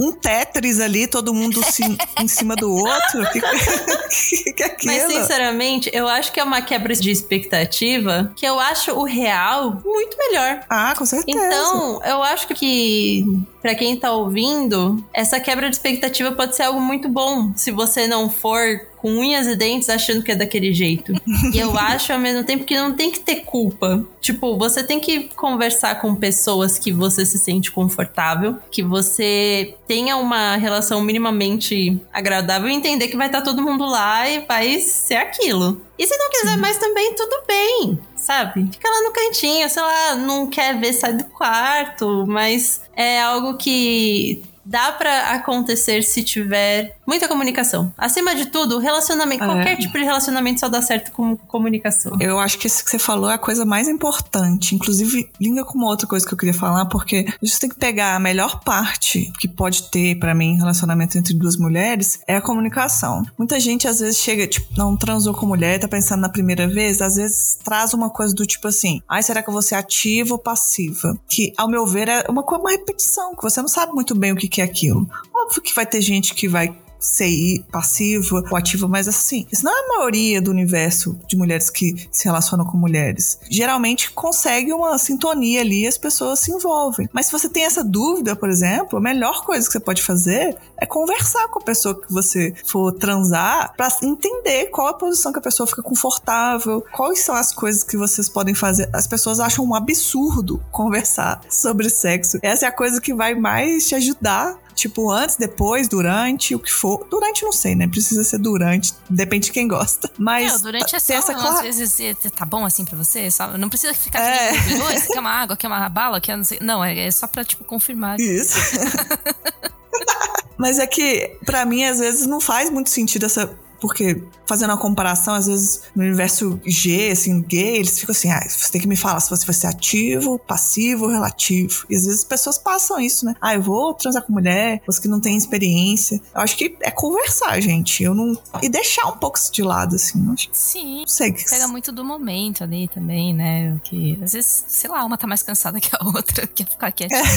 Um 0.00 0.12
Tetris 0.12 0.78
ali, 0.78 1.07
todo 1.08 1.32
mundo 1.34 1.62
se- 1.64 1.96
em 2.20 2.28
cima 2.28 2.54
do 2.54 2.72
outro. 2.72 3.22
O 3.22 3.30
que, 3.30 3.40
que, 4.44 4.52
que 4.52 4.62
é 4.62 4.66
aquilo? 4.66 4.94
Mas 4.94 5.12
sinceramente, 5.12 5.90
eu 5.92 6.06
acho 6.08 6.32
que 6.32 6.40
é 6.40 6.44
uma 6.44 6.60
quebra 6.62 6.94
de 6.94 7.10
expectativa 7.10 8.32
que 8.36 8.46
eu 8.46 8.58
acho 8.60 8.92
o 8.92 9.04
real 9.04 9.80
muito 9.84 10.16
melhor. 10.18 10.60
Ah, 10.68 10.94
com 10.96 11.04
certeza. 11.06 11.38
Então, 11.38 12.00
eu 12.04 12.22
acho 12.22 12.48
que 12.48 13.24
pra 13.60 13.74
quem 13.74 13.96
tá 13.96 14.12
ouvindo, 14.12 15.02
essa 15.12 15.40
quebra 15.40 15.68
de 15.68 15.76
expectativa 15.76 16.32
pode 16.32 16.54
ser 16.56 16.64
algo 16.64 16.80
muito 16.80 17.08
bom 17.08 17.52
se 17.56 17.70
você 17.70 18.06
não 18.06 18.30
for 18.30 18.80
com 18.98 19.10
unhas 19.10 19.46
e 19.46 19.56
dentes 19.56 19.88
achando 19.88 20.22
que 20.22 20.32
é 20.32 20.34
daquele 20.34 20.72
jeito. 20.72 21.12
e 21.52 21.58
eu 21.58 21.76
acho 21.78 22.12
ao 22.12 22.18
mesmo 22.18 22.44
tempo 22.44 22.64
que 22.64 22.76
não 22.76 22.92
tem 22.92 23.10
que 23.10 23.20
ter 23.20 23.36
culpa. 23.44 24.04
Tipo, 24.20 24.56
você 24.58 24.82
tem 24.82 25.00
que 25.00 25.24
conversar 25.34 26.00
com 26.00 26.14
pessoas 26.14 26.78
que 26.78 26.92
você 26.92 27.24
se 27.24 27.38
sente 27.38 27.70
confortável, 27.70 28.56
que 28.70 28.82
você 28.82 29.74
tenha 29.86 30.16
uma 30.16 30.56
relação 30.56 31.00
minimamente 31.00 32.00
agradável 32.12 32.68
e 32.68 32.74
entender 32.74 33.08
que 33.08 33.16
vai 33.16 33.26
estar 33.26 33.42
todo 33.42 33.62
mundo 33.62 33.86
lá 33.86 34.28
e 34.28 34.40
vai 34.40 34.80
ser 34.80 35.16
aquilo. 35.16 35.80
E 35.98 36.06
se 36.06 36.16
não 36.16 36.30
quiser 36.30 36.56
mais 36.56 36.76
também, 36.78 37.14
tudo 37.14 37.42
bem, 37.46 37.98
sabe? 38.14 38.68
Fica 38.70 38.88
lá 38.88 39.02
no 39.02 39.12
cantinho, 39.12 39.68
sei 39.68 39.82
lá, 39.82 40.14
não 40.14 40.46
quer 40.48 40.78
ver, 40.78 40.92
sai 40.92 41.14
do 41.14 41.24
quarto, 41.24 42.24
mas 42.28 42.82
é 42.94 43.20
algo 43.20 43.56
que 43.56 44.42
dá 44.68 44.92
pra 44.92 45.30
acontecer 45.30 46.02
se 46.02 46.22
tiver 46.22 46.97
Muita 47.08 47.26
comunicação. 47.26 47.90
Acima 47.96 48.34
de 48.34 48.50
tudo, 48.50 48.78
relacionamento. 48.78 49.42
É. 49.42 49.46
Qualquer 49.46 49.76
tipo 49.78 49.96
de 49.96 50.04
relacionamento 50.04 50.60
só 50.60 50.68
dá 50.68 50.82
certo 50.82 51.10
com 51.10 51.38
comunicação. 51.38 52.18
Eu 52.20 52.38
acho 52.38 52.58
que 52.58 52.66
isso 52.66 52.84
que 52.84 52.90
você 52.90 52.98
falou 52.98 53.30
é 53.30 53.34
a 53.34 53.38
coisa 53.38 53.64
mais 53.64 53.88
importante. 53.88 54.74
Inclusive, 54.74 55.30
linga 55.40 55.64
com 55.64 55.78
uma 55.78 55.86
outra 55.86 56.06
coisa 56.06 56.26
que 56.26 56.34
eu 56.34 56.36
queria 56.36 56.52
falar, 56.52 56.84
porque 56.84 57.24
a 57.26 57.46
gente 57.46 57.60
tem 57.60 57.70
que 57.70 57.76
pegar 57.76 58.14
a 58.14 58.20
melhor 58.20 58.60
parte 58.60 59.32
que 59.40 59.48
pode 59.48 59.84
ter 59.84 60.18
para 60.18 60.34
mim 60.34 60.50
em 60.50 60.58
relacionamento 60.58 61.16
entre 61.16 61.32
duas 61.32 61.56
mulheres 61.56 62.20
é 62.26 62.36
a 62.36 62.42
comunicação. 62.42 63.24
Muita 63.38 63.58
gente 63.58 63.88
às 63.88 64.00
vezes 64.00 64.18
chega, 64.18 64.46
tipo, 64.46 64.68
não 64.76 64.94
transou 64.94 65.32
com 65.32 65.46
mulher, 65.46 65.80
tá 65.80 65.88
pensando 65.88 66.20
na 66.20 66.28
primeira 66.28 66.68
vez, 66.68 67.00
às 67.00 67.16
vezes 67.16 67.58
traz 67.64 67.94
uma 67.94 68.10
coisa 68.10 68.34
do 68.34 68.44
tipo 68.44 68.68
assim: 68.68 69.00
ai, 69.08 69.22
será 69.22 69.42
que 69.42 69.48
eu 69.48 69.54
vou 69.54 69.62
ser 69.62 69.76
ativa 69.76 70.34
ou 70.34 70.38
passiva? 70.38 71.18
Que, 71.26 71.54
ao 71.56 71.70
meu 71.70 71.86
ver, 71.86 72.08
é 72.08 72.26
uma, 72.28 72.42
uma 72.42 72.70
repetição, 72.70 73.34
que 73.34 73.42
você 73.42 73.62
não 73.62 73.68
sabe 73.68 73.94
muito 73.94 74.14
bem 74.14 74.32
o 74.32 74.36
que 74.36 74.60
é 74.60 74.64
aquilo. 74.64 75.08
Óbvio 75.34 75.62
que 75.62 75.74
vai 75.74 75.86
ter 75.86 76.02
gente 76.02 76.34
que 76.34 76.46
vai 76.46 76.76
ser 76.98 77.64
passiva 77.70 78.42
ou 78.50 78.56
ativa, 78.56 78.88
mas 78.88 79.08
assim, 79.08 79.46
isso 79.50 79.64
não 79.64 79.72
é 79.72 79.84
a 79.84 79.98
maioria 79.98 80.40
do 80.40 80.50
universo 80.50 81.18
de 81.28 81.36
mulheres 81.36 81.70
que 81.70 82.08
se 82.10 82.24
relacionam 82.24 82.64
com 82.64 82.76
mulheres. 82.76 83.38
Geralmente 83.50 84.10
consegue 84.10 84.72
uma 84.72 84.96
sintonia 84.98 85.60
ali 85.60 85.84
e 85.84 85.86
as 85.86 85.98
pessoas 85.98 86.40
se 86.40 86.52
envolvem. 86.52 87.08
Mas 87.12 87.26
se 87.26 87.32
você 87.32 87.48
tem 87.48 87.64
essa 87.64 87.84
dúvida, 87.84 88.34
por 88.34 88.48
exemplo, 88.48 88.98
a 88.98 89.02
melhor 89.02 89.44
coisa 89.44 89.66
que 89.66 89.72
você 89.72 89.80
pode 89.80 90.02
fazer 90.02 90.56
é 90.76 90.86
conversar 90.86 91.48
com 91.48 91.58
a 91.58 91.62
pessoa 91.62 92.00
que 92.00 92.12
você 92.12 92.54
for 92.66 92.92
transar 92.92 93.74
para 93.76 93.88
entender 94.02 94.66
qual 94.66 94.88
a 94.88 94.94
posição 94.94 95.32
que 95.32 95.38
a 95.38 95.42
pessoa 95.42 95.66
fica 95.66 95.82
confortável, 95.82 96.84
quais 96.92 97.20
são 97.20 97.34
as 97.34 97.52
coisas 97.52 97.84
que 97.84 97.96
vocês 97.96 98.28
podem 98.28 98.54
fazer. 98.54 98.88
As 98.92 99.06
pessoas 99.06 99.40
acham 99.40 99.64
um 99.64 99.74
absurdo 99.74 100.62
conversar 100.70 101.40
sobre 101.50 101.88
sexo. 101.90 102.38
Essa 102.42 102.66
é 102.66 102.68
a 102.68 102.72
coisa 102.72 103.00
que 103.00 103.14
vai 103.14 103.34
mais 103.34 103.86
te 103.88 103.94
ajudar 103.94 104.58
Tipo, 104.78 105.10
antes, 105.10 105.34
depois, 105.34 105.88
durante, 105.88 106.54
o 106.54 106.58
que 106.60 106.72
for. 106.72 107.04
Durante 107.10 107.42
não 107.42 107.50
sei, 107.50 107.74
né? 107.74 107.88
Precisa 107.88 108.22
ser 108.22 108.38
durante. 108.38 108.94
Depende 109.10 109.46
de 109.46 109.52
quem 109.52 109.66
gosta. 109.66 110.08
Mas. 110.16 110.52
Não, 110.52 110.60
durante 110.60 110.94
é 110.94 111.00
só, 111.00 111.14
essa 111.14 111.34
clara... 111.34 111.56
às 111.56 111.62
vezes 111.62 111.98
é, 111.98 112.14
tá 112.30 112.44
bom 112.44 112.64
assim 112.64 112.84
pra 112.84 112.96
você. 112.96 113.28
Só, 113.28 113.58
não 113.58 113.68
precisa 113.68 113.92
ficar 113.92 114.20
é. 114.20 114.52
Esse 114.94 115.08
quer 115.12 115.18
uma 115.18 115.32
água, 115.32 115.56
quer 115.56 115.66
uma 115.66 115.88
bala, 115.88 116.20
quer 116.20 116.36
não 116.36 116.44
sei. 116.44 116.60
Não, 116.62 116.84
é, 116.84 116.96
é 116.96 117.10
só 117.10 117.26
pra, 117.26 117.44
tipo, 117.44 117.64
confirmar. 117.64 118.20
Isso. 118.20 118.56
Mas 120.56 120.78
é 120.78 120.86
que, 120.86 121.36
para 121.44 121.64
mim, 121.64 121.84
às 121.84 121.98
vezes 121.98 122.26
não 122.26 122.40
faz 122.40 122.70
muito 122.70 122.90
sentido 122.90 123.26
essa 123.26 123.58
porque, 123.80 124.22
fazendo 124.46 124.70
uma 124.70 124.78
comparação, 124.78 125.34
às 125.34 125.46
vezes 125.46 125.82
no 125.94 126.02
universo 126.02 126.60
G, 126.66 127.10
assim, 127.10 127.42
gay, 127.42 127.76
eles 127.76 127.98
ficam 127.98 128.12
assim: 128.12 128.30
ah, 128.30 128.40
você 128.48 128.72
tem 128.72 128.80
que 128.80 128.88
me 128.88 128.96
falar 128.96 129.20
se 129.20 129.30
você 129.30 129.46
vai 129.46 129.54
ser 129.54 129.68
ativo, 129.68 130.38
passivo, 130.38 131.06
relativo. 131.06 131.86
E 131.88 131.94
às 131.94 132.04
vezes 132.04 132.20
as 132.20 132.24
pessoas 132.24 132.58
passam 132.58 133.00
isso, 133.00 133.24
né? 133.24 133.34
Ah, 133.40 133.54
eu 133.54 133.62
vou 133.62 133.94
transar 133.94 134.22
com 134.22 134.32
mulher, 134.32 134.82
você 134.86 135.00
que 135.00 135.08
não 135.08 135.20
tem 135.20 135.36
experiência. 135.36 136.20
Eu 136.34 136.40
acho 136.40 136.56
que 136.56 136.76
é 136.80 136.90
conversar, 136.90 137.60
gente. 137.60 138.02
Eu 138.02 138.14
não. 138.14 138.36
E 138.62 138.68
deixar 138.68 139.06
um 139.06 139.16
pouco 139.16 139.38
isso 139.38 139.52
de 139.52 139.62
lado, 139.62 139.96
assim. 139.96 140.32
Acho... 140.32 140.48
Sim. 140.52 141.00
Não 141.00 141.08
sei. 141.08 141.32
Pega 141.32 141.68
muito 141.68 141.92
do 141.92 142.04
momento 142.04 142.64
ali 142.64 142.88
também, 142.88 143.32
né? 143.32 143.78
Que 143.84 144.18
às 144.22 144.32
vezes, 144.32 144.64
sei 144.66 144.90
lá, 144.90 145.04
uma 145.04 145.16
tá 145.16 145.26
mais 145.26 145.42
cansada 145.42 145.78
que 145.80 145.90
a 145.94 146.04
outra, 146.04 146.46
quer 146.46 146.68
ficar 146.68 146.90
quietinha. 146.90 147.22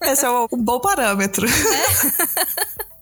Esse 0.00 0.24
é 0.24 0.30
um 0.30 0.46
bom 0.56 0.80
parâmetro. 0.80 1.46
É. 1.46 2.88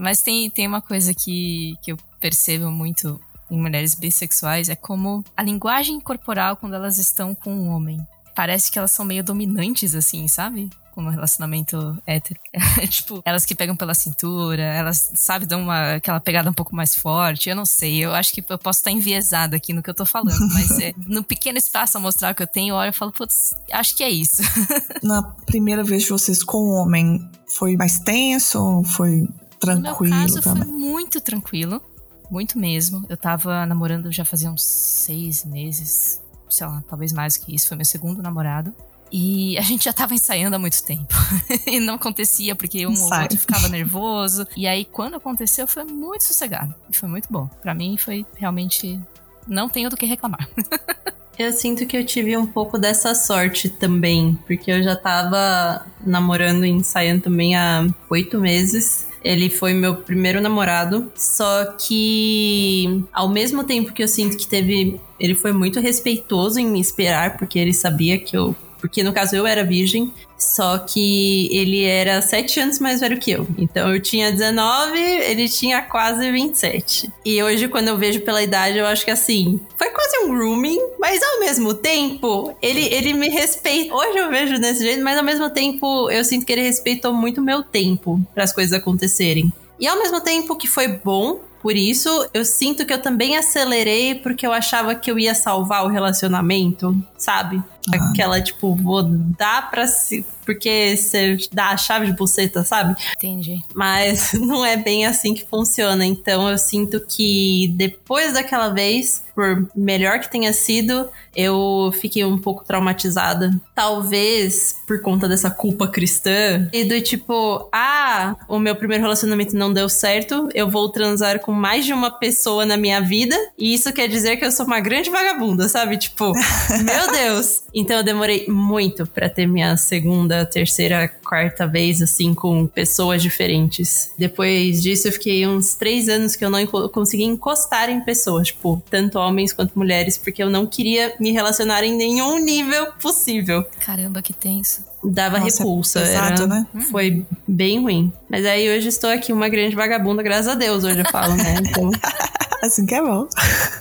Mas 0.00 0.22
tem, 0.22 0.48
tem 0.50 0.66
uma 0.66 0.80
coisa 0.80 1.12
que, 1.12 1.74
que 1.82 1.92
eu 1.92 1.98
percebo 2.18 2.70
muito 2.70 3.20
em 3.50 3.60
mulheres 3.60 3.94
bissexuais, 3.94 4.68
é 4.68 4.76
como 4.76 5.24
a 5.36 5.42
linguagem 5.42 6.00
corporal 6.00 6.56
quando 6.56 6.74
elas 6.74 6.98
estão 6.98 7.34
com 7.34 7.52
um 7.52 7.68
homem. 7.68 8.00
Parece 8.34 8.70
que 8.70 8.78
elas 8.78 8.92
são 8.92 9.04
meio 9.04 9.24
dominantes, 9.24 9.94
assim, 9.94 10.26
sabe? 10.28 10.70
como 10.92 11.08
relacionamento 11.08 11.96
hétero. 12.06 12.38
tipo, 12.90 13.22
elas 13.24 13.46
que 13.46 13.54
pegam 13.54 13.74
pela 13.76 13.94
cintura, 13.94 14.62
elas, 14.62 15.12
sabe, 15.14 15.46
dão 15.46 15.62
uma, 15.62 15.94
aquela 15.94 16.20
pegada 16.20 16.50
um 16.50 16.52
pouco 16.52 16.74
mais 16.74 16.94
forte. 16.94 17.48
Eu 17.48 17.56
não 17.56 17.64
sei, 17.64 18.04
eu 18.04 18.12
acho 18.12 18.32
que 18.32 18.44
eu 18.46 18.58
posso 18.58 18.80
estar 18.80 18.90
enviesada 18.90 19.56
aqui 19.56 19.72
no 19.72 19.82
que 19.82 19.88
eu 19.88 19.94
tô 19.94 20.04
falando, 20.04 20.46
mas 20.52 20.70
é, 20.78 20.92
no 21.06 21.22
pequeno 21.22 21.56
espaço 21.56 21.96
a 21.96 22.00
mostrar 22.00 22.32
o 22.32 22.34
que 22.34 22.42
eu 22.42 22.46
tenho, 22.46 22.72
eu 22.72 22.76
olho 22.76 22.90
e 22.90 22.92
falo, 22.92 23.12
putz, 23.12 23.54
acho 23.72 23.96
que 23.96 24.02
é 24.02 24.10
isso. 24.10 24.42
Na 25.02 25.22
primeira 25.22 25.82
vez 25.82 26.02
de 26.02 26.10
vocês 26.10 26.42
com 26.42 26.58
o 26.58 26.72
homem, 26.72 27.26
foi 27.56 27.76
mais 27.76 27.98
tenso? 28.00 28.82
Foi 28.84 29.26
tranquilo 29.60 30.14
no 30.14 30.20
meu 30.20 30.26
caso, 30.26 30.40
também. 30.40 30.64
Foi 30.64 30.72
muito 30.72 31.20
tranquilo, 31.20 31.82
muito 32.30 32.58
mesmo. 32.58 33.04
Eu 33.08 33.16
tava 33.16 33.64
namorando 33.66 34.10
já 34.10 34.24
fazia 34.24 34.50
uns 34.50 34.62
seis 34.62 35.44
meses, 35.44 36.20
sei 36.48 36.66
lá, 36.66 36.82
talvez 36.88 37.12
mais 37.12 37.36
que 37.36 37.54
isso. 37.54 37.68
Foi 37.68 37.76
meu 37.76 37.84
segundo 37.84 38.22
namorado. 38.22 38.74
E 39.12 39.58
a 39.58 39.62
gente 39.62 39.84
já 39.84 39.92
tava 39.92 40.14
ensaiando 40.14 40.54
há 40.54 40.58
muito 40.58 40.82
tempo. 40.82 41.14
e 41.66 41.80
não 41.80 41.94
acontecia 41.94 42.54
porque 42.54 42.86
um 42.86 42.94
ou 42.94 43.12
outro 43.12 43.38
ficava 43.38 43.66
nervoso. 43.68 44.46
E 44.56 44.66
aí, 44.66 44.84
quando 44.84 45.16
aconteceu, 45.16 45.66
foi 45.66 45.84
muito 45.84 46.24
sossegado. 46.24 46.74
E 46.88 46.96
foi 46.96 47.08
muito 47.08 47.26
bom. 47.30 47.48
para 47.60 47.74
mim, 47.74 47.96
foi 47.96 48.24
realmente. 48.36 49.00
Não 49.48 49.68
tenho 49.68 49.90
do 49.90 49.96
que 49.96 50.06
reclamar. 50.06 50.48
Eu 51.38 51.54
sinto 51.54 51.86
que 51.86 51.96
eu 51.96 52.04
tive 52.04 52.36
um 52.36 52.46
pouco 52.46 52.76
dessa 52.76 53.14
sorte 53.14 53.70
também, 53.70 54.38
porque 54.46 54.70
eu 54.70 54.82
já 54.82 54.94
tava 54.94 55.86
namorando 56.04 56.66
e 56.66 56.68
ensaiando 56.68 57.22
também 57.22 57.56
há 57.56 57.88
oito 58.10 58.38
meses. 58.38 59.06
Ele 59.22 59.50
foi 59.50 59.74
meu 59.74 59.96
primeiro 59.96 60.40
namorado. 60.40 61.10
Só 61.14 61.66
que 61.78 63.04
ao 63.12 63.28
mesmo 63.28 63.64
tempo 63.64 63.92
que 63.92 64.02
eu 64.02 64.08
sinto 64.08 64.36
que 64.36 64.46
teve. 64.46 65.00
Ele 65.18 65.34
foi 65.34 65.52
muito 65.52 65.80
respeitoso 65.80 66.58
em 66.58 66.66
me 66.66 66.80
esperar, 66.80 67.36
porque 67.36 67.58
ele 67.58 67.74
sabia 67.74 68.18
que 68.18 68.36
eu 68.36 68.56
porque 68.80 69.02
no 69.02 69.12
caso 69.12 69.36
eu 69.36 69.46
era 69.46 69.62
virgem, 69.62 70.12
só 70.38 70.78
que 70.78 71.48
ele 71.52 71.84
era 71.84 72.22
sete 72.22 72.58
anos 72.58 72.78
mais 72.78 73.00
velho 73.00 73.18
que 73.18 73.30
eu. 73.30 73.46
Então 73.58 73.94
eu 73.94 74.00
tinha 74.00 74.32
19, 74.32 74.98
ele 74.98 75.48
tinha 75.48 75.82
quase 75.82 76.30
27. 76.30 77.12
E 77.24 77.42
hoje, 77.42 77.68
quando 77.68 77.88
eu 77.88 77.98
vejo 77.98 78.20
pela 78.20 78.42
idade, 78.42 78.78
eu 78.78 78.86
acho 78.86 79.04
que 79.04 79.10
assim, 79.10 79.60
foi 79.76 79.90
quase 79.90 80.18
um 80.24 80.28
grooming, 80.30 80.78
mas 80.98 81.22
ao 81.22 81.40
mesmo 81.40 81.74
tempo, 81.74 82.56
ele, 82.62 82.82
ele 82.92 83.12
me 83.12 83.28
respeita. 83.28 83.94
Hoje 83.94 84.18
eu 84.18 84.30
vejo 84.30 84.58
desse 84.58 84.82
jeito, 84.82 85.04
mas 85.04 85.18
ao 85.18 85.24
mesmo 85.24 85.50
tempo 85.50 86.10
eu 86.10 86.24
sinto 86.24 86.46
que 86.46 86.52
ele 86.52 86.62
respeitou 86.62 87.12
muito 87.12 87.40
o 87.40 87.44
meu 87.44 87.62
tempo 87.62 88.20
para 88.34 88.44
as 88.44 88.52
coisas 88.52 88.72
acontecerem. 88.72 89.52
E 89.78 89.86
ao 89.86 89.98
mesmo 89.98 90.20
tempo 90.20 90.56
que 90.56 90.68
foi 90.68 90.88
bom, 90.88 91.40
por 91.60 91.76
isso, 91.76 92.08
eu 92.32 92.44
sinto 92.44 92.86
que 92.86 92.92
eu 92.92 93.02
também 93.02 93.36
acelerei 93.36 94.14
porque 94.14 94.46
eu 94.46 94.52
achava 94.52 94.94
que 94.94 95.10
eu 95.10 95.18
ia 95.18 95.34
salvar 95.34 95.84
o 95.84 95.88
relacionamento, 95.88 96.96
sabe? 97.18 97.62
Uhum. 97.88 98.10
Aquela, 98.10 98.40
tipo, 98.40 98.74
vou 98.74 99.02
dar 99.02 99.70
pra 99.70 99.86
se. 99.86 100.24
Porque 100.44 100.96
você 100.96 101.36
dá 101.52 101.68
a 101.70 101.76
chave 101.76 102.06
de 102.06 102.12
buceta, 102.12 102.64
sabe? 102.64 102.96
Entendi. 103.16 103.60
Mas 103.74 104.32
não 104.34 104.64
é 104.64 104.76
bem 104.76 105.06
assim 105.06 105.32
que 105.32 105.44
funciona. 105.44 106.04
Então 106.04 106.48
eu 106.48 106.58
sinto 106.58 107.00
que 107.00 107.72
depois 107.76 108.32
daquela 108.32 108.70
vez, 108.70 109.22
por 109.34 109.68
melhor 109.76 110.18
que 110.18 110.30
tenha 110.30 110.52
sido, 110.52 111.08
eu 111.34 111.92
fiquei 112.00 112.24
um 112.24 112.38
pouco 112.38 112.64
traumatizada. 112.64 113.52
Talvez 113.74 114.76
por 114.86 115.00
conta 115.00 115.28
dessa 115.28 115.50
culpa 115.50 115.86
cristã. 115.86 116.68
E 116.72 116.84
do 116.84 117.00
tipo, 117.00 117.68
ah, 117.72 118.36
o 118.48 118.58
meu 118.58 118.74
primeiro 118.74 119.02
relacionamento 119.02 119.56
não 119.56 119.72
deu 119.72 119.88
certo, 119.88 120.48
eu 120.54 120.68
vou 120.68 120.88
transar 120.88 121.38
com 121.40 121.52
mais 121.52 121.84
de 121.84 121.92
uma 121.92 122.10
pessoa 122.10 122.66
na 122.66 122.76
minha 122.76 123.00
vida. 123.00 123.36
E 123.56 123.72
isso 123.72 123.92
quer 123.92 124.08
dizer 124.08 124.36
que 124.36 124.44
eu 124.44 124.50
sou 124.50 124.66
uma 124.66 124.80
grande 124.80 125.10
vagabunda, 125.10 125.68
sabe? 125.68 125.96
Tipo, 125.96 126.32
meu 126.84 127.12
Deus. 127.12 127.62
Então 127.74 127.96
eu 127.96 128.02
demorei 128.02 128.46
muito 128.48 129.06
para 129.06 129.28
ter 129.28 129.46
minha 129.46 129.76
segunda, 129.76 130.44
terceira, 130.44 131.08
quarta 131.08 131.66
vez, 131.66 132.02
assim, 132.02 132.34
com 132.34 132.66
pessoas 132.66 133.22
diferentes. 133.22 134.10
Depois 134.18 134.82
disso, 134.82 135.08
eu 135.08 135.12
fiquei 135.12 135.46
uns 135.46 135.74
três 135.74 136.08
anos 136.08 136.34
que 136.36 136.44
eu 136.44 136.50
não 136.50 136.64
consegui 136.66 137.24
encostar 137.24 137.88
em 137.88 138.00
pessoas, 138.00 138.48
tipo, 138.48 138.82
tanto 138.90 139.18
homens 139.18 139.52
quanto 139.52 139.78
mulheres, 139.78 140.18
porque 140.18 140.42
eu 140.42 140.50
não 140.50 140.66
queria 140.66 141.14
me 141.20 141.30
relacionar 141.30 141.84
em 141.84 141.96
nenhum 141.96 142.38
nível 142.38 142.92
possível. 143.00 143.64
Caramba, 143.80 144.20
que 144.22 144.32
tenso. 144.32 144.89
Dava 145.02 145.38
Nossa, 145.38 145.58
repulsa. 145.58 146.02
Exato, 146.02 146.42
era, 146.42 146.46
né? 146.46 146.66
Foi 146.90 147.26
bem 147.46 147.80
ruim. 147.80 148.12
Mas 148.28 148.44
aí 148.44 148.68
hoje 148.68 148.88
estou 148.88 149.10
aqui 149.10 149.32
uma 149.32 149.48
grande 149.48 149.74
vagabunda, 149.74 150.22
graças 150.22 150.48
a 150.48 150.54
Deus, 150.54 150.84
hoje 150.84 151.00
eu 151.00 151.10
falo, 151.10 151.34
né? 151.36 151.56
Então. 151.60 151.90
assim 152.62 152.84
que 152.84 152.94
é 152.94 153.02
bom. 153.02 153.26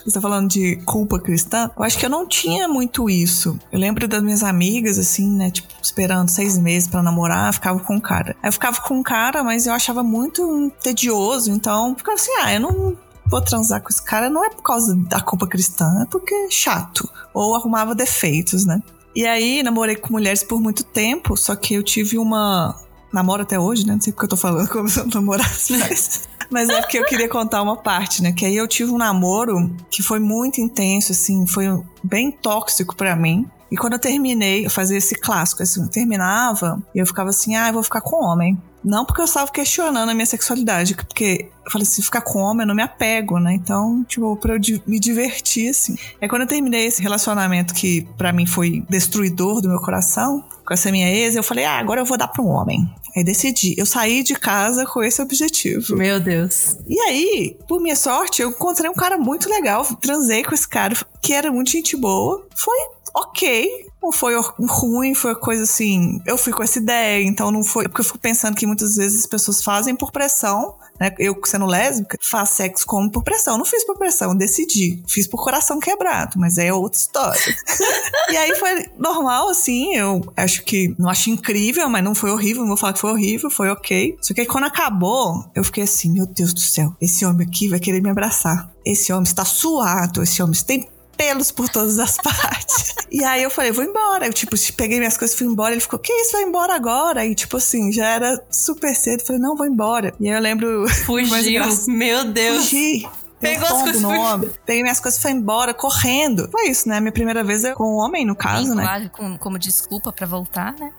Você 0.05 0.13
tá 0.13 0.21
falando 0.21 0.49
de 0.49 0.77
culpa 0.85 1.19
cristã? 1.19 1.69
Eu 1.75 1.83
acho 1.83 1.97
que 1.97 2.05
eu 2.05 2.09
não 2.09 2.27
tinha 2.27 2.67
muito 2.67 3.09
isso. 3.09 3.59
Eu 3.71 3.79
lembro 3.79 4.07
das 4.07 4.23
minhas 4.23 4.43
amigas, 4.43 4.97
assim, 4.97 5.29
né? 5.29 5.51
Tipo, 5.51 5.67
esperando 5.81 6.29
seis 6.29 6.57
meses 6.57 6.87
para 6.87 7.03
namorar, 7.03 7.53
ficava 7.53 7.79
com 7.79 7.95
um 7.95 7.99
cara. 7.99 8.35
Aí 8.41 8.47
eu 8.47 8.53
ficava 8.53 8.81
com 8.81 8.95
um 8.95 9.03
cara, 9.03 9.43
mas 9.43 9.67
eu 9.67 9.73
achava 9.73 10.03
muito 10.03 10.71
tedioso, 10.81 11.51
então 11.51 11.95
ficava 11.95 12.15
assim, 12.15 12.31
ah, 12.41 12.53
eu 12.53 12.59
não 12.59 12.97
vou 13.25 13.41
transar 13.41 13.81
com 13.81 13.89
esse 13.89 14.01
cara 14.01 14.27
não 14.27 14.43
é 14.43 14.49
por 14.49 14.63
causa 14.63 14.95
da 14.95 15.21
culpa 15.21 15.45
cristã, 15.45 16.01
é 16.01 16.05
porque 16.05 16.33
é 16.33 16.49
chato. 16.49 17.07
Ou 17.33 17.55
arrumava 17.55 17.93
defeitos, 17.93 18.65
né? 18.65 18.81
E 19.15 19.25
aí, 19.25 19.63
namorei 19.63 19.95
com 19.95 20.13
mulheres 20.13 20.43
por 20.43 20.61
muito 20.61 20.83
tempo, 20.83 21.35
só 21.35 21.55
que 21.55 21.73
eu 21.73 21.83
tive 21.83 22.17
uma. 22.17 22.79
Namoro 23.11 23.41
até 23.41 23.59
hoje, 23.59 23.85
né? 23.85 23.93
Não 23.93 24.01
sei 24.01 24.13
porque 24.13 24.25
eu 24.25 24.29
tô 24.29 24.37
falando 24.37 24.67
como 24.69 24.87
se 24.87 24.99
eu 24.99 25.07
namorasse, 25.07 25.77
mas. 25.77 26.29
Mas 26.51 26.67
é 26.69 26.81
porque 26.81 26.97
eu 26.97 27.05
queria 27.05 27.29
contar 27.29 27.61
uma 27.61 27.77
parte, 27.77 28.23
né? 28.23 28.31
Que 28.31 28.45
aí 28.45 28.55
eu 28.55 28.67
tive 28.67 28.91
um 28.91 28.97
namoro 28.97 29.71
que 29.89 30.01
foi 30.01 30.19
muito 30.19 30.59
intenso, 30.59 31.11
assim, 31.11 31.45
foi 31.45 31.65
bem 32.03 32.31
tóxico 32.31 32.95
para 32.95 33.15
mim. 33.15 33.47
E 33.71 33.77
quando 33.77 33.93
eu 33.93 33.99
terminei, 33.99 34.65
eu 34.65 34.69
fazia 34.69 34.97
esse 34.97 35.15
clássico, 35.15 35.63
assim, 35.63 35.81
eu 35.81 35.89
terminava 35.89 36.81
e 36.93 36.99
eu 36.99 37.05
ficava 37.05 37.29
assim, 37.29 37.55
ah, 37.55 37.67
eu 37.67 37.73
vou 37.73 37.83
ficar 37.83 38.01
com 38.01 38.23
homem. 38.23 38.57
Não 38.83 39.03
porque 39.03 39.21
eu 39.21 39.25
estava 39.25 39.51
questionando 39.51 40.09
a 40.09 40.13
minha 40.13 40.25
sexualidade, 40.25 40.95
porque 40.95 41.49
eu 41.65 41.71
falei, 41.71 41.85
se 41.85 42.01
ficar 42.01 42.21
com 42.21 42.39
homem, 42.39 42.61
eu 42.61 42.67
não 42.67 42.75
me 42.75 42.81
apego, 42.81 43.37
né? 43.37 43.53
Então, 43.53 44.03
tipo, 44.05 44.35
pra 44.37 44.55
eu 44.55 44.59
me 44.87 44.99
divertir, 44.99 45.69
assim. 45.69 45.97
É 46.21 46.27
quando 46.27 46.43
eu 46.43 46.47
terminei 46.47 46.85
esse 46.85 47.01
relacionamento 47.01 47.73
que 47.73 48.07
para 48.17 48.31
mim 48.31 48.45
foi 48.45 48.83
destruidor 48.89 49.61
do 49.61 49.67
meu 49.67 49.79
coração, 49.79 50.43
com 50.65 50.73
essa 50.73 50.91
minha 50.91 51.09
ex, 51.09 51.35
eu 51.35 51.43
falei, 51.43 51.65
ah, 51.65 51.77
agora 51.79 51.99
eu 51.99 52.05
vou 52.05 52.17
dar 52.17 52.27
pra 52.27 52.41
um 52.41 52.47
homem. 52.47 52.89
Aí 53.17 53.23
decidi. 53.23 53.75
Eu 53.77 53.85
saí 53.85 54.23
de 54.23 54.35
casa 54.35 54.85
com 54.85 55.03
esse 55.03 55.21
objetivo. 55.21 55.95
Meu 55.95 56.19
Deus. 56.19 56.77
E 56.87 56.99
aí, 56.99 57.57
por 57.67 57.81
minha 57.81 57.95
sorte, 57.95 58.41
eu 58.41 58.49
encontrei 58.49 58.89
um 58.89 58.93
cara 58.93 59.17
muito 59.17 59.49
legal. 59.49 59.83
Transei 59.99 60.43
com 60.43 60.53
esse 60.53 60.67
cara, 60.67 60.95
que 61.21 61.33
era 61.33 61.51
muito 61.51 61.71
gente 61.71 61.97
boa. 61.97 62.47
Foi 62.55 62.77
ok. 63.13 63.89
Não 64.01 64.13
foi 64.13 64.33
ruim, 64.61 65.13
foi 65.13 65.35
coisa 65.35 65.63
assim. 65.63 66.21
Eu 66.25 66.37
fui 66.37 66.53
com 66.53 66.63
essa 66.63 66.79
ideia, 66.79 67.21
então 67.21 67.51
não 67.51 67.63
foi. 67.63 67.83
Porque 67.83 67.99
eu 67.99 68.05
fico 68.05 68.17
pensando 68.17 68.55
que 68.55 68.65
muitas 68.65 68.95
vezes 68.95 69.19
as 69.21 69.25
pessoas 69.25 69.61
fazem 69.61 69.93
por 69.93 70.11
pressão, 70.11 70.75
né? 70.99 71.13
Eu, 71.19 71.37
sendo 71.45 71.65
lésbica, 71.65 72.17
faço 72.21 72.55
sexo 72.55 72.85
como 72.85 73.11
por 73.11 73.23
pressão. 73.23 73.57
Não 73.57 73.65
fiz 73.65 73.85
por 73.85 73.97
pressão, 73.97 74.35
decidi. 74.35 75.03
Fiz 75.05 75.27
por 75.27 75.43
coração 75.43 75.79
quebrado, 75.79 76.39
mas 76.39 76.57
é 76.57 76.71
outra 76.73 76.97
história. 76.97 77.39
e 78.31 78.37
aí 78.37 78.55
foi 78.55 78.89
normal, 78.97 79.49
assim. 79.49 79.95
Eu 79.95 80.21
acho 80.35 80.63
que. 80.63 80.95
Não 80.97 81.09
acho 81.09 81.29
incrível, 81.29 81.89
mas 81.89 82.03
não 82.03 82.15
foi 82.15 82.31
horrível. 82.31 82.61
Não 82.61 82.69
vou 82.69 82.77
falar 82.77 82.93
que 82.93 82.99
foi 82.99 83.11
horrível, 83.11 83.49
foi 83.49 83.69
ok. 83.69 84.17
Só 84.21 84.33
que 84.33 84.41
aí 84.41 84.47
quando 84.47 84.63
acabou, 84.63 85.43
eu 85.53 85.63
fiquei 85.63 85.83
assim: 85.83 86.11
meu 86.11 86.25
Deus 86.25 86.53
do 86.53 86.61
céu, 86.61 86.95
esse 87.01 87.25
homem 87.25 87.45
aqui 87.45 87.67
vai 87.67 87.79
querer 87.79 88.01
me 88.01 88.09
abraçar. 88.09 88.71
Esse 88.85 89.11
homem 89.11 89.23
está 89.23 89.43
suado, 89.43 90.23
esse 90.23 90.41
homem 90.41 90.55
tem 90.65 90.89
pelos 91.19 91.51
por 91.51 91.67
todas 91.67 91.99
as 91.99 92.15
partes. 92.23 92.95
e 93.11 93.21
aí 93.25 93.43
eu 93.43 93.49
falei, 93.49 93.73
vou 93.73 93.83
embora. 93.83 94.25
Eu, 94.25 94.31
tipo, 94.31 94.55
peguei 94.77 94.99
minhas 94.99 95.17
coisas 95.17 95.35
e 95.35 95.37
fui 95.37 95.47
embora. 95.47 95.73
Ele 95.73 95.81
ficou, 95.81 95.99
que 95.99 96.13
isso, 96.13 96.31
vai 96.31 96.43
embora 96.43 96.73
agora? 96.73 97.25
E, 97.25 97.35
tipo 97.35 97.57
assim, 97.57 97.91
já 97.91 98.07
era 98.07 98.41
super 98.49 98.95
cedo. 98.95 99.19
Eu 99.19 99.25
falei, 99.25 99.41
não, 99.41 99.57
vou 99.57 99.65
embora. 99.65 100.13
E 100.17 100.29
aí 100.29 100.35
eu 100.35 100.41
lembro. 100.41 100.87
Fugiu, 101.05 101.61
meu 101.89 102.23
Deus. 102.23 102.69
Fugi. 102.69 103.05
Pegou 103.41 103.67
as 103.67 103.83
coisas. 103.83 104.01
No. 104.01 104.49
Peguei 104.65 104.81
minhas 104.81 104.99
coisas 104.99 105.19
e 105.19 105.21
foi 105.21 105.31
embora, 105.31 105.73
correndo. 105.73 106.49
Foi 106.51 106.69
isso, 106.69 106.87
né? 106.87 106.99
Minha 106.99 107.11
primeira 107.11 107.43
vez 107.43 107.63
é 107.63 107.73
com 107.73 107.95
um 107.95 107.97
homem, 107.97 108.25
no 108.25 108.35
caso, 108.35 108.67
Sim, 108.67 108.75
né? 108.75 108.83
Claro, 108.83 109.09
com, 109.09 109.37
como 109.37 109.59
desculpa 109.59 110.11
para 110.11 110.27
voltar, 110.27 110.73
né? 110.73 110.91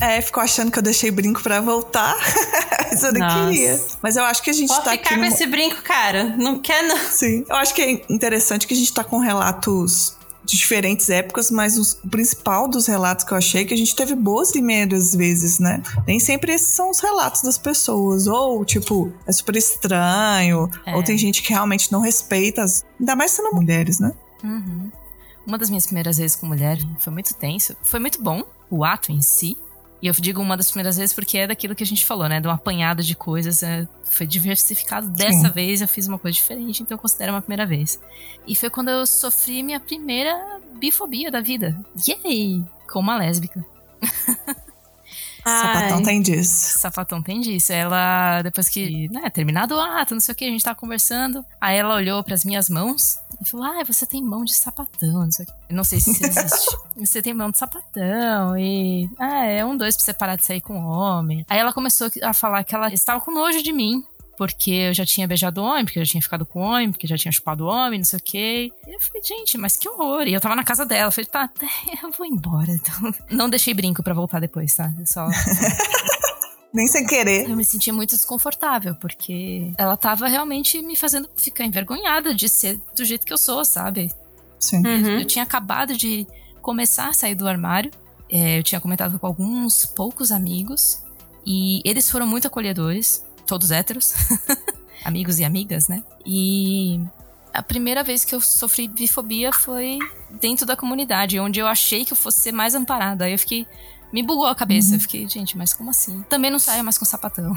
É, 0.00 0.20
ficou 0.20 0.42
achando 0.42 0.70
que 0.70 0.78
eu 0.78 0.82
deixei 0.82 1.10
brinco 1.10 1.42
para 1.42 1.60
voltar. 1.60 2.16
Mas 2.90 3.02
eu 3.02 3.12
não 3.12 3.46
queria. 3.46 3.80
Mas 4.02 4.16
eu 4.16 4.24
acho 4.24 4.42
que 4.42 4.50
a 4.50 4.52
gente 4.52 4.68
Pode 4.68 4.84
tá 4.84 4.90
ficar 4.92 5.10
aqui. 5.10 5.18
com 5.18 5.24
esse 5.24 5.46
brinco, 5.46 5.82
cara. 5.82 6.36
Não 6.36 6.58
quer, 6.58 6.82
não. 6.82 6.98
Sim. 6.98 7.44
Eu 7.48 7.56
acho 7.56 7.74
que 7.74 7.82
é 7.82 8.04
interessante 8.08 8.66
que 8.66 8.74
a 8.74 8.76
gente 8.76 8.92
tá 8.92 9.02
com 9.02 9.18
relatos 9.18 10.16
de 10.44 10.56
diferentes 10.56 11.08
épocas, 11.08 11.50
mas 11.50 11.78
o 11.78 12.08
principal 12.08 12.68
dos 12.68 12.86
relatos 12.86 13.24
que 13.24 13.32
eu 13.32 13.38
achei 13.38 13.62
é 13.62 13.64
que 13.64 13.74
a 13.74 13.76
gente 13.76 13.94
teve 13.94 14.14
boas 14.14 14.50
primeiras 14.50 15.14
vezes, 15.14 15.58
né? 15.58 15.82
Nem 16.06 16.18
sempre 16.18 16.52
esses 16.52 16.68
são 16.68 16.90
os 16.90 17.00
relatos 17.00 17.42
das 17.42 17.56
pessoas. 17.56 18.26
Ou, 18.26 18.64
tipo, 18.64 19.12
é 19.26 19.32
super 19.32 19.56
estranho, 19.56 20.68
é. 20.84 20.94
ou 20.94 21.02
tem 21.02 21.16
gente 21.16 21.42
que 21.42 21.50
realmente 21.50 21.90
não 21.92 22.00
respeita, 22.00 22.62
as... 22.62 22.84
ainda 22.98 23.14
mais 23.14 23.30
sendo 23.30 23.54
mulheres, 23.54 24.00
né? 24.00 24.12
Uhum. 24.42 24.90
Uma 25.46 25.58
das 25.58 25.68
minhas 25.70 25.86
primeiras 25.86 26.18
vezes 26.18 26.36
com 26.36 26.46
mulher 26.46 26.78
foi 26.98 27.12
muito 27.12 27.34
tenso. 27.34 27.76
Foi 27.82 28.00
muito 28.00 28.22
bom, 28.22 28.42
o 28.70 28.84
ato 28.84 29.12
em 29.12 29.20
si. 29.20 29.56
E 30.02 30.08
eu 30.08 30.12
digo 30.14 30.42
uma 30.42 30.56
das 30.56 30.68
primeiras 30.68 30.96
vezes 30.96 31.14
porque 31.14 31.38
é 31.38 31.46
daquilo 31.46 31.76
que 31.76 31.84
a 31.84 31.86
gente 31.86 32.04
falou, 32.04 32.28
né? 32.28 32.40
De 32.40 32.48
uma 32.48 32.54
apanhada 32.54 33.04
de 33.04 33.14
coisas. 33.14 33.62
É, 33.62 33.86
foi 34.02 34.26
diversificado. 34.26 35.08
Dessa 35.08 35.46
Sim. 35.46 35.52
vez 35.52 35.80
eu 35.80 35.86
fiz 35.86 36.08
uma 36.08 36.18
coisa 36.18 36.34
diferente, 36.34 36.82
então 36.82 36.96
eu 36.96 37.00
considero 37.00 37.32
uma 37.32 37.40
primeira 37.40 37.64
vez. 37.64 38.00
E 38.44 38.56
foi 38.56 38.68
quando 38.68 38.88
eu 38.88 39.06
sofri 39.06 39.62
minha 39.62 39.78
primeira 39.78 40.60
bifobia 40.80 41.30
da 41.30 41.40
vida. 41.40 41.78
Yay! 42.08 42.64
Com 42.90 42.98
uma 42.98 43.16
lésbica. 43.16 43.64
Sapatão 45.44 46.02
tem 46.02 46.22
disso. 46.22 46.78
Sapatão 46.78 47.22
tem 47.22 47.40
disso. 47.40 47.72
Ela, 47.72 48.42
depois 48.42 48.68
que, 48.68 49.08
né, 49.08 49.28
terminado 49.30 49.74
o 49.74 49.80
ato, 49.80 50.14
não 50.14 50.20
sei 50.20 50.32
o 50.32 50.36
que, 50.36 50.44
a 50.44 50.50
gente 50.50 50.62
tava 50.64 50.78
conversando. 50.78 51.44
Aí 51.60 51.76
ela 51.76 51.94
olhou 51.94 52.22
para 52.22 52.34
as 52.34 52.44
minhas 52.44 52.68
mãos 52.68 53.18
e 53.40 53.48
falou: 53.48 53.66
Ah, 53.66 53.84
você 53.84 54.06
tem 54.06 54.22
mão 54.22 54.44
de 54.44 54.54
sapatão, 54.54 55.24
não 55.24 55.30
sei 55.30 55.44
o 55.44 55.48
que. 55.48 55.54
Eu 55.70 55.76
não 55.76 55.84
sei 55.84 56.00
se 56.00 56.12
isso 56.12 56.24
existe. 56.24 56.76
você 56.96 57.22
tem 57.22 57.34
mão 57.34 57.50
de 57.50 57.58
sapatão 57.58 58.56
e. 58.56 59.10
Ah, 59.18 59.44
é 59.46 59.64
um 59.64 59.76
dois 59.76 59.96
pra 59.96 60.04
você 60.04 60.14
parar 60.14 60.36
de 60.36 60.44
sair 60.44 60.60
com 60.60 60.78
homem. 60.84 61.44
Aí 61.48 61.58
ela 61.58 61.72
começou 61.72 62.08
a 62.22 62.32
falar 62.32 62.64
que 62.64 62.74
ela 62.74 62.92
estava 62.92 63.20
com 63.20 63.32
nojo 63.32 63.62
de 63.62 63.72
mim 63.72 64.04
porque 64.36 64.70
eu 64.70 64.94
já 64.94 65.04
tinha 65.04 65.26
beijado 65.26 65.62
homem, 65.62 65.84
porque 65.84 65.98
eu 65.98 66.04
já 66.04 66.12
tinha 66.12 66.22
ficado 66.22 66.44
com 66.46 66.60
homem, 66.60 66.90
porque 66.90 67.06
eu 67.06 67.10
já 67.10 67.16
tinha 67.16 67.32
chupado 67.32 67.66
homem, 67.66 67.98
não 67.98 68.04
sei 68.04 68.18
o 68.18 68.22
quê. 68.22 68.72
E 68.86 68.94
eu 68.94 69.00
falei, 69.00 69.22
gente, 69.22 69.58
mas 69.58 69.76
que 69.76 69.88
horror. 69.88 70.22
E 70.26 70.32
eu 70.32 70.40
tava 70.40 70.56
na 70.56 70.64
casa 70.64 70.86
dela, 70.86 71.08
eu 71.08 71.12
falei, 71.12 71.26
tá, 71.26 71.50
eu 72.02 72.10
vou 72.10 72.26
embora. 72.26 72.72
Então, 72.72 73.14
não 73.30 73.48
deixei 73.48 73.74
brinco 73.74 74.02
para 74.02 74.14
voltar 74.14 74.40
depois, 74.40 74.74
tá? 74.74 74.92
Eu 74.98 75.06
só. 75.06 75.28
Nem 76.72 76.86
sem 76.86 77.06
querer. 77.06 77.50
Eu 77.50 77.56
me 77.56 77.64
senti 77.64 77.92
muito 77.92 78.16
desconfortável, 78.16 78.94
porque 78.94 79.72
ela 79.76 79.94
tava 79.94 80.26
realmente 80.26 80.80
me 80.80 80.96
fazendo 80.96 81.28
ficar 81.36 81.64
envergonhada 81.64 82.34
de 82.34 82.48
ser 82.48 82.80
do 82.96 83.04
jeito 83.04 83.26
que 83.26 83.32
eu 83.32 83.36
sou, 83.36 83.62
sabe? 83.62 84.10
Sim. 84.58 84.78
Uhum. 84.78 85.06
Eu, 85.06 85.18
eu 85.20 85.24
tinha 85.26 85.42
acabado 85.42 85.94
de 85.94 86.26
começar 86.62 87.08
a 87.08 87.12
sair 87.12 87.34
do 87.34 87.46
armário. 87.46 87.90
É, 88.30 88.58
eu 88.58 88.62
tinha 88.62 88.80
comentado 88.80 89.18
com 89.18 89.26
alguns 89.26 89.84
poucos 89.84 90.32
amigos. 90.32 91.02
E 91.44 91.82
eles 91.84 92.10
foram 92.10 92.26
muito 92.26 92.46
acolhedores 92.46 93.22
todos 93.52 93.70
héteros, 93.70 94.14
amigos 95.04 95.38
e 95.38 95.44
amigas, 95.44 95.86
né? 95.86 96.02
E 96.24 96.98
a 97.52 97.62
primeira 97.62 98.02
vez 98.02 98.24
que 98.24 98.34
eu 98.34 98.40
sofri 98.40 98.88
bifobia 98.88 99.52
foi 99.52 99.98
dentro 100.40 100.64
da 100.64 100.74
comunidade, 100.74 101.38
onde 101.38 101.60
eu 101.60 101.66
achei 101.66 102.02
que 102.02 102.14
eu 102.14 102.16
fosse 102.16 102.40
ser 102.40 102.52
mais 102.52 102.74
amparada. 102.74 103.26
Aí 103.26 103.32
eu 103.32 103.38
fiquei. 103.38 103.66
Me 104.10 104.22
bugou 104.22 104.46
a 104.46 104.54
cabeça. 104.54 104.90
Uhum. 104.90 104.94
Eu 104.94 105.00
fiquei, 105.00 105.28
gente, 105.28 105.56
mas 105.58 105.74
como 105.74 105.90
assim? 105.90 106.24
Também 106.30 106.50
não 106.50 106.58
saio 106.58 106.82
mais 106.82 106.96
com 106.96 107.04
sapatão. 107.04 107.54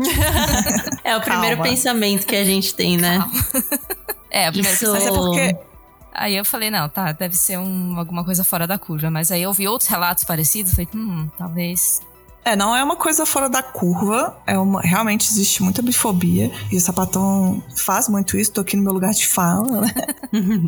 é 1.04 1.14
o 1.14 1.20
primeiro 1.20 1.56
Calma. 1.56 1.70
pensamento 1.70 2.26
que 2.26 2.36
a 2.36 2.44
gente 2.44 2.74
tem, 2.74 2.96
né? 2.96 3.18
Calma. 3.18 3.88
É, 4.30 4.46
o 4.48 4.52
primeiro 4.52 4.74
Isso... 4.74 4.92
pensamento 4.92 5.14
é 5.14 5.16
porque. 5.16 5.56
Aí 6.12 6.36
eu 6.36 6.44
falei, 6.44 6.70
não, 6.70 6.86
tá, 6.86 7.12
deve 7.12 7.34
ser 7.34 7.58
um, 7.58 7.98
alguma 7.98 8.22
coisa 8.24 8.44
fora 8.44 8.66
da 8.66 8.78
curva. 8.78 9.10
Mas 9.10 9.30
aí 9.30 9.42
eu 9.42 9.52
vi 9.52 9.66
outros 9.66 9.88
relatos 9.88 10.24
parecidos, 10.24 10.72
falei, 10.72 10.88
hum, 10.94 11.28
talvez 11.38 12.02
é, 12.48 12.56
não 12.56 12.74
é 12.74 12.82
uma 12.82 12.96
coisa 12.96 13.26
fora 13.26 13.48
da 13.48 13.62
curva. 13.62 14.36
É 14.46 14.58
uma, 14.58 14.80
realmente 14.80 15.28
existe 15.30 15.62
muita 15.62 15.82
bifobia. 15.82 16.50
E 16.70 16.76
o 16.76 16.80
sapatão 16.80 17.62
faz 17.76 18.08
muito 18.08 18.38
isso. 18.38 18.52
Tô 18.52 18.60
aqui 18.62 18.76
no 18.76 18.82
meu 18.82 18.92
lugar 18.92 19.12
de 19.12 19.26
fala, 19.26 19.82
né? 19.82 19.92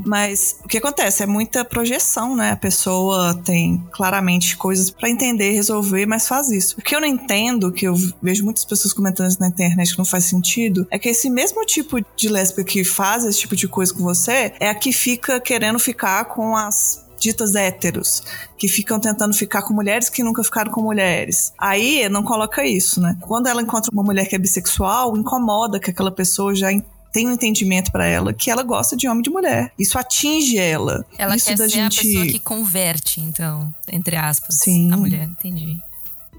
Mas 0.04 0.56
o 0.64 0.68
que 0.68 0.78
acontece? 0.78 1.22
É 1.22 1.26
muita 1.26 1.64
projeção, 1.64 2.36
né? 2.36 2.52
A 2.52 2.56
pessoa 2.56 3.34
tem 3.44 3.82
claramente 3.92 4.56
coisas 4.56 4.90
para 4.90 5.08
entender, 5.08 5.52
resolver, 5.52 6.06
mas 6.06 6.28
faz 6.28 6.50
isso. 6.50 6.76
O 6.78 6.82
que 6.82 6.94
eu 6.94 7.00
não 7.00 7.08
entendo, 7.08 7.72
que 7.72 7.86
eu 7.86 7.94
vejo 8.22 8.44
muitas 8.44 8.64
pessoas 8.64 8.92
comentando 8.92 9.28
isso 9.28 9.40
na 9.40 9.48
internet 9.48 9.92
que 9.92 9.98
não 9.98 10.04
faz 10.04 10.24
sentido, 10.24 10.86
é 10.90 10.98
que 10.98 11.08
esse 11.08 11.30
mesmo 11.30 11.64
tipo 11.64 11.98
de 12.16 12.28
lésbica 12.28 12.64
que 12.64 12.84
faz 12.84 13.24
esse 13.24 13.38
tipo 13.38 13.56
de 13.56 13.66
coisa 13.66 13.92
com 13.92 14.02
você 14.02 14.52
é 14.60 14.68
a 14.68 14.74
que 14.74 14.92
fica 14.92 15.40
querendo 15.40 15.78
ficar 15.78 16.26
com 16.26 16.56
as 16.56 16.99
ditas 17.20 17.54
héteros, 17.54 18.22
que 18.56 18.66
ficam 18.66 18.98
tentando 18.98 19.34
ficar 19.34 19.62
com 19.62 19.74
mulheres 19.74 20.08
que 20.08 20.22
nunca 20.22 20.42
ficaram 20.42 20.72
com 20.72 20.82
mulheres. 20.82 21.52
Aí 21.58 22.08
não 22.08 22.22
coloca 22.22 22.66
isso, 22.66 23.00
né? 23.00 23.16
Quando 23.20 23.46
ela 23.46 23.62
encontra 23.62 23.90
uma 23.92 24.02
mulher 24.02 24.26
que 24.26 24.34
é 24.34 24.38
bissexual, 24.38 25.16
incomoda 25.16 25.78
que 25.78 25.90
aquela 25.90 26.10
pessoa 26.10 26.54
já 26.54 26.68
tem 27.12 27.28
um 27.28 27.32
entendimento 27.32 27.90
para 27.90 28.06
ela 28.06 28.32
que 28.32 28.50
ela 28.50 28.62
gosta 28.62 28.96
de 28.96 29.06
homem 29.06 29.20
e 29.20 29.24
de 29.24 29.30
mulher. 29.30 29.72
Isso 29.78 29.98
atinge 29.98 30.56
ela. 30.56 31.04
Ela 31.18 31.36
Isso 31.36 31.46
quer 31.46 31.56
da 31.56 31.68
ser 31.68 31.74
gente... 31.74 32.00
a 32.00 32.02
pessoa 32.02 32.26
que 32.26 32.38
converte, 32.38 33.20
então, 33.20 33.72
entre 33.90 34.16
aspas, 34.16 34.56
Sim. 34.56 34.92
a 34.92 34.96
mulher. 34.96 35.24
Entendi. 35.24 35.78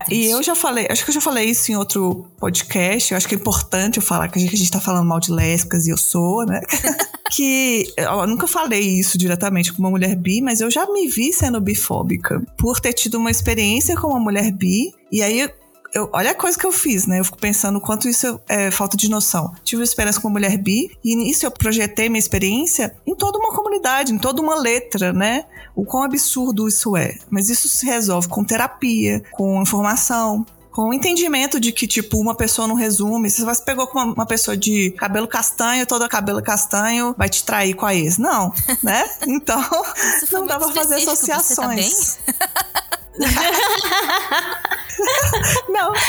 E 0.10 0.26
eu 0.26 0.42
já 0.42 0.56
falei, 0.56 0.88
acho 0.90 1.04
que 1.04 1.12
eu 1.12 1.16
já 1.16 1.22
falei 1.22 1.46
isso 1.46 1.72
em 1.72 1.76
outro 1.76 2.26
podcast. 2.40 3.12
Eu 3.12 3.18
acho 3.18 3.28
que 3.28 3.36
é 3.36 3.38
importante 3.38 3.98
eu 3.98 4.04
falar 4.04 4.28
que 4.28 4.40
a 4.40 4.42
gente, 4.42 4.56
a 4.56 4.58
gente 4.58 4.72
tá 4.72 4.80
falando 4.80 5.08
mal 5.08 5.20
de 5.20 5.32
lésbicas 5.32 5.88
e 5.88 5.92
eu 5.92 5.98
sou, 5.98 6.46
né? 6.46 6.62
que 7.32 7.86
eu 7.96 8.28
nunca 8.28 8.48
falei 8.48 8.82
isso 8.82 9.18
diretamente 9.18 9.72
com 9.72 9.80
uma 9.80 9.90
mulher 9.90 10.16
bi, 10.16 10.42
mas 10.42 10.60
eu 10.62 10.70
já 10.70 10.86
me 10.92 11.08
vi 11.08 11.32
sendo 11.32 11.62
bifóbica 11.62 12.42
por 12.58 12.80
ter 12.80 12.94
tido 12.94 13.18
uma 13.18 13.32
experiência 13.32 13.96
com 13.96 14.08
uma 14.08 14.20
mulher 14.20 14.52
bi. 14.52 14.92
E 15.12 15.22
aí 15.22 15.50
eu, 15.94 16.10
olha 16.14 16.32
a 16.32 16.36
coisa 16.36 16.58
que 16.58 16.66
eu 16.66 16.72
fiz, 16.72 17.06
né? 17.06 17.20
Eu 17.20 17.26
fico 17.26 17.38
pensando 17.38 17.78
o 17.78 17.82
quanto 17.82 18.08
isso 18.08 18.40
é 18.48 18.72
falta 18.72 18.96
de 18.96 19.10
noção. 19.10 19.54
Tive 19.64 19.84
experiência 19.84 20.22
com 20.22 20.30
mulher 20.30 20.58
bi, 20.58 20.90
e 21.04 21.16
nisso 21.16 21.46
eu 21.46 21.52
projetei 21.52 22.08
minha 22.10 22.20
experiência 22.20 22.96
em 23.06 23.16
toda 23.16 23.38
uma 23.38 23.54
comunidade, 23.54 24.14
em 24.14 24.18
toda 24.18 24.42
uma 24.42 24.56
letra, 24.56 25.12
né? 25.12 25.46
O 25.76 25.86
quão 25.86 26.04
absurdo 26.04 26.68
isso 26.68 26.96
é. 26.96 27.18
Mas 27.30 27.50
isso 27.50 27.68
se 27.68 27.86
resolve 27.86 28.28
com 28.28 28.44
terapia, 28.44 29.22
com 29.32 29.62
informação, 29.62 30.46
com 30.72 30.90
o 30.90 30.94
entendimento 30.94 31.60
de 31.60 31.72
que, 31.72 31.86
tipo, 31.86 32.18
uma 32.18 32.34
pessoa 32.34 32.68
não 32.68 32.76
resume. 32.76 33.30
Se 33.30 33.44
você 33.44 33.62
pegou 33.62 33.86
com 33.88 34.00
uma, 34.00 34.14
uma, 34.14 34.26
pessoa 34.26 34.56
de 34.56 34.92
cabelo 34.92 35.28
castanho, 35.28 35.86
toda 35.86 36.08
cabelo 36.08 36.42
castanho, 36.42 37.14
vai 37.18 37.30
te 37.30 37.44
trair 37.44 37.74
com 37.74 37.86
a 37.86 37.94
ex. 37.94 38.18
Não, 38.18 38.54
né? 38.82 39.10
Então, 39.28 39.62
não 40.32 40.48
dá 40.48 40.58
pra 40.58 40.70
fazer 40.70 40.96
associações. 40.96 42.20
Você 42.22 42.34
tá 42.34 42.48
bem? 42.48 43.38
não. 45.70 45.92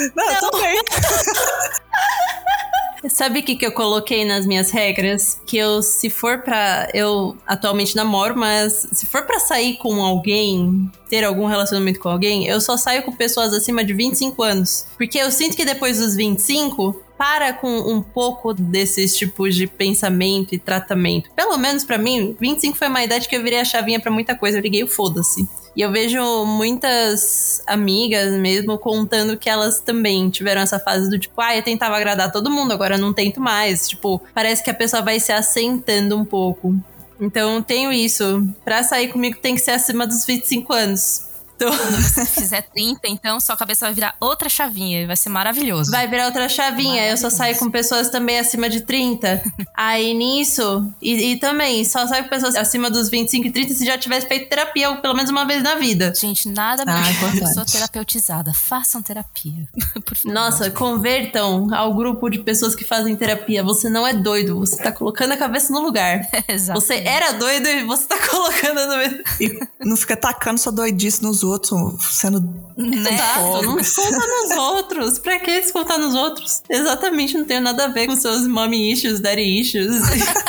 Não, 0.00 0.08
não. 0.16 0.32
eu 0.32 0.40
tô 0.40 0.60
bem. 0.60 0.80
Sabe 3.08 3.40
o 3.40 3.42
que, 3.42 3.56
que 3.56 3.64
eu 3.64 3.72
coloquei 3.72 4.24
nas 4.24 4.46
minhas 4.46 4.70
regras? 4.70 5.40
Que 5.46 5.56
eu, 5.56 5.82
se 5.82 6.10
for 6.10 6.42
pra. 6.42 6.88
Eu 6.92 7.36
atualmente 7.46 7.96
namoro, 7.96 8.36
mas 8.36 8.88
se 8.92 9.06
for 9.06 9.22
pra 9.22 9.38
sair 9.38 9.76
com 9.78 10.02
alguém, 10.02 10.90
ter 11.08 11.24
algum 11.24 11.46
relacionamento 11.46 11.98
com 11.98 12.08
alguém, 12.08 12.46
eu 12.46 12.60
só 12.60 12.76
saio 12.76 13.02
com 13.02 13.12
pessoas 13.12 13.54
acima 13.54 13.84
de 13.84 13.94
25 13.94 14.42
anos. 14.42 14.86
Porque 14.98 15.18
eu 15.18 15.30
sinto 15.30 15.56
que 15.56 15.64
depois 15.64 15.98
dos 15.98 16.14
25, 16.14 17.00
para 17.16 17.52
com 17.52 17.68
um 17.68 18.02
pouco 18.02 18.54
desses 18.54 19.14
tipos 19.14 19.54
de 19.54 19.66
pensamento 19.66 20.54
e 20.54 20.58
tratamento. 20.58 21.30
Pelo 21.36 21.58
menos 21.58 21.84
para 21.84 21.98
mim, 21.98 22.36
25 22.40 22.76
foi 22.76 22.88
uma 22.88 23.04
idade 23.04 23.28
que 23.28 23.36
eu 23.36 23.42
virei 23.42 23.60
a 23.60 23.64
chavinha 23.64 24.00
para 24.00 24.10
muita 24.10 24.34
coisa, 24.34 24.58
eu 24.58 24.62
liguei 24.62 24.82
o 24.82 24.88
foda-se. 24.88 25.46
E 25.76 25.82
eu 25.82 25.90
vejo 25.90 26.44
muitas 26.44 27.62
amigas 27.66 28.32
mesmo 28.34 28.76
contando 28.78 29.36
que 29.36 29.48
elas 29.48 29.80
também 29.80 30.28
tiveram 30.28 30.60
essa 30.60 30.78
fase 30.80 31.08
do 31.08 31.18
tipo, 31.18 31.40
ah, 31.40 31.56
eu 31.56 31.62
tentava 31.62 31.96
agradar 31.96 32.32
todo 32.32 32.50
mundo, 32.50 32.72
agora 32.72 32.98
não 32.98 33.12
tento 33.12 33.40
mais. 33.40 33.88
Tipo, 33.88 34.20
parece 34.34 34.62
que 34.62 34.70
a 34.70 34.74
pessoa 34.74 35.02
vai 35.02 35.20
se 35.20 35.32
assentando 35.32 36.16
um 36.16 36.24
pouco. 36.24 36.74
Então, 37.20 37.62
tenho 37.62 37.92
isso. 37.92 38.46
Pra 38.64 38.82
sair 38.82 39.08
comigo 39.08 39.38
tem 39.38 39.54
que 39.54 39.60
ser 39.60 39.72
acima 39.72 40.06
dos 40.06 40.24
25 40.24 40.72
anos. 40.72 41.29
Quando 41.68 42.02
você 42.02 42.24
fizer 42.24 42.62
30, 42.62 43.00
então 43.08 43.38
sua 43.38 43.56
cabeça 43.56 43.86
vai 43.86 43.94
virar 43.94 44.16
outra 44.18 44.48
chavinha. 44.48 45.06
Vai 45.06 45.16
ser 45.16 45.28
maravilhoso. 45.28 45.90
Vai 45.90 46.08
virar 46.08 46.26
outra 46.26 46.48
chavinha. 46.48 47.06
Eu 47.06 47.16
só 47.16 47.28
saio 47.28 47.58
com 47.58 47.70
pessoas 47.70 48.08
também 48.08 48.38
acima 48.38 48.68
de 48.68 48.80
30. 48.80 49.42
Aí 49.76 50.14
nisso. 50.14 50.90
E, 51.02 51.32
e, 51.32 51.36
também, 51.36 51.84
só 51.84 52.06
saio 52.06 52.24
com 52.24 52.30
pessoas 52.30 52.54
acima 52.56 52.90
dos 52.90 53.10
25 53.10 53.46
e 53.46 53.50
30 53.50 53.74
se 53.74 53.84
já 53.84 53.98
tivesse 53.98 54.26
feito 54.26 54.48
terapia 54.48 54.94
pelo 54.96 55.14
menos 55.14 55.30
uma 55.30 55.44
vez 55.44 55.62
na 55.62 55.74
vida. 55.74 56.12
Gente, 56.14 56.48
nada 56.48 56.84
mais 56.84 57.22
ah, 57.22 57.28
é 57.28 57.40
pessoa 57.40 57.66
terapeutizada. 57.66 58.54
Façam 58.54 59.02
terapia. 59.02 59.68
Nossa, 60.24 60.70
convertam 60.70 61.72
ao 61.74 61.94
grupo 61.94 62.30
de 62.30 62.38
pessoas 62.38 62.74
que 62.74 62.84
fazem 62.84 63.14
terapia. 63.16 63.62
Você 63.62 63.88
não 63.88 64.06
é 64.06 64.14
doido. 64.14 64.58
Você 64.58 64.76
tá 64.76 64.90
colocando 64.90 65.32
a 65.32 65.36
cabeça 65.36 65.72
no 65.72 65.80
lugar. 65.80 66.26
Exato. 66.48 66.80
Você 66.80 66.94
era 66.94 67.32
doido 67.32 67.68
e 67.68 67.84
você 67.84 68.06
tá 68.06 68.16
colocando 68.26 68.86
no 68.86 68.96
mesmo. 68.96 69.18
E 69.40 69.60
não 69.80 69.96
fica 69.96 70.16
tacando 70.16 70.58
sua 70.58 70.72
doidice 70.72 71.22
nos 71.22 71.42
outros 71.42 71.49
outros, 71.50 72.16
sendo. 72.16 72.40
Né? 72.76 73.14
Exato, 73.14 73.62
não 73.62 73.76
desconta 73.76 74.18
nos 74.18 74.50
outros. 74.56 75.18
Pra 75.18 75.38
que 75.40 75.60
descontar 75.60 75.98
nos 75.98 76.14
outros? 76.14 76.62
Exatamente, 76.68 77.36
não 77.36 77.44
tem 77.44 77.60
nada 77.60 77.86
a 77.86 77.88
ver 77.88 78.06
com 78.06 78.16
seus 78.16 78.46
mommy 78.46 78.92
issues, 78.92 79.20
daddy 79.20 79.60
issues. 79.60 80.02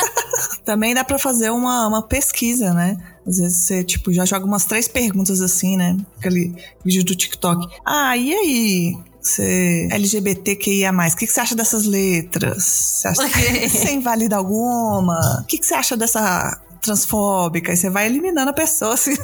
Também 0.64 0.94
dá 0.94 1.04
pra 1.04 1.18
fazer 1.18 1.50
uma, 1.50 1.86
uma 1.86 2.02
pesquisa, 2.02 2.72
né? 2.72 2.96
Às 3.26 3.38
vezes 3.38 3.58
você, 3.58 3.84
tipo, 3.84 4.12
já 4.12 4.24
joga 4.24 4.46
umas 4.46 4.64
três 4.64 4.88
perguntas 4.88 5.40
assim, 5.40 5.76
né? 5.76 5.96
Aquele 6.18 6.54
vídeo 6.84 7.04
do 7.04 7.14
TikTok. 7.14 7.68
Ah, 7.84 8.16
e 8.16 8.32
aí? 8.32 8.96
Você 9.20 9.88
LGBTQIA+, 9.92 10.90
o 10.90 11.16
que, 11.16 11.26
que 11.26 11.32
você 11.32 11.40
acha 11.40 11.54
dessas 11.54 11.84
letras? 11.84 12.64
Você 12.64 13.08
acha 13.08 13.28
que 13.30 13.68
você 13.68 13.92
invalida 13.92 14.36
alguma? 14.36 15.40
O 15.42 15.46
que, 15.46 15.58
que 15.58 15.66
você 15.66 15.74
acha 15.74 15.96
dessa 15.96 16.60
transfóbica? 16.82 17.72
E 17.72 17.76
você 17.76 17.88
vai 17.88 18.06
eliminando 18.06 18.50
a 18.50 18.52
pessoa, 18.52 18.94
assim. 18.94 19.14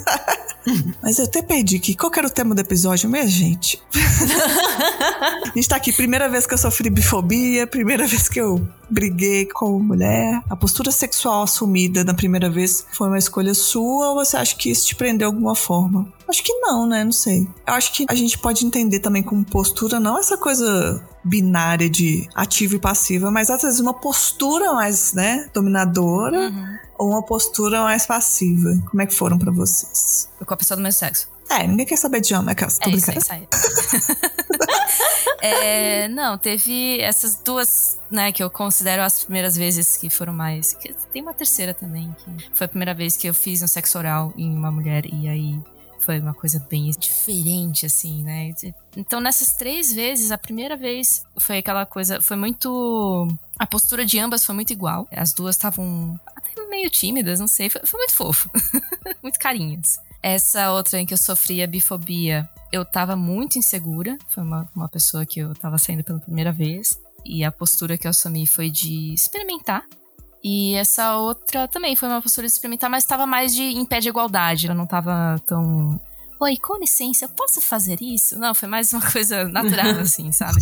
Mas 1.02 1.18
eu 1.18 1.24
até 1.24 1.42
perdi 1.42 1.76
aqui. 1.76 1.94
Qual 1.94 2.12
era 2.16 2.26
o 2.26 2.30
tema 2.30 2.54
do 2.54 2.60
episódio 2.60 3.08
mesmo, 3.08 3.30
gente? 3.30 3.82
a 3.94 5.52
gente 5.54 5.68
tá 5.68 5.76
aqui, 5.76 5.92
primeira 5.92 6.28
vez 6.28 6.46
que 6.46 6.54
eu 6.54 6.58
sofri 6.58 6.88
bifobia, 6.90 7.66
primeira 7.66 8.06
vez 8.06 8.28
que 8.28 8.40
eu 8.40 8.66
briguei 8.88 9.46
com 9.46 9.78
mulher. 9.78 10.42
A 10.48 10.56
postura 10.56 10.90
sexual 10.90 11.42
assumida 11.42 12.04
na 12.04 12.14
primeira 12.14 12.48
vez 12.48 12.86
foi 12.92 13.08
uma 13.08 13.18
escolha 13.18 13.54
sua 13.54 14.10
ou 14.10 14.14
você 14.14 14.36
acha 14.36 14.56
que 14.56 14.70
isso 14.70 14.86
te 14.86 14.94
prendeu 14.94 15.18
de 15.18 15.24
alguma 15.24 15.54
forma? 15.54 16.06
Acho 16.28 16.42
que 16.42 16.52
não, 16.60 16.86
né? 16.86 17.04
Não 17.04 17.12
sei. 17.12 17.48
Eu 17.66 17.74
acho 17.74 17.92
que 17.92 18.04
a 18.08 18.14
gente 18.14 18.38
pode 18.38 18.64
entender 18.66 19.00
também 19.00 19.22
como 19.22 19.44
postura, 19.44 19.98
não 19.98 20.18
essa 20.18 20.36
coisa 20.36 21.02
binária 21.24 21.88
de 21.88 22.28
ativa 22.34 22.76
e 22.76 22.78
passiva, 22.78 23.30
mas 23.30 23.50
às 23.50 23.62
vezes 23.62 23.80
uma 23.80 23.94
postura 23.94 24.72
mais, 24.72 25.12
né, 25.12 25.48
dominadora 25.52 26.48
uhum. 26.50 26.78
ou 26.98 27.10
uma 27.10 27.22
postura 27.22 27.82
mais 27.82 28.06
passiva. 28.06 28.70
Como 28.90 29.02
é 29.02 29.06
que 29.06 29.14
foram 29.14 29.38
para 29.38 29.50
vocês? 29.50 30.28
Com 30.44 30.54
a 30.54 30.56
pessoa 30.56 30.76
do 30.76 30.82
mesmo 30.82 30.98
sexo. 30.98 31.28
É, 31.50 31.66
ninguém 31.66 31.86
quer 31.86 31.96
saber 31.96 32.20
de 32.20 32.34
homem, 32.34 32.52
é 32.52 32.54
que 32.54 32.64
eu 32.64 32.68
tô 32.68 32.88
é 32.88 32.92
brincando. 32.92 33.18
Isso 33.18 33.32
aí, 33.32 33.48
isso 33.50 34.12
aí. 35.40 35.50
é, 35.50 36.08
não, 36.08 36.36
teve 36.36 37.00
essas 37.00 37.36
duas, 37.36 37.98
né, 38.10 38.32
que 38.32 38.42
eu 38.42 38.50
considero 38.50 39.02
as 39.02 39.24
primeiras 39.24 39.56
vezes 39.56 39.96
que 39.96 40.10
foram 40.10 40.34
mais. 40.34 40.74
Que 40.74 40.94
tem 41.10 41.22
uma 41.22 41.32
terceira 41.32 41.72
também, 41.72 42.14
que 42.18 42.50
foi 42.52 42.66
a 42.66 42.68
primeira 42.68 42.92
vez 42.92 43.16
que 43.16 43.26
eu 43.26 43.32
fiz 43.32 43.62
um 43.62 43.66
sexo 43.66 43.96
oral 43.96 44.32
em 44.36 44.54
uma 44.54 44.70
mulher 44.70 45.06
e 45.06 45.26
aí 45.26 45.58
foi 46.08 46.20
uma 46.20 46.32
coisa 46.32 46.58
bem 46.70 46.90
diferente, 46.92 47.84
assim, 47.84 48.24
né? 48.24 48.50
Então, 48.96 49.20
nessas 49.20 49.52
três 49.52 49.92
vezes, 49.92 50.32
a 50.32 50.38
primeira 50.38 50.74
vez 50.74 51.22
foi 51.38 51.58
aquela 51.58 51.84
coisa, 51.84 52.18
foi 52.22 52.34
muito. 52.34 53.28
A 53.58 53.66
postura 53.66 54.06
de 54.06 54.18
ambas 54.18 54.42
foi 54.42 54.54
muito 54.54 54.72
igual. 54.72 55.06
As 55.12 55.34
duas 55.34 55.54
estavam 55.54 56.18
até 56.34 56.66
meio 56.70 56.88
tímidas, 56.88 57.38
não 57.38 57.46
sei. 57.46 57.68
Foi, 57.68 57.82
foi 57.84 58.00
muito 58.00 58.14
fofo. 58.14 58.50
muito 59.22 59.38
carinhos. 59.38 59.98
Essa 60.22 60.72
outra 60.72 60.98
em 60.98 61.04
que 61.04 61.12
eu 61.12 61.18
sofria 61.18 61.66
bifobia, 61.66 62.48
eu 62.72 62.86
tava 62.86 63.14
muito 63.14 63.58
insegura. 63.58 64.16
Foi 64.30 64.42
uma, 64.42 64.66
uma 64.74 64.88
pessoa 64.88 65.26
que 65.26 65.40
eu 65.40 65.54
tava 65.54 65.76
saindo 65.76 66.02
pela 66.02 66.20
primeira 66.20 66.52
vez. 66.52 66.98
E 67.22 67.44
a 67.44 67.52
postura 67.52 67.98
que 67.98 68.06
eu 68.06 68.10
assumi 68.10 68.46
foi 68.46 68.70
de 68.70 69.12
experimentar. 69.12 69.84
E 70.42 70.74
essa 70.74 71.16
outra 71.16 71.66
também 71.66 71.96
foi 71.96 72.08
uma 72.08 72.22
postura 72.22 72.46
de 72.46 72.52
experimentar, 72.52 72.88
mas 72.88 73.04
estava 73.04 73.26
mais 73.26 73.54
de 73.54 73.62
em 73.62 73.84
pé 73.84 74.00
de 74.00 74.08
igualdade. 74.08 74.66
Ela 74.66 74.74
não 74.74 74.84
estava 74.84 75.40
tão 75.46 76.00
Oi, 76.40 76.56
com 76.56 76.78
licença, 76.78 77.24
eu 77.24 77.28
posso 77.30 77.60
fazer 77.60 78.00
isso? 78.00 78.38
Não, 78.38 78.54
foi 78.54 78.68
mais 78.68 78.92
uma 78.92 79.02
coisa 79.10 79.44
natural, 79.48 79.98
assim, 79.98 80.30
sabe? 80.30 80.56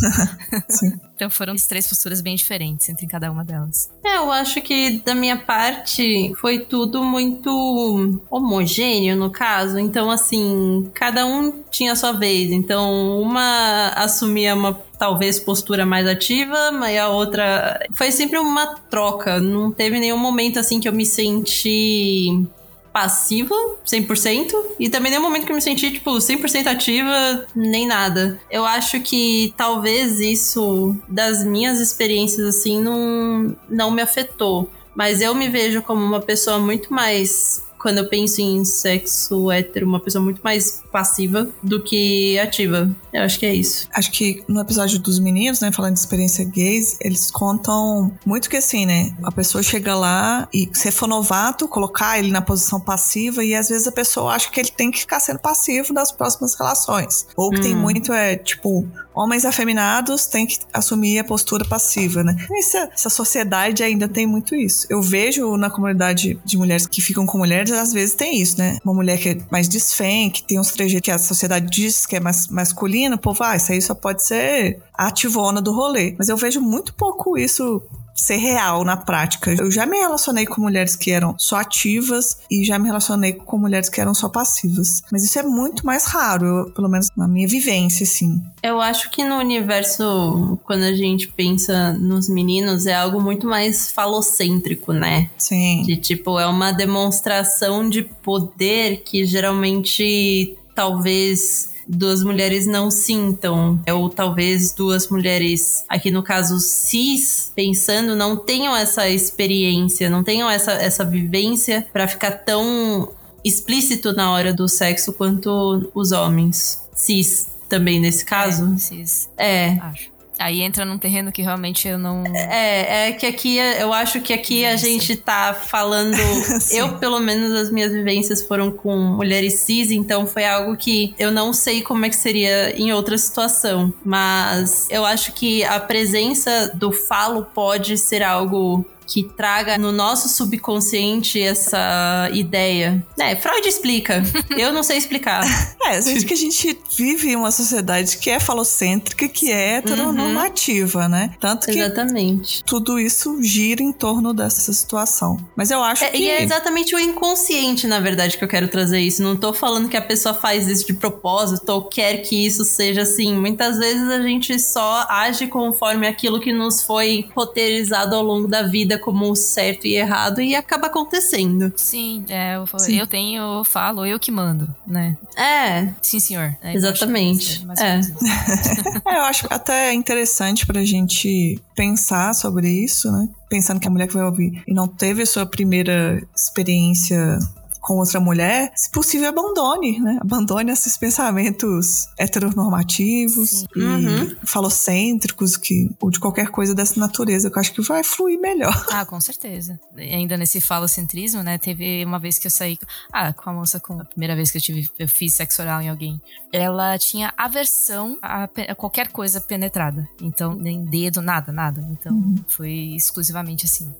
então 1.15 1.29
foram 1.29 1.55
três 1.55 1.87
posturas 1.87 2.19
bem 2.19 2.35
diferentes 2.35 2.89
entre 2.89 3.05
cada 3.05 3.31
uma 3.31 3.45
delas. 3.45 3.91
É, 4.03 4.17
eu 4.17 4.31
acho 4.31 4.59
que 4.61 4.99
da 5.05 5.13
minha 5.13 5.37
parte 5.37 6.33
foi 6.37 6.59
tudo 6.59 7.03
muito 7.03 8.19
homogêneo, 8.27 9.15
no 9.15 9.29
caso. 9.29 9.77
Então, 9.77 10.09
assim, 10.09 10.89
cada 10.95 11.27
um 11.27 11.63
tinha 11.69 11.91
a 11.91 11.95
sua 11.95 12.13
vez. 12.13 12.51
Então, 12.51 13.21
uma 13.21 13.89
assumia 13.89 14.55
uma 14.55 14.73
talvez 14.97 15.39
postura 15.39 15.85
mais 15.85 16.07
ativa, 16.07 16.71
mas 16.71 16.97
a 16.97 17.09
outra 17.09 17.79
foi 17.93 18.11
sempre 18.11 18.37
uma 18.37 18.75
troca. 18.89 19.39
Não 19.39 19.71
teve 19.71 19.99
nenhum 19.99 20.17
momento 20.17 20.59
assim 20.59 20.79
que 20.79 20.87
eu 20.87 20.93
me 20.93 21.05
senti 21.05 22.47
passiva, 22.91 23.53
100%, 23.85 24.53
e 24.79 24.89
também 24.89 25.11
nenhum 25.11 25.21
momento 25.21 25.45
que 25.45 25.51
eu 25.51 25.55
me 25.55 25.61
senti, 25.61 25.91
tipo, 25.91 26.09
100% 26.17 26.65
ativa, 26.65 27.45
nem 27.55 27.85
nada. 27.85 28.39
Eu 28.49 28.65
acho 28.65 28.99
que 29.01 29.53
talvez 29.55 30.19
isso, 30.19 30.97
das 31.07 31.43
minhas 31.43 31.79
experiências, 31.79 32.47
assim, 32.47 32.81
não, 32.81 33.55
não 33.69 33.91
me 33.91 34.01
afetou. 34.01 34.67
Mas 34.95 35.21
eu 35.21 35.35
me 35.35 35.47
vejo 35.47 35.83
como 35.83 36.03
uma 36.03 36.19
pessoa 36.19 36.57
muito 36.57 36.91
mais 36.91 37.66
quando 37.79 37.99
eu 37.99 38.09
penso 38.09 38.41
em 38.41 38.63
sexo 38.65 39.51
hétero, 39.51 39.85
uma 39.85 39.99
pessoa 39.99 40.23
muito 40.23 40.41
mais 40.43 40.83
passiva 40.91 41.49
do 41.61 41.81
que 41.81 42.37
ativa. 42.39 42.95
Eu 43.13 43.23
acho 43.23 43.39
que 43.39 43.45
é 43.45 43.53
isso. 43.53 43.87
Acho 43.93 44.11
que 44.11 44.43
no 44.47 44.59
episódio 44.59 44.99
dos 44.99 45.19
meninos, 45.19 45.59
né, 45.59 45.71
falando 45.71 45.93
de 45.93 45.99
experiência 45.99 46.43
gays, 46.45 46.97
eles 47.01 47.31
contam 47.31 48.11
muito 48.25 48.49
que 48.49 48.57
assim, 48.57 48.85
né, 48.85 49.15
a 49.23 49.31
pessoa 49.31 49.63
chega 49.63 49.95
lá 49.95 50.47
e 50.53 50.69
se 50.73 50.91
for 50.91 51.07
novato, 51.07 51.67
colocar 51.67 52.19
ele 52.19 52.31
na 52.31 52.41
posição 52.41 52.79
passiva 52.79 53.43
e 53.43 53.55
às 53.55 53.69
vezes 53.69 53.87
a 53.87 53.91
pessoa 53.91 54.33
acha 54.33 54.49
que 54.49 54.59
ele 54.59 54.71
tem 54.71 54.91
que 54.91 54.99
ficar 54.99 55.19
sendo 55.19 55.39
passivo 55.39 55.93
nas 55.93 56.11
próximas 56.11 56.55
relações. 56.55 57.27
Ou 57.35 57.51
que 57.51 57.59
hum. 57.59 57.61
tem 57.61 57.75
muito 57.75 58.11
é, 58.11 58.35
tipo, 58.35 58.87
homens 59.17 59.45
afeminados 59.45 60.27
têm 60.27 60.45
que 60.45 60.59
assumir 60.71 61.19
a 61.19 61.23
postura 61.23 61.65
passiva, 61.65 62.23
né? 62.23 62.35
Essa, 62.57 62.89
essa 62.93 63.09
sociedade 63.09 63.83
ainda 63.83 64.07
tem 64.07 64.27
muito 64.27 64.55
isso. 64.55 64.85
Eu 64.89 65.01
vejo 65.01 65.57
na 65.57 65.69
comunidade 65.69 66.39
de 66.45 66.57
mulheres 66.57 66.85
que 66.85 67.01
ficam 67.01 67.25
com 67.25 67.37
mulheres, 67.37 67.71
às 67.71 67.91
vezes 67.91 68.13
tem 68.13 68.39
isso, 68.39 68.57
né? 68.57 68.77
Uma 68.85 68.93
mulher 68.93 69.17
que 69.17 69.29
é 69.29 69.37
mais 69.51 69.67
desfém, 69.67 70.29
que 70.29 70.43
tem 70.43 70.59
uns 70.59 70.71
trejeitos 70.71 71.05
que 71.05 71.11
a 71.11 71.17
sociedade 71.17 71.67
diz 71.69 72.05
que 72.05 72.15
é 72.15 72.19
mais 72.19 72.47
masculina, 72.47 73.15
o 73.15 73.19
povo, 73.19 73.43
ah, 73.43 73.55
isso 73.55 73.71
aí 73.71 73.81
só 73.81 73.95
pode 73.95 74.23
ser 74.23 74.79
ativona 74.93 75.61
do 75.61 75.71
rolê. 75.71 76.15
Mas 76.17 76.29
eu 76.29 76.37
vejo 76.37 76.61
muito 76.61 76.93
pouco 76.93 77.37
isso 77.37 77.81
ser 78.17 78.37
real 78.37 78.83
na 78.83 78.97
prática. 78.97 79.53
Eu 79.53 79.71
já 79.71 79.85
me 79.85 79.97
relacionei 79.97 80.45
com 80.45 80.61
mulheres 80.61 80.95
que 80.95 81.11
eram 81.11 81.35
só 81.37 81.57
ativas 81.57 82.39
e 82.49 82.65
já 82.65 82.77
me 82.79 82.87
relacionei 82.87 83.33
com 83.33 83.57
mulheres 83.57 83.89
que 83.89 84.01
eram 84.01 84.13
só 84.13 84.27
passivas. 84.27 85.01
Mas 85.11 85.23
isso 85.23 85.37
é 85.37 85.43
muito 85.43 85.85
mais 85.85 86.05
raro, 86.05 86.45
eu, 86.45 86.71
pelo 86.71 86.89
menos 86.89 87.09
na 87.15 87.27
minha 87.27 87.47
vivência, 87.47 88.03
assim. 88.03 88.41
Eu 88.63 88.81
acho 88.81 89.11
que 89.11 89.23
no 89.23 89.37
universo, 89.37 90.59
quando 90.63 90.83
a 90.83 90.93
gente 90.93 91.27
pensa 91.27 91.93
nos 91.93 92.27
meninos, 92.27 92.87
é 92.87 92.95
algo 92.95 93.21
muito 93.21 93.47
mais 93.47 93.91
falocêntrico, 93.91 94.91
né? 94.91 95.29
Sim. 95.37 95.83
De 95.83 95.95
tipo, 95.95 96.39
é 96.39 96.47
uma 96.47 96.71
demonstração 96.71 97.87
de 97.87 98.01
poder 98.01 99.03
que 99.03 99.25
geralmente 99.25 100.57
talvez 100.77 101.71
duas 101.87 102.21
mulheres 102.21 102.67
não 102.67 102.91
sintam, 102.91 103.81
ou 103.91 104.09
talvez 104.09 104.73
duas 104.73 105.09
mulheres, 105.09 105.83
aqui 105.89 106.11
no 106.11 106.21
caso 106.21 106.59
cis, 106.59 107.51
pensando, 107.55 108.15
não 108.15 108.37
tenham 108.37 108.75
essa 108.75 109.09
experiência, 109.09 110.07
não 110.07 110.23
tenham 110.23 110.47
essa, 110.47 110.73
essa 110.73 111.03
vivência 111.03 111.87
para 111.91 112.07
ficar 112.07 112.31
tão 112.31 113.09
explícito 113.43 114.13
na 114.13 114.31
hora 114.31 114.53
do 114.53 114.67
sexo 114.67 115.13
quanto 115.13 115.89
os 115.95 116.11
homens 116.11 116.83
cis 116.93 117.47
também 117.67 117.99
nesse 117.99 118.23
caso. 118.23 118.71
É, 118.75 118.77
cis. 118.77 119.29
É. 119.35 119.69
Acho. 119.81 120.16
Aí 120.39 120.61
entra 120.61 120.85
num 120.85 120.97
terreno 120.97 121.31
que 121.31 121.41
realmente 121.41 121.87
eu 121.87 121.97
não. 121.97 122.23
É, 122.25 123.09
é 123.09 123.11
que 123.11 123.25
aqui 123.25 123.57
eu 123.57 123.91
acho 123.91 124.21
que 124.21 124.33
aqui 124.33 124.65
a 124.65 124.75
gente 124.75 125.15
tá 125.15 125.53
falando. 125.53 126.17
eu, 126.71 126.97
pelo 126.97 127.19
menos, 127.19 127.51
as 127.53 127.71
minhas 127.71 127.91
vivências 127.91 128.41
foram 128.41 128.71
com 128.71 128.95
mulheres 128.95 129.55
cis, 129.55 129.91
então 129.91 130.27
foi 130.27 130.45
algo 130.45 130.75
que 130.77 131.15
eu 131.17 131.31
não 131.31 131.51
sei 131.53 131.81
como 131.81 132.05
é 132.05 132.09
que 132.09 132.15
seria 132.15 132.75
em 132.79 132.93
outra 132.93 133.17
situação. 133.17 133.93
Mas 134.03 134.87
eu 134.89 135.05
acho 135.05 135.33
que 135.33 135.63
a 135.63 135.79
presença 135.79 136.71
do 136.75 136.91
falo 136.91 137.43
pode 137.53 137.97
ser 137.97 138.21
algo 138.21 138.85
que 139.07 139.23
traga 139.23 139.77
no 139.77 139.93
nosso 139.93 140.27
subconsciente 140.27 141.41
essa 141.41 142.29
ideia. 142.33 143.03
É, 143.17 143.35
Freud 143.37 143.65
explica. 143.65 144.21
Eu 144.57 144.73
não 144.73 144.83
sei 144.83 144.97
explicar. 144.97 145.43
é, 145.85 146.01
gente 146.01 146.25
que 146.25 146.33
a 146.33 146.37
gente 146.37 146.77
vive 146.95 147.33
uma 147.35 147.49
sociedade 147.49 148.17
que 148.17 148.29
é 148.29 148.37
falocêntrica, 148.39 149.29
que 149.29 149.49
é 149.49 149.77
heteronormativa, 149.77 151.03
uhum. 151.03 151.09
né? 151.09 151.33
Tanto 151.39 151.67
que 151.67 151.79
exatamente. 151.79 152.63
tudo 152.65 152.99
isso 152.99 153.41
gira 153.41 153.81
em 153.81 153.93
torno 153.93 154.33
dessa 154.33 154.73
situação. 154.73 155.37
Mas 155.55 155.71
eu 155.71 155.81
acho 155.81 156.03
é, 156.03 156.09
que... 156.09 156.17
E 156.17 156.29
é 156.29 156.43
exatamente 156.43 156.93
o 156.93 156.99
inconsciente, 156.99 157.87
na 157.87 158.01
verdade, 158.01 158.37
que 158.37 158.43
eu 158.43 158.47
quero 158.47 158.67
trazer 158.67 158.99
isso. 158.99 159.23
Não 159.23 159.37
tô 159.37 159.53
falando 159.53 159.87
que 159.87 159.95
a 159.95 160.01
pessoa 160.01 160.35
faz 160.35 160.67
isso 160.67 160.85
de 160.85 160.93
propósito 160.93 161.69
ou 161.69 161.83
quer 161.83 162.17
que 162.17 162.45
isso 162.45 162.65
seja 162.65 163.03
assim. 163.03 163.33
Muitas 163.33 163.77
vezes 163.77 164.09
a 164.09 164.21
gente 164.21 164.59
só 164.59 165.05
age 165.07 165.47
conforme 165.47 166.07
aquilo 166.07 166.41
que 166.41 166.51
nos 166.51 166.83
foi 166.83 167.29
roteirizado 167.33 168.13
ao 168.13 168.23
longo 168.23 168.47
da 168.47 168.63
vida 168.63 168.96
como 168.97 169.35
certo 169.35 169.85
e 169.87 169.95
errado 169.95 170.41
e 170.41 170.55
acaba 170.55 170.87
acontecendo. 170.87 171.71
Sim, 171.75 172.25
é, 172.29 172.55
eu, 172.55 172.65
falo, 172.65 172.83
Sim. 172.83 172.99
eu 172.99 173.07
tenho, 173.07 173.59
eu 173.59 173.63
falo, 173.63 174.05
eu 174.05 174.19
que 174.19 174.31
mando, 174.31 174.73
né? 174.85 175.17
É. 175.35 175.89
Sim, 176.01 176.19
senhor. 176.19 176.55
É, 176.61 176.73
Exatamente. 176.73 177.65
É. 177.79 177.99
é. 179.13 179.17
eu 179.17 179.23
acho 179.23 179.47
até 179.49 179.93
interessante 179.93 180.65
pra 180.65 180.83
gente 180.83 181.59
pensar 181.75 182.33
sobre 182.33 182.69
isso, 182.69 183.11
né? 183.11 183.29
Pensando 183.49 183.79
que 183.79 183.87
a 183.87 183.91
mulher 183.91 184.07
que 184.07 184.13
vai 184.13 184.25
ouvir 184.25 184.63
e 184.67 184.73
não 184.73 184.87
teve 184.87 185.21
a 185.21 185.25
sua 185.25 185.45
primeira 185.45 186.21
experiência 186.35 187.39
com 187.87 187.99
outra 187.99 188.19
mulher, 188.19 188.69
se 188.75 188.91
possível, 188.91 189.29
abandone, 189.29 189.97
né? 189.97 190.17
Abandone 190.19 190.73
esses 190.73 190.97
pensamentos 190.97 192.09
heteronormativos 192.19 193.49
Sim. 193.49 193.65
e 193.77 193.81
uhum. 193.81 194.35
falocêntricos, 194.43 195.55
que, 195.55 195.89
ou 196.01 196.11
de 196.11 196.19
qualquer 196.19 196.49
coisa 196.49 196.75
dessa 196.75 196.99
natureza, 196.99 197.49
que 197.49 197.57
eu 197.57 197.61
acho 197.61 197.73
que 197.73 197.81
vai 197.81 198.03
fluir 198.03 198.37
melhor. 198.41 198.75
Ah, 198.97 199.05
com 199.05 199.21
certeza. 199.21 199.79
E 199.95 200.15
ainda 200.15 200.35
nesse 200.35 200.59
falocentrismo, 200.59 201.43
né? 201.43 201.59
Teve 201.59 202.03
uma 202.03 202.17
vez 202.17 202.39
que 202.39 202.47
eu 202.47 202.51
saí 202.51 202.79
ah, 203.13 203.31
com 203.31 203.51
a 203.51 203.53
moça, 203.53 203.79
com 203.79 204.01
a 204.01 204.05
primeira 204.05 204.35
vez 204.35 204.49
que 204.49 204.57
eu 204.57 204.61
tive, 204.61 204.89
eu 204.97 205.07
fiz 205.07 205.35
sexo 205.35 205.61
oral 205.61 205.81
em 205.81 205.89
alguém. 205.89 206.19
Ela 206.51 206.97
tinha 206.97 207.31
aversão 207.37 208.17
a, 208.23 208.45
a 208.45 208.75
qualquer 208.75 209.09
coisa 209.09 209.39
penetrada. 209.39 210.07
Então, 210.19 210.55
nem 210.55 210.83
dedo, 210.83 211.21
nada, 211.21 211.51
nada. 211.51 211.79
Então, 211.91 212.11
uhum. 212.11 212.35
foi 212.47 212.95
exclusivamente 212.95 213.65
assim. 213.65 213.93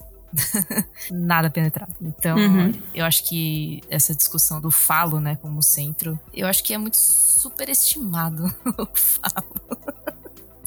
nada 1.11 1.49
penetrado. 1.49 1.93
Então, 2.01 2.37
uhum. 2.37 2.73
eu 2.93 3.05
acho 3.05 3.23
que 3.23 3.81
essa 3.89 4.13
discussão 4.13 4.59
do 4.61 4.71
falo, 4.71 5.19
né, 5.19 5.37
como 5.41 5.61
centro, 5.61 6.19
eu 6.33 6.47
acho 6.47 6.63
que 6.63 6.73
é 6.73 6.77
muito 6.77 6.97
superestimado 6.97 8.45
o 8.77 8.87
falo. 8.93 9.61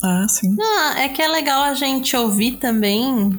Ah, 0.03 0.27
sim. 0.29 0.55
Não, 0.57 0.93
é 0.93 1.09
que 1.09 1.21
é 1.21 1.29
legal 1.29 1.63
a 1.63 1.75
gente 1.75 2.17
ouvir 2.17 2.53
também, 2.53 3.39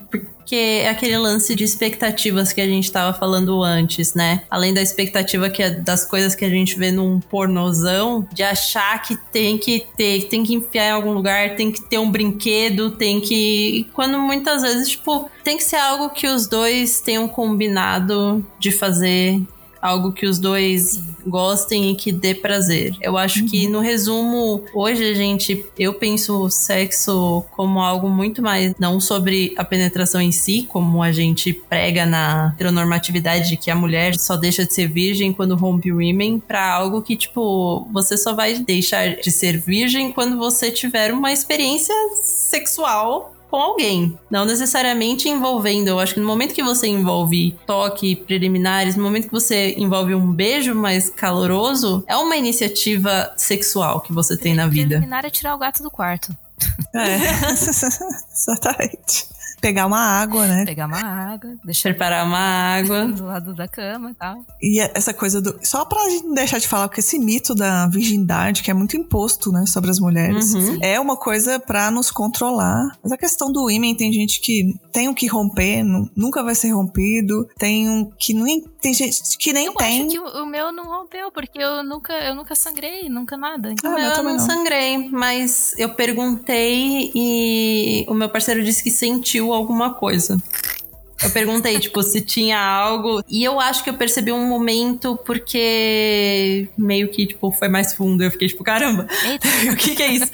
porque 0.52 0.82
é 0.84 0.90
aquele 0.90 1.18
lance 1.18 1.56
de 1.56 1.64
expectativas 1.64 2.52
que 2.52 2.60
a 2.60 2.66
gente 2.66 2.84
estava 2.84 3.18
falando 3.18 3.64
antes, 3.64 4.14
né? 4.14 4.44
Além 4.50 4.74
da 4.74 4.82
expectativa 4.82 5.50
que 5.50 5.64
é 5.64 5.70
das 5.70 6.04
coisas 6.04 6.36
que 6.36 6.44
a 6.44 6.50
gente 6.50 6.78
vê 6.78 6.92
num 6.92 7.22
pornozão, 7.22 8.28
de 8.34 8.44
achar 8.44 9.02
que 9.02 9.16
tem 9.32 9.58
que 9.58 9.88
ter, 9.96 10.28
tem 10.28 10.44
que 10.44 10.54
enfiar 10.54 10.88
em 10.88 10.92
algum 10.92 11.14
lugar, 11.14 11.56
tem 11.56 11.72
que 11.72 11.82
ter 11.82 12.00
um 12.00 12.12
brinquedo, 12.12 12.92
tem 12.92 13.22
que. 13.22 13.88
Quando 13.94 14.20
muitas 14.20 14.62
vezes, 14.62 14.90
tipo, 14.90 15.32
tem 15.42 15.56
que 15.56 15.64
ser 15.64 15.78
algo 15.78 16.10
que 16.10 16.28
os 16.28 16.48
dois 16.48 17.00
tenham 17.00 17.30
combinado 17.30 18.46
de 18.60 18.74
fazer 18.74 19.42
algo 19.82 20.12
que 20.12 20.26
os 20.26 20.38
dois 20.38 21.02
gostem 21.26 21.92
e 21.92 21.96
que 21.96 22.12
dê 22.12 22.34
prazer. 22.34 22.96
Eu 23.02 23.18
acho 23.18 23.42
uhum. 23.42 23.48
que, 23.48 23.68
no 23.68 23.80
resumo, 23.80 24.64
hoje 24.74 25.04
a 25.10 25.14
gente, 25.14 25.66
eu 25.78 25.94
penso 25.94 26.44
o 26.44 26.50
sexo 26.50 27.44
como 27.52 27.80
algo 27.80 28.10
muito 28.10 28.42
mais, 28.42 28.74
não 28.80 29.00
sobre 29.00 29.54
a 29.58 29.64
penetração 29.64 30.22
em 30.22 30.32
si, 30.32 30.68
como 30.70 31.02
a 31.02 31.12
gente 31.12 31.54
prega 31.54 32.06
na 32.06 32.54
heteronormatividade 32.56 33.50
de 33.50 33.58
que 33.58 33.72
a 33.72 33.76
mulher 33.76 34.18
só 34.18 34.36
deixa 34.36 34.66
de 34.66 34.74
ser 34.74 34.88
virgem 34.88 35.34
quando 35.34 35.56
rompe 35.56 35.92
o 35.92 36.02
ímen, 36.02 36.40
pra 36.40 36.74
algo 36.74 37.02
que, 37.02 37.16
tipo, 37.16 37.88
você 37.92 38.18
só 38.18 38.34
vai 38.34 38.60
deixar 38.60 39.16
de 39.16 39.32
ser 39.32 39.58
virgem 39.58 40.12
quando 40.12 40.38
você 40.38 40.72
tiver 40.72 41.14
uma 41.14 41.32
experiência 41.32 41.96
sexual 42.22 43.36
com 43.52 43.58
alguém. 43.58 44.18
Não 44.30 44.46
necessariamente 44.46 45.28
envolvendo. 45.28 45.90
Eu 45.90 46.00
acho 46.00 46.14
que 46.14 46.20
no 46.22 46.26
momento 46.26 46.56
que 46.56 46.64
você 46.64 46.88
envolve 46.88 47.56
toque, 47.68 48.16
preliminares, 48.16 48.96
no 48.96 49.04
momento 49.04 49.26
que 49.26 49.34
você 49.34 49.76
envolve 49.78 50.16
um 50.16 50.32
beijo 50.32 50.74
mais 50.74 51.10
caloroso, 51.10 52.04
é 52.08 52.16
uma 52.16 52.38
iniciativa 52.38 53.34
sexual 53.36 54.00
que 54.00 54.14
você 54.14 54.38
tem 54.38 54.56
na 54.56 54.68
vida. 54.68 54.96
Preliminar 54.96 55.26
é 55.26 55.30
tirar 55.30 55.54
o 55.54 55.58
gato 55.58 55.84
do 55.84 55.92
quarto. 55.92 56.36
É, 56.96 57.18
exatamente 58.34 59.41
pegar 59.62 59.86
uma 59.86 60.00
água, 60.00 60.48
né? 60.48 60.66
Pegar 60.66 60.88
uma 60.88 61.00
água, 61.00 61.56
deixar 61.64 61.90
preparar 61.90 62.26
uma 62.26 62.40
água 62.40 63.06
do 63.14 63.26
lado 63.26 63.54
da 63.54 63.68
cama 63.68 64.12
e 64.12 64.14
tal. 64.16 64.46
E 64.62 64.80
essa 64.80 65.14
coisa 65.14 65.40
do. 65.40 65.58
Só 65.62 65.86
pra 65.86 66.10
gente 66.10 66.26
não 66.26 66.34
deixar 66.34 66.60
de 66.60 66.68
falar, 66.68 66.88
porque 66.88 67.00
esse 67.00 67.20
mito 67.20 67.54
da 67.54 67.88
virgindade, 67.88 68.64
que 68.64 68.72
é 68.72 68.74
muito 68.74 68.98
imposto, 68.98 69.52
né, 69.52 69.66
sobre 69.68 69.92
as 69.92 70.00
mulheres, 70.00 70.54
uhum. 70.54 70.80
é 70.82 71.00
uma 71.00 71.16
coisa 71.16 71.60
pra 71.60 71.92
nos 71.92 72.10
controlar. 72.10 72.98
Mas 73.04 73.12
a 73.12 73.18
questão 73.18 73.52
do 73.52 73.70
ímã, 73.70 73.94
tem 73.96 74.12
gente 74.12 74.42
que 74.42 74.74
tem 74.92 75.08
o 75.08 75.14
que 75.14 75.28
romper, 75.28 75.84
nunca 76.16 76.44
vai 76.44 76.56
ser 76.56 76.72
rompido, 76.72 77.48
tem 77.58 77.88
um 77.90 78.10
que 78.18 78.34
não. 78.34 78.46
Tem 78.82 78.94
gente 78.96 79.38
que 79.38 79.54
nem 79.54 79.68
eu 79.68 79.74
tem. 79.74 80.02
Acho 80.02 80.10
que 80.10 80.20
o, 80.20 80.44
o, 80.44 80.46
meu 80.46 80.72
não 80.72 80.86
rompeu, 80.86 81.32
porque 81.32 81.62
eu 81.62 81.84
nunca, 81.84 82.14
eu 82.14 82.34
nunca 82.34 82.56
sangrei, 82.56 83.10
nunca 83.10 83.38
nada. 83.38 83.76
Ah, 83.84 83.88
o 83.88 83.94
meu 83.94 84.04
eu 84.04 84.24
não, 84.24 84.32
não 84.32 84.40
sangrei, 84.40 85.10
mas 85.10 85.76
eu 85.78 85.90
perguntei 85.90 87.12
e 87.14 88.06
o 88.08 88.14
meu 88.16 88.28
parceiro 88.28 88.64
disse 88.64 88.82
que 88.84 88.90
sentiu 88.90 89.51
alguma 89.54 89.94
coisa. 89.94 90.42
Eu 91.24 91.30
perguntei, 91.30 91.80
tipo, 91.80 92.02
se 92.02 92.20
tinha 92.22 92.60
algo. 92.60 93.24
E 93.30 93.44
eu 93.44 93.60
acho 93.60 93.84
que 93.84 93.90
eu 93.90 93.94
percebi 93.94 94.32
um 94.32 94.48
momento 94.48 95.18
porque 95.26 96.68
meio 96.78 97.10
que, 97.10 97.28
tipo, 97.28 97.52
foi 97.52 97.68
mais 97.68 97.94
fundo. 97.94 98.24
Eu 98.24 98.32
fiquei, 98.32 98.48
tipo, 98.48 98.64
caramba, 98.64 99.08
o 99.72 99.76
que, 99.76 99.96
que 99.96 100.02
é 100.04 100.14
isso? 100.14 100.32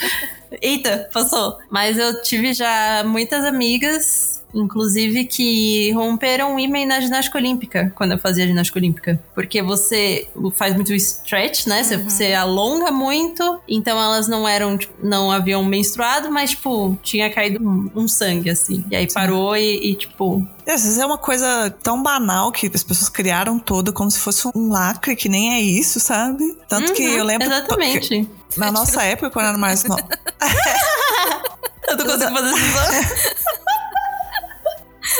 Eita, 0.61 1.09
passou. 1.11 1.57
Mas 1.69 1.97
eu 1.97 2.21
tive 2.21 2.53
já 2.53 3.03
muitas 3.05 3.43
amigas 3.43 4.36
inclusive, 4.53 5.25
que 5.25 5.91
romperam 5.91 6.55
o 6.55 6.59
ímã 6.59 6.85
na 6.85 6.99
ginástica 6.99 7.37
olímpica, 7.37 7.91
quando 7.95 8.13
eu 8.13 8.17
fazia 8.17 8.47
ginástica 8.47 8.79
olímpica. 8.79 9.19
Porque 9.33 9.61
você 9.61 10.27
faz 10.53 10.75
muito 10.75 10.93
stretch, 10.93 11.67
né? 11.67 11.83
Você, 11.83 11.95
uhum. 11.95 12.09
você 12.09 12.33
alonga 12.33 12.91
muito, 12.91 13.59
então 13.67 14.01
elas 14.01 14.27
não 14.27 14.47
eram, 14.47 14.77
tipo, 14.77 14.93
não 15.05 15.31
haviam 15.31 15.63
menstruado, 15.63 16.31
mas, 16.31 16.51
tipo, 16.51 16.97
tinha 17.01 17.29
caído 17.29 17.63
um, 17.63 17.91
um 17.95 18.07
sangue, 18.07 18.49
assim. 18.49 18.83
E 18.89 18.95
aí 18.95 19.11
parou 19.11 19.55
e, 19.55 19.91
e, 19.91 19.95
tipo, 19.95 20.47
às 20.67 20.83
vezes 20.83 20.97
é 20.97 21.05
uma 21.05 21.17
coisa 21.17 21.73
tão 21.81 22.03
banal 22.03 22.51
que 22.51 22.69
as 22.73 22.83
pessoas 22.83 23.07
criaram 23.07 23.57
toda 23.57 23.93
como 23.93 24.11
se 24.11 24.19
fosse 24.19 24.47
um 24.53 24.69
lacre, 24.69 25.15
que 25.15 25.29
nem 25.29 25.53
é 25.53 25.61
isso, 25.61 25.97
sabe? 25.97 26.57
Tanto 26.67 26.89
uhum, 26.89 26.95
que 26.95 27.03
eu 27.03 27.23
lembro. 27.23 27.47
Exatamente. 27.47 28.29
Na 28.57 28.69
nossa 28.69 29.01
época, 29.03 29.29
quando 29.29 29.47
era 29.47 29.57
mais 29.57 29.85
nova. 29.85 30.05
eu 31.87 31.97
tô 31.97 32.03
conseguindo 32.03 32.35
fazer 32.35 32.49
esse 32.49 33.63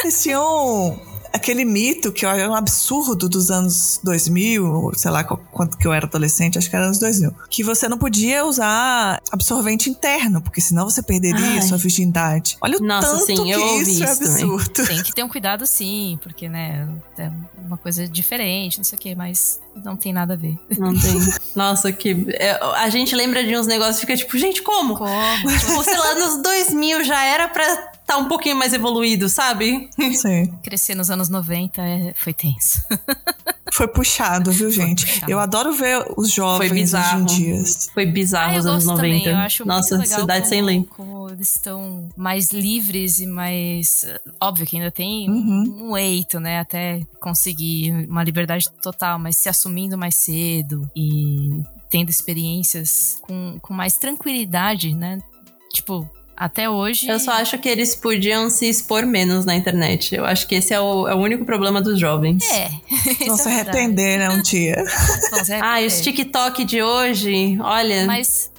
eles 0.04 0.22
tinham 0.22 1.00
aquele 1.38 1.64
mito 1.64 2.12
que 2.12 2.26
é 2.26 2.48
um 2.48 2.56
absurdo 2.56 3.30
dos 3.30 3.50
anos 3.50 4.00
2000, 4.04 4.92
sei 4.96 5.12
lá 5.12 5.24
quanto 5.24 5.78
que 5.78 5.88
eu 5.88 5.94
era 5.94 6.06
adolescente, 6.06 6.58
acho 6.58 6.70
que 6.70 6.76
era 6.76 6.86
anos 6.86 7.00
2000, 7.00 7.34
que 7.50 7.64
você 7.64 7.88
não 7.88 7.98
podia 7.98 8.46
usar 8.46 9.22
absorvente 9.32 9.90
interno, 9.90 10.42
porque 10.42 10.60
senão 10.60 10.90
você 10.90 11.02
perderia 11.02 11.38
Ai. 11.38 11.62
sua 11.62 11.78
virgindade. 11.78 12.58
Olha 12.62 12.78
o 12.78 12.84
Nossa, 12.84 13.12
tanto 13.12 13.26
sim, 13.26 13.36
que 13.36 13.50
eu 13.50 13.82
isso 13.82 14.04
é 14.04 14.12
absurdo. 14.12 14.70
Também. 14.70 14.96
Tem 14.96 15.04
que 15.04 15.14
ter 15.14 15.24
um 15.24 15.30
cuidado 15.30 15.66
sim, 15.66 16.20
porque, 16.22 16.50
né, 16.50 16.88
é 17.18 17.32
uma 17.66 17.78
coisa 17.78 18.08
diferente, 18.08 18.78
não 18.78 18.84
sei 18.84 18.98
o 18.98 19.02
que, 19.02 19.16
mas 19.16 19.60
não 19.84 19.96
tem 19.96 20.12
nada 20.12 20.34
a 20.34 20.38
ver. 20.38 20.58
Não 20.78 20.94
tem. 20.94 21.18
Nossa, 21.56 21.92
que. 21.92 22.26
É, 22.30 22.60
a 22.76 22.90
gente 22.90 23.16
lembra 23.16 23.44
de 23.44 23.56
uns 23.56 23.68
negócios 23.68 23.98
e 23.98 24.02
fica 24.02 24.16
tipo, 24.16 24.38
gente, 24.38 24.62
como? 24.62 24.96
Como? 24.96 25.60
tipo, 25.60 25.84
sei 25.84 25.98
lá, 25.98 26.16
nos 26.16 26.42
2000 26.42 27.04
já 27.04 27.24
era 27.24 27.48
pra 27.48 27.97
tá 28.08 28.18
um 28.18 28.28
pouquinho 28.28 28.56
mais 28.56 28.74
evoluído, 28.74 29.28
sabe? 29.28 29.90
Sim. 30.16 30.48
Crescer 30.64 30.96
nos 30.96 31.12
anos 31.12 31.28
90 31.28 31.82
é, 31.82 32.14
foi 32.16 32.34
tenso. 32.34 32.82
Foi 33.74 33.88
puxado, 33.88 34.50
viu, 34.52 34.72
gente? 34.72 35.06
Puxado. 35.06 35.32
Eu 35.32 35.40
adoro 35.40 35.74
ver 35.74 36.04
os 36.16 36.32
jovens 36.32 36.70
foi 36.70 36.80
bizarro. 36.80 37.26
hoje 37.26 37.44
em 37.44 37.54
dia. 37.54 37.64
Foi 37.94 38.06
bizarro 38.06 38.56
ah, 38.56 38.60
os 38.60 38.66
anos 38.66 38.86
90. 38.86 39.02
Também. 39.02 39.28
Eu 39.28 39.38
acho 39.38 39.68
Nossa, 39.68 40.04
cidade 40.04 40.40
como, 40.40 40.46
sem 40.46 40.62
lei. 40.64 40.88
Como 40.96 41.30
eles 41.30 41.56
estão 41.56 42.10
mais 42.16 42.50
livres 42.52 43.20
e 43.20 43.28
mais. 43.28 44.06
Óbvio 44.42 44.66
que 44.66 44.78
ainda 44.78 44.90
tem 44.90 45.30
uhum. 45.30 45.90
um 45.90 45.98
eito, 45.98 46.40
né? 46.40 46.60
Até 46.60 47.02
conseguir 47.20 48.08
uma 48.10 48.24
liberdade 48.24 48.68
total, 48.82 49.20
mas 49.20 49.36
se 49.38 49.50
assumindo 49.50 49.98
mais 49.98 50.16
cedo 50.16 50.90
e 50.96 51.62
tendo 51.90 52.10
experiências 52.10 53.20
com, 53.22 53.60
com 53.62 53.74
mais 53.74 53.98
tranquilidade, 53.98 54.96
né? 54.96 55.22
Tipo, 55.72 56.10
até 56.38 56.70
hoje. 56.70 57.08
Eu 57.10 57.20
só 57.20 57.32
acho 57.32 57.58
que 57.58 57.68
eles 57.68 57.96
podiam 57.96 58.48
se 58.48 58.70
expor 58.70 59.08
menos 59.08 59.44
na 59.44 59.56
internet. 59.56 60.14
Eu 60.14 60.24
acho 60.24 60.48
que 60.48 60.54
esse 60.54 60.72
é 60.72 60.80
o, 60.80 61.08
é 61.08 61.16
o 61.16 61.18
único 61.18 61.44
problema 61.44 61.82
dos 61.82 62.00
jovens. 62.00 62.44
É. 62.52 62.70
Vão 63.26 63.36
se 63.36 63.50
arrepender, 63.50 64.20
né, 64.20 64.30
um 64.30 64.44
dia. 64.44 64.76
ah, 65.60 65.80
os 65.86 66.00
TikTok 66.00 66.64
de 66.64 66.84
hoje, 66.84 67.58
olha. 67.60 68.06
Mas. 68.06 68.56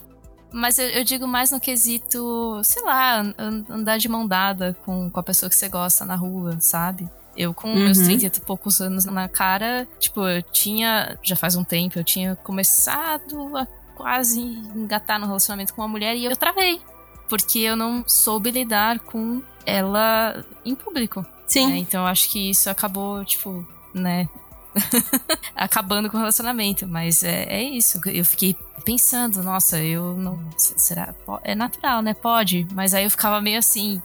Mas 0.51 0.79
eu, 0.79 0.87
eu, 0.87 1.05
digo 1.05 1.29
mais 1.29 1.51
no 1.51 1.61
quesito, 1.61 2.62
sei 2.64 2.83
lá, 2.83 3.22
andar 3.68 3.99
de 3.99 4.09
mão 4.09 4.26
dada 4.26 4.74
com, 4.83 5.11
com 5.11 5.20
a 5.20 5.22
pessoa 5.22 5.51
que 5.51 5.55
você 5.55 5.68
gosta 5.68 6.07
na 6.07 6.16
rua, 6.16 6.57
sabe? 6.59 7.07
Eu, 7.37 7.53
com 7.53 7.68
uhum. 7.68 7.85
meus 7.85 7.99
30 7.99 8.24
e 8.24 8.41
poucos 8.41 8.81
anos 8.81 9.05
na 9.05 9.29
cara, 9.29 9.87
tipo, 10.01 10.26
eu 10.26 10.41
tinha, 10.41 11.18
já 11.22 11.37
faz 11.37 11.55
um 11.55 11.62
tempo, 11.62 11.99
eu 11.99 12.03
tinha 12.03 12.35
começado 12.35 13.59
a 13.59 13.66
quase 13.95 14.41
engatar 14.41 15.20
no 15.20 15.26
relacionamento 15.26 15.74
com 15.74 15.83
uma 15.83 15.89
mulher 15.89 16.16
e 16.16 16.24
eu 16.24 16.35
travei 16.35 16.81
porque 17.29 17.61
eu 17.61 17.76
não 17.76 18.05
soube 18.07 18.51
lidar 18.51 19.01
com 19.01 19.43
ela 19.66 20.45
em 20.64 20.74
público. 20.74 21.24
Sim. 21.47 21.68
Né? 21.68 21.76
Então 21.79 22.03
eu 22.03 22.07
acho 22.07 22.29
que 22.31 22.51
isso 22.51 22.68
acabou, 22.68 23.24
tipo, 23.24 23.66
né? 23.95 24.29
acabando 25.57 26.11
com 26.11 26.16
o 26.16 26.20
relacionamento. 26.20 26.87
Mas 26.87 27.22
é, 27.22 27.45
é 27.45 27.62
isso. 27.62 28.01
Eu 28.07 28.24
fiquei 28.24 28.57
pensando, 28.85 29.43
nossa, 29.43 29.79
eu 29.79 30.14
não. 30.16 30.39
Será? 30.57 31.14
É 31.43 31.55
natural, 31.55 32.03
né? 32.03 32.14
Pode. 32.14 32.66
Mas 32.72 32.95
aí 32.95 33.05
eu 33.05 33.11
ficava 33.11 33.41
meio 33.41 33.59
assim, 33.59 34.01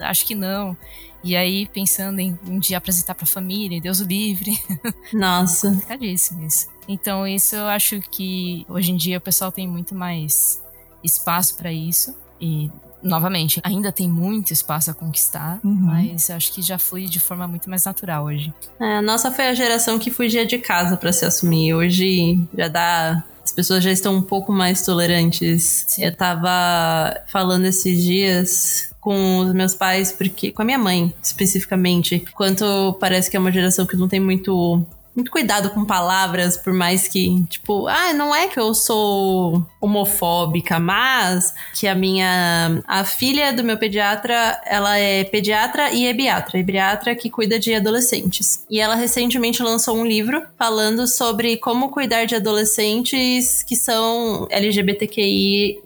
acho 0.00 0.26
que 0.26 0.34
não. 0.34 0.76
E 1.22 1.36
aí, 1.36 1.66
pensando 1.66 2.20
em 2.20 2.38
um 2.46 2.58
dia 2.58 2.78
apresentar 2.78 3.14
pra 3.14 3.26
família, 3.26 3.80
Deus 3.80 4.00
o 4.00 4.04
livre. 4.04 4.52
Nossa. 5.12 5.68
Complicadíssimo 5.68 6.46
isso. 6.46 6.68
Então, 6.86 7.26
isso 7.26 7.56
eu 7.56 7.66
acho 7.66 8.00
que 8.00 8.64
hoje 8.68 8.92
em 8.92 8.96
dia 8.96 9.18
o 9.18 9.20
pessoal 9.20 9.50
tem 9.50 9.66
muito 9.66 9.94
mais 9.94 10.62
espaço 11.02 11.56
para 11.56 11.72
isso. 11.72 12.14
E, 12.40 12.70
novamente, 13.02 13.60
ainda 13.62 13.92
tem 13.92 14.08
muito 14.08 14.52
espaço 14.52 14.90
a 14.90 14.94
conquistar, 14.94 15.60
uhum. 15.64 15.74
mas 15.74 16.30
acho 16.30 16.52
que 16.52 16.62
já 16.62 16.78
flui 16.78 17.06
de 17.06 17.20
forma 17.20 17.46
muito 17.46 17.68
mais 17.68 17.84
natural 17.84 18.24
hoje. 18.24 18.52
É, 18.80 18.96
a 18.96 19.02
nossa 19.02 19.30
foi 19.30 19.48
a 19.48 19.54
geração 19.54 19.98
que 19.98 20.10
fugia 20.10 20.46
de 20.46 20.58
casa 20.58 20.96
para 20.96 21.12
se 21.12 21.24
assumir. 21.24 21.74
Hoje 21.74 22.38
já 22.56 22.68
dá 22.68 23.24
as 23.48 23.52
pessoas 23.52 23.82
já 23.82 23.90
estão 23.90 24.14
um 24.14 24.22
pouco 24.22 24.52
mais 24.52 24.82
tolerantes. 24.82 25.84
Sim. 25.88 26.04
Eu 26.04 26.14
tava 26.14 27.18
falando 27.28 27.64
esses 27.64 28.02
dias 28.02 28.90
com 29.00 29.38
os 29.38 29.54
meus 29.54 29.74
pais, 29.74 30.12
porque 30.12 30.52
com 30.52 30.60
a 30.60 30.64
minha 30.66 30.78
mãe 30.78 31.14
especificamente, 31.22 32.22
quanto 32.34 32.92
parece 33.00 33.30
que 33.30 33.38
é 33.38 33.40
uma 33.40 33.50
geração 33.50 33.86
que 33.86 33.96
não 33.96 34.06
tem 34.06 34.20
muito 34.20 34.84
muito 35.18 35.32
cuidado 35.32 35.70
com 35.70 35.84
palavras, 35.84 36.56
por 36.56 36.72
mais 36.72 37.08
que, 37.08 37.42
tipo, 37.48 37.88
ah, 37.88 38.12
não 38.12 38.32
é 38.32 38.46
que 38.46 38.58
eu 38.58 38.72
sou 38.72 39.66
homofóbica, 39.80 40.78
mas 40.78 41.52
que 41.74 41.88
a 41.88 41.94
minha. 41.94 42.80
A 42.86 43.02
filha 43.02 43.52
do 43.52 43.64
meu 43.64 43.76
pediatra, 43.76 44.60
ela 44.64 44.96
é 44.96 45.24
pediatra 45.24 45.90
e 45.90 46.06
ebiatra. 46.06 46.58
Ebiatra 46.58 47.16
que 47.16 47.28
cuida 47.28 47.58
de 47.58 47.74
adolescentes. 47.74 48.64
E 48.70 48.80
ela 48.80 48.94
recentemente 48.94 49.60
lançou 49.60 49.96
um 49.96 50.06
livro 50.06 50.40
falando 50.56 51.04
sobre 51.08 51.56
como 51.56 51.90
cuidar 51.90 52.24
de 52.24 52.36
adolescentes 52.36 53.64
que 53.64 53.74
são 53.74 54.46
LGBTQI. 54.48 55.82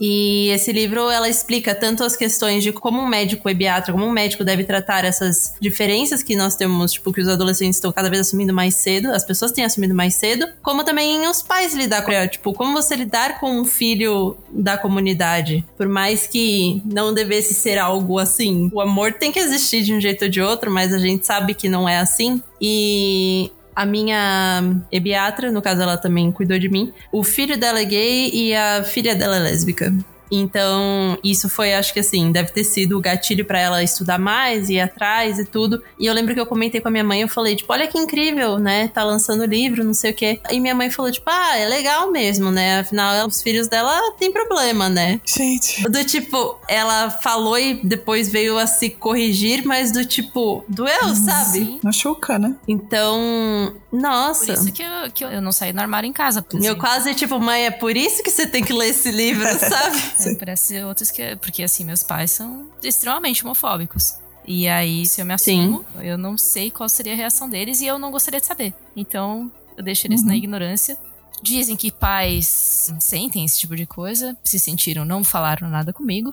E 0.00 0.48
esse 0.50 0.72
livro 0.72 1.10
ela 1.10 1.28
explica 1.28 1.74
tanto 1.74 2.04
as 2.04 2.16
questões 2.16 2.62
de 2.62 2.72
como 2.72 3.00
um 3.00 3.06
médico 3.06 3.48
ebiatra, 3.48 3.92
como 3.92 4.04
um 4.04 4.12
médico 4.12 4.44
deve 4.44 4.64
tratar 4.64 5.04
essas 5.04 5.54
diferenças 5.60 6.22
que 6.22 6.36
nós 6.36 6.54
temos, 6.54 6.92
tipo, 6.92 7.12
que 7.12 7.20
os 7.20 7.28
adolescentes 7.28 7.76
estão 7.76 7.92
cada 7.92 8.10
vez 8.10 8.20
assumindo 8.20 8.52
mais 8.52 8.74
cedo, 8.74 9.10
as 9.12 9.24
pessoas 9.24 9.52
têm 9.52 9.64
assumido 9.64 9.94
mais 9.94 10.14
cedo, 10.14 10.46
como 10.62 10.84
também 10.84 11.26
os 11.28 11.42
pais 11.42 11.74
lidar 11.74 12.02
com 12.02 12.12
tipo, 12.28 12.52
como 12.52 12.72
você 12.72 12.96
lidar 12.96 13.40
com 13.40 13.60
um 13.60 13.64
filho 13.64 14.36
da 14.50 14.78
comunidade. 14.78 15.64
Por 15.76 15.88
mais 15.88 16.26
que 16.26 16.82
não 16.84 17.12
devesse 17.12 17.54
ser 17.54 17.78
algo 17.78 18.18
assim, 18.18 18.70
o 18.72 18.80
amor 18.80 19.12
tem 19.12 19.32
que 19.32 19.38
existir 19.38 19.82
de 19.82 19.92
um 19.92 20.00
jeito 20.00 20.24
ou 20.24 20.30
de 20.30 20.40
outro, 20.40 20.70
mas 20.70 20.92
a 20.92 20.98
gente 20.98 21.26
sabe 21.26 21.54
que 21.54 21.68
não 21.68 21.88
é 21.88 21.98
assim. 21.98 22.42
E 22.60 23.50
a 23.76 23.84
minha 23.84 24.80
ebiatra, 24.90 25.52
no 25.52 25.60
caso 25.60 25.82
ela 25.82 25.98
também 25.98 26.32
cuidou 26.32 26.58
de 26.58 26.66
mim, 26.66 26.94
o 27.12 27.22
filho 27.22 27.58
dela 27.58 27.78
é 27.78 27.84
gay 27.84 28.30
e 28.32 28.54
a 28.54 28.82
filha 28.82 29.14
dela 29.14 29.36
é 29.36 29.40
lésbica. 29.40 29.92
Então, 30.30 31.18
isso 31.22 31.48
foi, 31.48 31.74
acho 31.74 31.92
que 31.92 32.00
assim, 32.00 32.32
deve 32.32 32.50
ter 32.50 32.64
sido 32.64 32.98
o 32.98 33.00
gatilho 33.00 33.44
para 33.44 33.58
ela 33.58 33.82
estudar 33.82 34.18
mais, 34.18 34.68
ir 34.68 34.80
atrás 34.80 35.38
e 35.38 35.44
tudo. 35.44 35.82
E 35.98 36.06
eu 36.06 36.14
lembro 36.14 36.34
que 36.34 36.40
eu 36.40 36.46
comentei 36.46 36.80
com 36.80 36.88
a 36.88 36.90
minha 36.90 37.04
mãe, 37.04 37.22
eu 37.22 37.28
falei, 37.28 37.56
tipo, 37.56 37.72
olha 37.72 37.86
que 37.86 37.98
incrível, 37.98 38.58
né? 38.58 38.88
Tá 38.88 39.04
lançando 39.04 39.44
livro, 39.44 39.84
não 39.84 39.94
sei 39.94 40.10
o 40.10 40.14
quê. 40.14 40.40
E 40.50 40.60
minha 40.60 40.74
mãe 40.74 40.90
falou, 40.90 41.10
tipo, 41.10 41.28
ah, 41.28 41.56
é 41.56 41.66
legal 41.66 42.10
mesmo, 42.10 42.50
né? 42.50 42.80
Afinal, 42.80 43.26
os 43.26 43.42
filhos 43.42 43.68
dela 43.68 44.12
têm 44.18 44.32
problema, 44.32 44.88
né? 44.88 45.20
Gente. 45.24 45.88
Do 45.88 46.04
tipo, 46.04 46.58
ela 46.68 47.10
falou 47.10 47.58
e 47.58 47.80
depois 47.82 48.28
veio 48.28 48.58
a 48.58 48.66
se 48.66 48.90
corrigir, 48.90 49.64
mas 49.64 49.92
do 49.92 50.04
tipo, 50.04 50.64
doeu, 50.68 51.06
hum, 51.06 51.14
sabe? 51.14 51.80
Machuca, 51.82 52.38
né? 52.38 52.54
Então, 52.66 53.74
nossa. 53.92 54.46
Por 54.46 54.54
isso 54.54 54.72
que 54.72 54.82
eu, 54.82 55.10
que 55.12 55.24
eu 55.24 55.40
não 55.40 55.52
saí 55.52 55.72
no 55.72 55.80
armário 55.80 56.08
em 56.08 56.12
casa. 56.12 56.44
Eu 56.62 56.76
quase, 56.76 57.14
tipo, 57.14 57.38
mãe, 57.38 57.66
é 57.66 57.70
por 57.70 57.96
isso 57.96 58.22
que 58.22 58.30
você 58.30 58.46
tem 58.46 58.62
que 58.62 58.72
ler 58.72 58.88
esse 58.88 59.10
livro, 59.10 59.46
sabe? 59.58 60.02
É, 60.20 60.34
parece 60.34 60.82
outros 60.82 61.10
que. 61.10 61.36
Porque 61.36 61.62
assim, 61.62 61.84
meus 61.84 62.02
pais 62.02 62.30
são 62.30 62.68
extremamente 62.82 63.44
homofóbicos. 63.44 64.14
E 64.46 64.68
aí, 64.68 65.04
se 65.04 65.20
eu 65.20 65.26
me 65.26 65.34
assumo, 65.34 65.84
Sim. 65.98 66.06
eu 66.06 66.16
não 66.16 66.38
sei 66.38 66.70
qual 66.70 66.88
seria 66.88 67.14
a 67.14 67.16
reação 67.16 67.48
deles 67.48 67.80
e 67.80 67.86
eu 67.86 67.98
não 67.98 68.12
gostaria 68.12 68.40
de 68.40 68.46
saber. 68.46 68.72
Então, 68.94 69.50
eu 69.76 69.82
deixo 69.82 70.06
eles 70.06 70.20
uhum. 70.20 70.28
na 70.28 70.36
ignorância. 70.36 70.96
Dizem 71.42 71.76
que 71.76 71.90
pais 71.90 72.92
sentem 72.98 73.44
esse 73.44 73.58
tipo 73.58 73.76
de 73.76 73.86
coisa, 73.86 74.36
se 74.42 74.58
sentiram, 74.58 75.04
não 75.04 75.22
falaram 75.22 75.68
nada 75.68 75.92
comigo. 75.92 76.32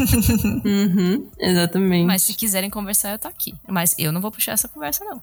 uhum, 0.64 1.28
exatamente. 1.38 2.06
Mas 2.06 2.22
se 2.22 2.34
quiserem 2.34 2.68
conversar, 2.68 3.12
eu 3.12 3.18
tô 3.18 3.28
aqui. 3.28 3.54
Mas 3.68 3.94
eu 3.98 4.12
não 4.12 4.20
vou 4.20 4.30
puxar 4.30 4.52
essa 4.52 4.68
conversa, 4.68 5.04
não. 5.04 5.22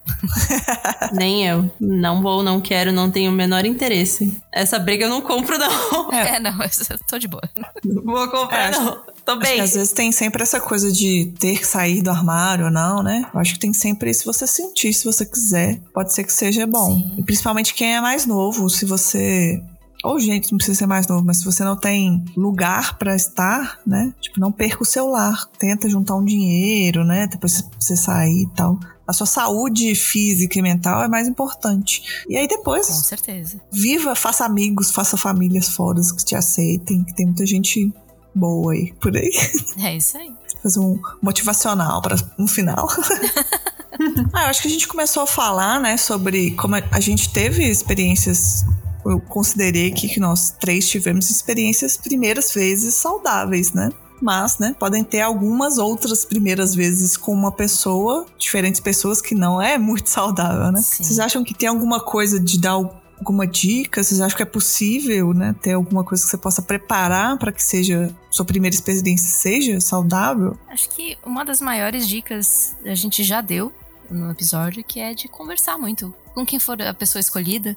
Nem 1.13 1.45
eu. 1.45 1.71
Não 1.79 2.21
vou, 2.21 2.41
não 2.43 2.61
quero, 2.61 2.91
não 2.91 3.11
tenho 3.11 3.31
o 3.31 3.33
menor 3.33 3.65
interesse. 3.65 4.41
Essa 4.51 4.79
briga 4.79 5.05
eu 5.05 5.09
não 5.09 5.21
compro, 5.21 5.57
não. 5.57 6.11
É, 6.11 6.35
é 6.35 6.39
não, 6.39 6.51
eu 6.61 6.99
tô 7.07 7.17
de 7.19 7.27
boa. 7.27 7.43
Não 7.83 8.03
vou 8.03 8.27
comprar, 8.29 8.73
é, 8.73 8.77
não. 8.77 9.03
Tô 9.29 9.35
bem. 9.35 9.47
Acho 9.47 9.55
que 9.55 9.61
às 9.61 9.73
vezes 9.75 9.93
tem 9.93 10.11
sempre 10.11 10.41
essa 10.41 10.59
coisa 10.59 10.91
de 10.91 11.31
ter 11.37 11.59
que 11.59 11.67
sair 11.67 12.01
do 12.01 12.09
armário 12.09 12.65
ou 12.65 12.71
não, 12.71 13.03
né? 13.03 13.29
Eu 13.31 13.39
acho 13.39 13.53
que 13.53 13.59
tem 13.59 13.71
sempre 13.73 14.09
isso. 14.09 14.21
Se 14.21 14.25
você 14.25 14.47
sentir, 14.47 14.91
se 14.91 15.05
você 15.05 15.23
quiser, 15.23 15.79
pode 15.93 16.11
ser 16.11 16.23
que 16.23 16.33
seja 16.33 16.65
bom. 16.65 16.95
Sim. 16.95 17.13
E 17.15 17.23
principalmente 17.23 17.75
quem 17.75 17.95
é 17.95 18.01
mais 18.01 18.25
novo, 18.25 18.67
se 18.71 18.85
você 18.85 19.61
ou 20.03 20.19
gente, 20.19 20.51
não 20.51 20.57
precisa 20.57 20.79
ser 20.79 20.87
mais 20.87 21.05
novo, 21.07 21.25
mas 21.25 21.39
se 21.39 21.45
você 21.45 21.63
não 21.63 21.75
tem 21.75 22.23
lugar 22.35 22.97
para 22.97 23.15
estar, 23.15 23.79
né? 23.85 24.13
Tipo, 24.19 24.39
não 24.39 24.51
perca 24.51 24.81
o 24.81 24.85
celular. 24.85 25.45
Tenta 25.59 25.89
juntar 25.89 26.15
um 26.15 26.25
dinheiro, 26.25 27.03
né? 27.03 27.27
Depois 27.27 27.63
você 27.79 27.95
sair 27.95 28.43
e 28.43 28.49
tal. 28.55 28.79
A 29.05 29.13
sua 29.13 29.27
saúde 29.27 29.93
física 29.93 30.57
e 30.57 30.61
mental 30.61 31.03
é 31.03 31.07
mais 31.07 31.27
importante. 31.27 32.25
E 32.27 32.35
aí 32.35 32.47
depois. 32.47 32.87
Com 32.87 32.93
certeza. 32.93 33.61
Viva, 33.71 34.15
faça 34.15 34.45
amigos, 34.45 34.89
faça 34.89 35.17
famílias 35.17 35.69
fora 35.69 35.99
que 35.99 36.25
te 36.25 36.35
aceitem, 36.35 37.03
que 37.03 37.13
tem 37.13 37.25
muita 37.27 37.45
gente 37.45 37.91
boa 38.33 38.73
aí, 38.73 38.93
por 39.01 39.15
aí. 39.15 39.31
É 39.81 39.95
isso 39.95 40.17
aí. 40.17 40.31
Fazer 40.61 40.79
um 40.79 40.99
motivacional 41.21 42.01
para 42.01 42.15
um 42.37 42.47
final. 42.47 42.89
ah, 44.33 44.43
eu 44.43 44.47
acho 44.47 44.61
que 44.61 44.67
a 44.67 44.71
gente 44.71 44.87
começou 44.87 45.23
a 45.23 45.27
falar, 45.27 45.79
né, 45.79 45.95
sobre 45.95 46.51
como 46.51 46.75
a 46.75 46.99
gente 46.99 47.31
teve 47.31 47.63
experiências. 47.63 48.65
Eu 49.05 49.21
considerei 49.21 49.89
aqui 49.89 50.09
que 50.09 50.19
nós 50.19 50.53
três 50.59 50.87
tivemos 50.87 51.29
experiências 51.29 51.95
primeiras 51.95 52.53
vezes 52.53 52.93
saudáveis, 52.95 53.71
né? 53.71 53.89
Mas, 54.21 54.59
né, 54.59 54.75
podem 54.77 55.01
ter 55.01 55.21
algumas 55.21 55.77
outras 55.77 56.25
primeiras 56.25 56.75
vezes 56.75 57.15
com 57.15 57.31
uma 57.31 57.53
pessoa, 57.53 58.25
diferentes 58.37 58.81
pessoas 58.81 59.21
que 59.21 59.33
não 59.33 59.61
é 59.61 59.77
muito 59.77 60.09
saudável, 60.09 60.73
né? 60.73 60.81
Sim. 60.81 61.03
Vocês 61.03 61.19
acham 61.19 61.41
que 61.41 61.53
tem 61.53 61.69
alguma 61.69 62.01
coisa 62.01 62.37
de 62.37 62.59
dar 62.59 62.77
o 62.77 62.91
alguma 63.19 63.45
dica? 63.45 64.03
Vocês 64.03 64.21
acham 64.21 64.37
que 64.37 64.43
é 64.43 64.45
possível, 64.45 65.33
né? 65.33 65.53
Ter 65.61 65.73
alguma 65.73 66.03
coisa 66.03 66.23
que 66.23 66.29
você 66.29 66.37
possa 66.37 66.61
preparar 66.61 67.37
para 67.37 67.51
que 67.51 67.61
seja 67.61 68.13
sua 68.31 68.45
primeira 68.45 68.75
experiência 68.75 69.29
seja 69.29 69.79
saudável? 69.79 70.57
Acho 70.69 70.89
que 70.89 71.17
uma 71.25 71.43
das 71.43 71.61
maiores 71.61 72.07
dicas 72.07 72.75
a 72.85 72.95
gente 72.95 73.23
já 73.23 73.41
deu 73.41 73.71
no 74.09 74.31
episódio, 74.31 74.83
que 74.83 74.99
é 74.99 75.13
de 75.13 75.27
conversar 75.27 75.77
muito 75.77 76.13
com 76.33 76.45
quem 76.45 76.59
for 76.59 76.81
a 76.81 76.93
pessoa 76.93 77.19
escolhida, 77.19 77.75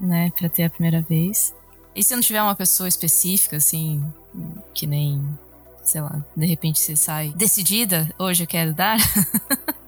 né, 0.00 0.32
para 0.36 0.48
ter 0.48 0.64
a 0.64 0.70
primeira 0.70 1.02
vez. 1.02 1.54
E 1.94 2.02
se 2.02 2.14
não 2.14 2.22
tiver 2.22 2.42
uma 2.42 2.54
pessoa 2.54 2.88
específica, 2.88 3.56
assim, 3.56 4.02
que 4.72 4.86
nem, 4.86 5.22
sei 5.82 6.00
lá, 6.00 6.24
de 6.36 6.46
repente 6.46 6.80
você 6.80 6.96
sai 6.96 7.32
decidida, 7.36 8.12
hoje 8.18 8.44
eu 8.44 8.46
quero 8.46 8.72
dar. 8.74 8.98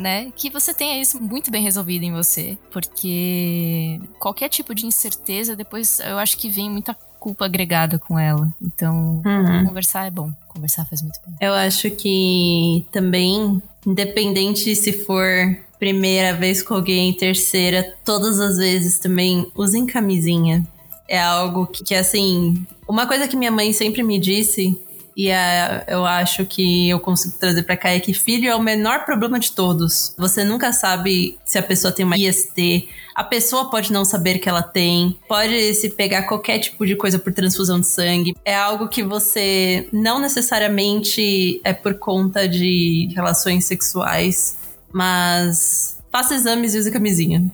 né? 0.00 0.32
Que 0.36 0.50
você 0.50 0.72
tenha 0.72 1.00
isso 1.00 1.20
muito 1.20 1.50
bem 1.50 1.62
resolvido 1.62 2.04
em 2.04 2.12
você, 2.12 2.58
porque 2.70 4.00
qualquer 4.18 4.48
tipo 4.48 4.74
de 4.74 4.86
incerteza, 4.86 5.56
depois 5.56 6.00
eu 6.00 6.18
acho 6.18 6.36
que 6.36 6.48
vem 6.48 6.70
muita 6.70 6.96
culpa 7.18 7.44
agregada 7.44 7.98
com 7.98 8.18
ela. 8.18 8.52
Então, 8.60 9.22
uhum. 9.24 9.66
conversar 9.66 10.06
é 10.06 10.10
bom. 10.10 10.32
Conversar 10.48 10.84
faz 10.86 11.02
muito 11.02 11.20
bem. 11.24 11.36
Eu 11.40 11.54
acho 11.54 11.90
que 11.92 12.84
também, 12.90 13.62
independente 13.86 14.74
se 14.74 14.92
for 14.92 15.56
primeira 15.78 16.34
vez 16.34 16.62
com 16.62 16.74
alguém, 16.74 17.12
terceira, 17.12 17.96
todas 18.04 18.40
as 18.40 18.56
vezes 18.56 18.98
também 18.98 19.50
usem 19.54 19.86
camisinha. 19.86 20.66
É 21.08 21.20
algo 21.20 21.66
que, 21.66 21.84
que 21.84 21.94
assim, 21.94 22.66
uma 22.88 23.06
coisa 23.06 23.28
que 23.28 23.36
minha 23.36 23.50
mãe 23.50 23.72
sempre 23.72 24.02
me 24.02 24.18
disse 24.18 24.78
e 25.16 25.28
é, 25.30 25.84
eu 25.88 26.06
acho 26.06 26.44
que 26.46 26.88
eu 26.88 26.98
consigo 27.00 27.34
trazer 27.38 27.62
para 27.62 27.76
cá 27.76 27.90
é 27.90 28.00
que 28.00 28.14
filho 28.14 28.48
é 28.48 28.54
o 28.54 28.62
menor 28.62 29.04
problema 29.04 29.38
de 29.38 29.52
todos. 29.52 30.14
Você 30.18 30.44
nunca 30.44 30.72
sabe 30.72 31.38
se 31.44 31.58
a 31.58 31.62
pessoa 31.62 31.92
tem 31.92 32.04
uma 32.04 32.16
IST, 32.16 32.88
a 33.14 33.22
pessoa 33.22 33.70
pode 33.70 33.92
não 33.92 34.04
saber 34.04 34.38
que 34.38 34.48
ela 34.48 34.62
tem, 34.62 35.18
pode 35.28 35.74
se 35.74 35.90
pegar 35.90 36.22
qualquer 36.22 36.58
tipo 36.58 36.86
de 36.86 36.96
coisa 36.96 37.18
por 37.18 37.32
transfusão 37.32 37.80
de 37.80 37.86
sangue. 37.86 38.34
É 38.44 38.54
algo 38.54 38.88
que 38.88 39.02
você 39.02 39.88
não 39.92 40.18
necessariamente 40.18 41.60
é 41.62 41.72
por 41.72 41.94
conta 41.94 42.48
de 42.48 43.08
relações 43.14 43.64
sexuais, 43.64 44.56
mas 44.92 45.98
faça 46.10 46.34
exames 46.34 46.74
e 46.74 46.78
use 46.78 46.90
camisinha. 46.90 47.44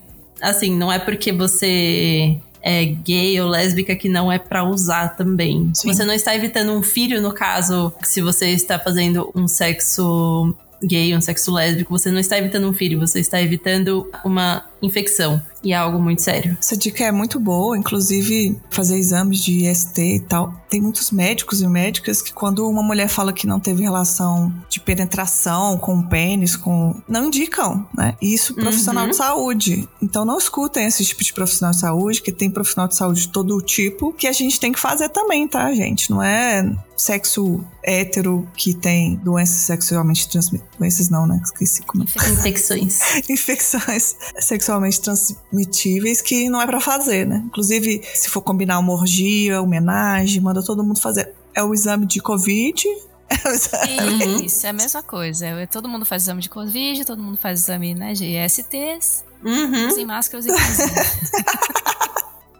Assim, 0.40 0.76
não 0.76 0.92
é 0.92 1.00
porque 1.00 1.32
você 1.32 2.40
é 2.62 2.84
gay 2.84 3.40
ou 3.40 3.48
lésbica 3.48 3.94
que 3.94 4.08
não 4.08 4.30
é 4.30 4.38
para 4.38 4.64
usar 4.64 5.16
também. 5.16 5.70
Sim. 5.74 5.92
Você 5.92 6.04
não 6.04 6.14
está 6.14 6.34
evitando 6.34 6.72
um 6.72 6.82
filho, 6.82 7.20
no 7.20 7.32
caso, 7.32 7.92
se 8.02 8.20
você 8.20 8.50
está 8.50 8.78
fazendo 8.78 9.30
um 9.34 9.46
sexo 9.46 10.54
gay, 10.82 11.14
um 11.16 11.20
sexo 11.20 11.52
lésbico, 11.52 11.96
você 11.96 12.10
não 12.10 12.20
está 12.20 12.38
evitando 12.38 12.68
um 12.68 12.72
filho, 12.72 12.98
você 12.98 13.20
está 13.20 13.40
evitando 13.40 14.08
uma 14.24 14.64
infecção. 14.82 15.42
E 15.62 15.72
é 15.72 15.76
algo 15.76 15.98
muito 15.98 16.22
sério. 16.22 16.56
Essa 16.60 16.76
dica 16.76 17.04
é 17.04 17.12
muito 17.12 17.40
boa, 17.40 17.76
inclusive 17.76 18.60
fazer 18.70 18.96
exames 18.96 19.42
de 19.42 19.66
IST 19.66 20.00
e 20.00 20.20
tal. 20.20 20.54
Tem 20.70 20.80
muitos 20.80 21.10
médicos 21.10 21.60
e 21.60 21.66
médicas 21.66 22.22
que 22.22 22.32
quando 22.32 22.68
uma 22.68 22.82
mulher 22.82 23.08
fala 23.08 23.32
que 23.32 23.46
não 23.46 23.58
teve 23.58 23.82
relação 23.82 24.52
de 24.68 24.78
penetração 24.80 25.76
com 25.76 25.98
o 25.98 26.08
pênis, 26.08 26.54
com 26.54 26.94
não 27.08 27.26
indicam, 27.26 27.88
né? 27.96 28.16
Isso 28.22 28.54
profissional 28.54 29.04
uhum. 29.04 29.10
de 29.10 29.16
saúde. 29.16 29.88
Então 30.00 30.24
não 30.24 30.38
escutem 30.38 30.86
esse 30.86 31.04
tipo 31.04 31.24
de 31.24 31.32
profissional 31.32 31.72
de 31.72 31.80
saúde, 31.80 32.22
que 32.22 32.30
tem 32.30 32.50
profissional 32.50 32.88
de 32.88 32.94
saúde 32.94 33.22
de 33.22 33.28
todo 33.28 33.60
tipo, 33.60 34.12
que 34.12 34.26
a 34.26 34.32
gente 34.32 34.60
tem 34.60 34.70
que 34.70 34.78
fazer 34.78 35.08
também, 35.08 35.48
tá, 35.48 35.72
gente? 35.74 36.10
Não 36.10 36.22
é 36.22 36.70
sexo 36.96 37.64
hétero 37.82 38.46
que 38.56 38.74
tem 38.74 39.16
doenças 39.16 39.62
sexualmente 39.62 40.28
transmissíveis. 40.28 40.70
Doenças 40.78 41.08
não, 41.08 41.26
né? 41.26 41.40
Esqueci 41.42 41.82
como 41.82 42.04
é. 42.04 42.06
Infecções. 42.30 43.00
Infecções 43.28 44.16
sexualmente 44.38 44.67
transmitíveis 44.98 46.20
que 46.20 46.48
não 46.48 46.60
é 46.60 46.66
para 46.66 46.80
fazer, 46.80 47.26
né? 47.26 47.42
Inclusive, 47.46 48.02
se 48.14 48.28
for 48.28 48.42
combinar 48.42 48.78
uma 48.78 48.92
orgia, 48.92 49.60
homenagem, 49.60 50.40
manda 50.42 50.62
todo 50.62 50.84
mundo 50.84 51.00
fazer. 51.00 51.34
É 51.54 51.62
o 51.62 51.72
exame 51.72 52.06
de 52.06 52.20
Covid, 52.20 52.86
Uhum. 53.28 54.44
Isso, 54.44 54.66
é 54.66 54.70
a 54.70 54.72
mesma 54.72 55.02
coisa. 55.02 55.46
É, 55.46 55.66
todo 55.66 55.88
mundo 55.88 56.04
faz 56.04 56.22
exame 56.22 56.40
de 56.40 56.48
Covid, 56.48 57.04
todo 57.04 57.22
mundo 57.22 57.36
faz 57.36 57.60
exame 57.60 57.94
né, 57.94 58.12
de 58.12 58.24
ISTs. 58.24 59.24
Uhum. 59.44 59.88
Usem 59.88 60.06
máscaras 60.06 60.46
e 60.46 60.50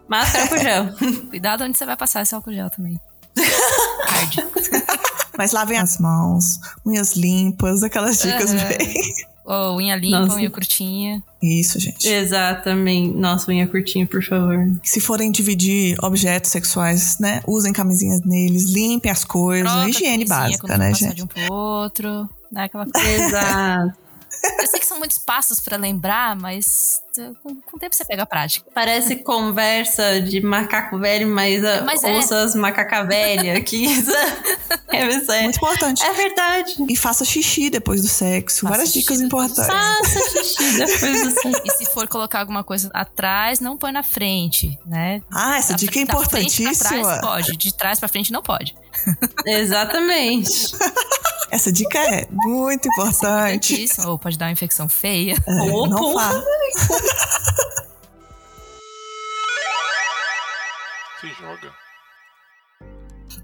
Máscara 0.07 0.47
com 0.47 0.57
gel. 0.57 0.85
Cuidado 1.29 1.63
onde 1.63 1.77
você 1.77 1.85
vai 1.85 1.97
passar 1.97 2.21
esse 2.23 2.33
álcool 2.33 2.53
gel 2.53 2.69
também. 2.69 2.99
Mas 5.39 5.53
lavem 5.53 5.77
as 5.77 5.97
mãos, 5.99 6.59
unhas 6.85 7.13
limpas, 7.15 7.81
aquelas 7.81 8.21
dicas 8.21 8.51
uhum. 8.51 8.57
bem. 8.57 8.93
Ou 9.45 9.77
unha 9.77 9.95
limpa, 9.95 10.19
Nossa. 10.19 10.35
unha 10.35 10.49
curtinha. 10.49 11.23
Isso, 11.41 11.79
gente. 11.79 12.05
Exatamente. 12.05 13.15
Nossa, 13.15 13.49
unha 13.49 13.65
curtinha, 13.65 14.05
por 14.05 14.21
favor. 14.21 14.69
Se 14.83 14.99
forem 14.99 15.31
dividir 15.31 15.95
objetos 16.03 16.51
sexuais, 16.51 17.17
né? 17.19 17.41
Usem 17.47 17.71
camisinhas 17.71 18.21
neles, 18.25 18.65
limpem 18.65 19.09
as 19.09 19.23
coisas. 19.23 19.71
Troca 19.71 19.87
higiene 19.87 20.25
básica, 20.25 20.77
né, 20.77 20.93
gente? 20.93 21.15
de 21.15 21.23
um 21.23 21.27
pro 21.27 21.53
outro. 21.53 22.29
Né? 22.51 22.65
Aquela 22.65 22.85
coisa. 22.91 23.07
Exato. 23.07 24.08
Eu 24.59 24.67
sei 24.67 24.79
que 24.79 24.85
são 24.85 24.97
muitos 24.97 25.17
passos 25.17 25.59
para 25.59 25.77
lembrar, 25.77 26.35
mas 26.35 27.01
com, 27.43 27.55
com 27.55 27.77
o 27.77 27.79
tempo 27.79 27.95
você 27.95 28.05
pega 28.05 28.23
a 28.23 28.25
prática. 28.25 28.69
Parece 28.73 29.17
conversa 29.17 30.21
de 30.21 30.41
macaco 30.41 30.97
velho, 30.97 31.27
mas, 31.27 31.63
uh, 31.63 31.85
mas 31.85 32.03
é. 32.03 32.13
ouça 32.13 32.43
as 32.43 32.55
macaca 32.55 33.03
velha 33.03 33.57
aqui. 33.57 33.85
é, 34.89 35.01
é 35.01 35.05
muito 35.05 35.57
importante. 35.57 36.03
É 36.03 36.13
verdade. 36.13 36.75
E 36.87 36.95
faça 36.95 37.25
xixi 37.25 37.69
depois 37.69 38.01
do 38.01 38.07
sexo. 38.07 38.61
Faça 38.61 38.69
Várias 38.69 38.93
dicas 38.93 39.21
importantes. 39.21 39.65
Faça 39.65 40.29
xixi 40.31 40.77
depois 40.77 41.23
do 41.23 41.31
sexo. 41.41 41.61
E 41.65 41.71
se 41.71 41.85
for 41.87 42.07
colocar 42.07 42.39
alguma 42.39 42.63
coisa 42.63 42.89
atrás, 42.93 43.59
não 43.59 43.77
põe 43.77 43.91
na 43.91 44.03
frente, 44.03 44.77
né? 44.85 45.21
Ah, 45.31 45.57
essa 45.57 45.73
da, 45.73 45.77
dica 45.77 45.99
é 45.99 46.03
importantíssima. 46.03 46.73
Frente 46.73 47.21
pode, 47.21 47.57
de 47.57 47.73
trás 47.73 47.99
para 47.99 48.07
frente 48.07 48.31
não 48.31 48.41
pode. 48.41 48.75
Exatamente. 49.45 50.75
Essa 51.51 51.71
dica 51.71 51.97
é 51.97 52.27
muito 52.31 52.87
importante. 52.87 53.85
É 53.99 54.07
Ou 54.07 54.19
pode 54.19 54.37
dar 54.37 54.45
uma 54.45 54.51
infecção 54.51 54.87
feia. 54.87 55.35
É, 55.47 55.67
não 55.67 56.13
faz. 56.13 56.43
Se 61.19 61.27
joga. 61.33 61.73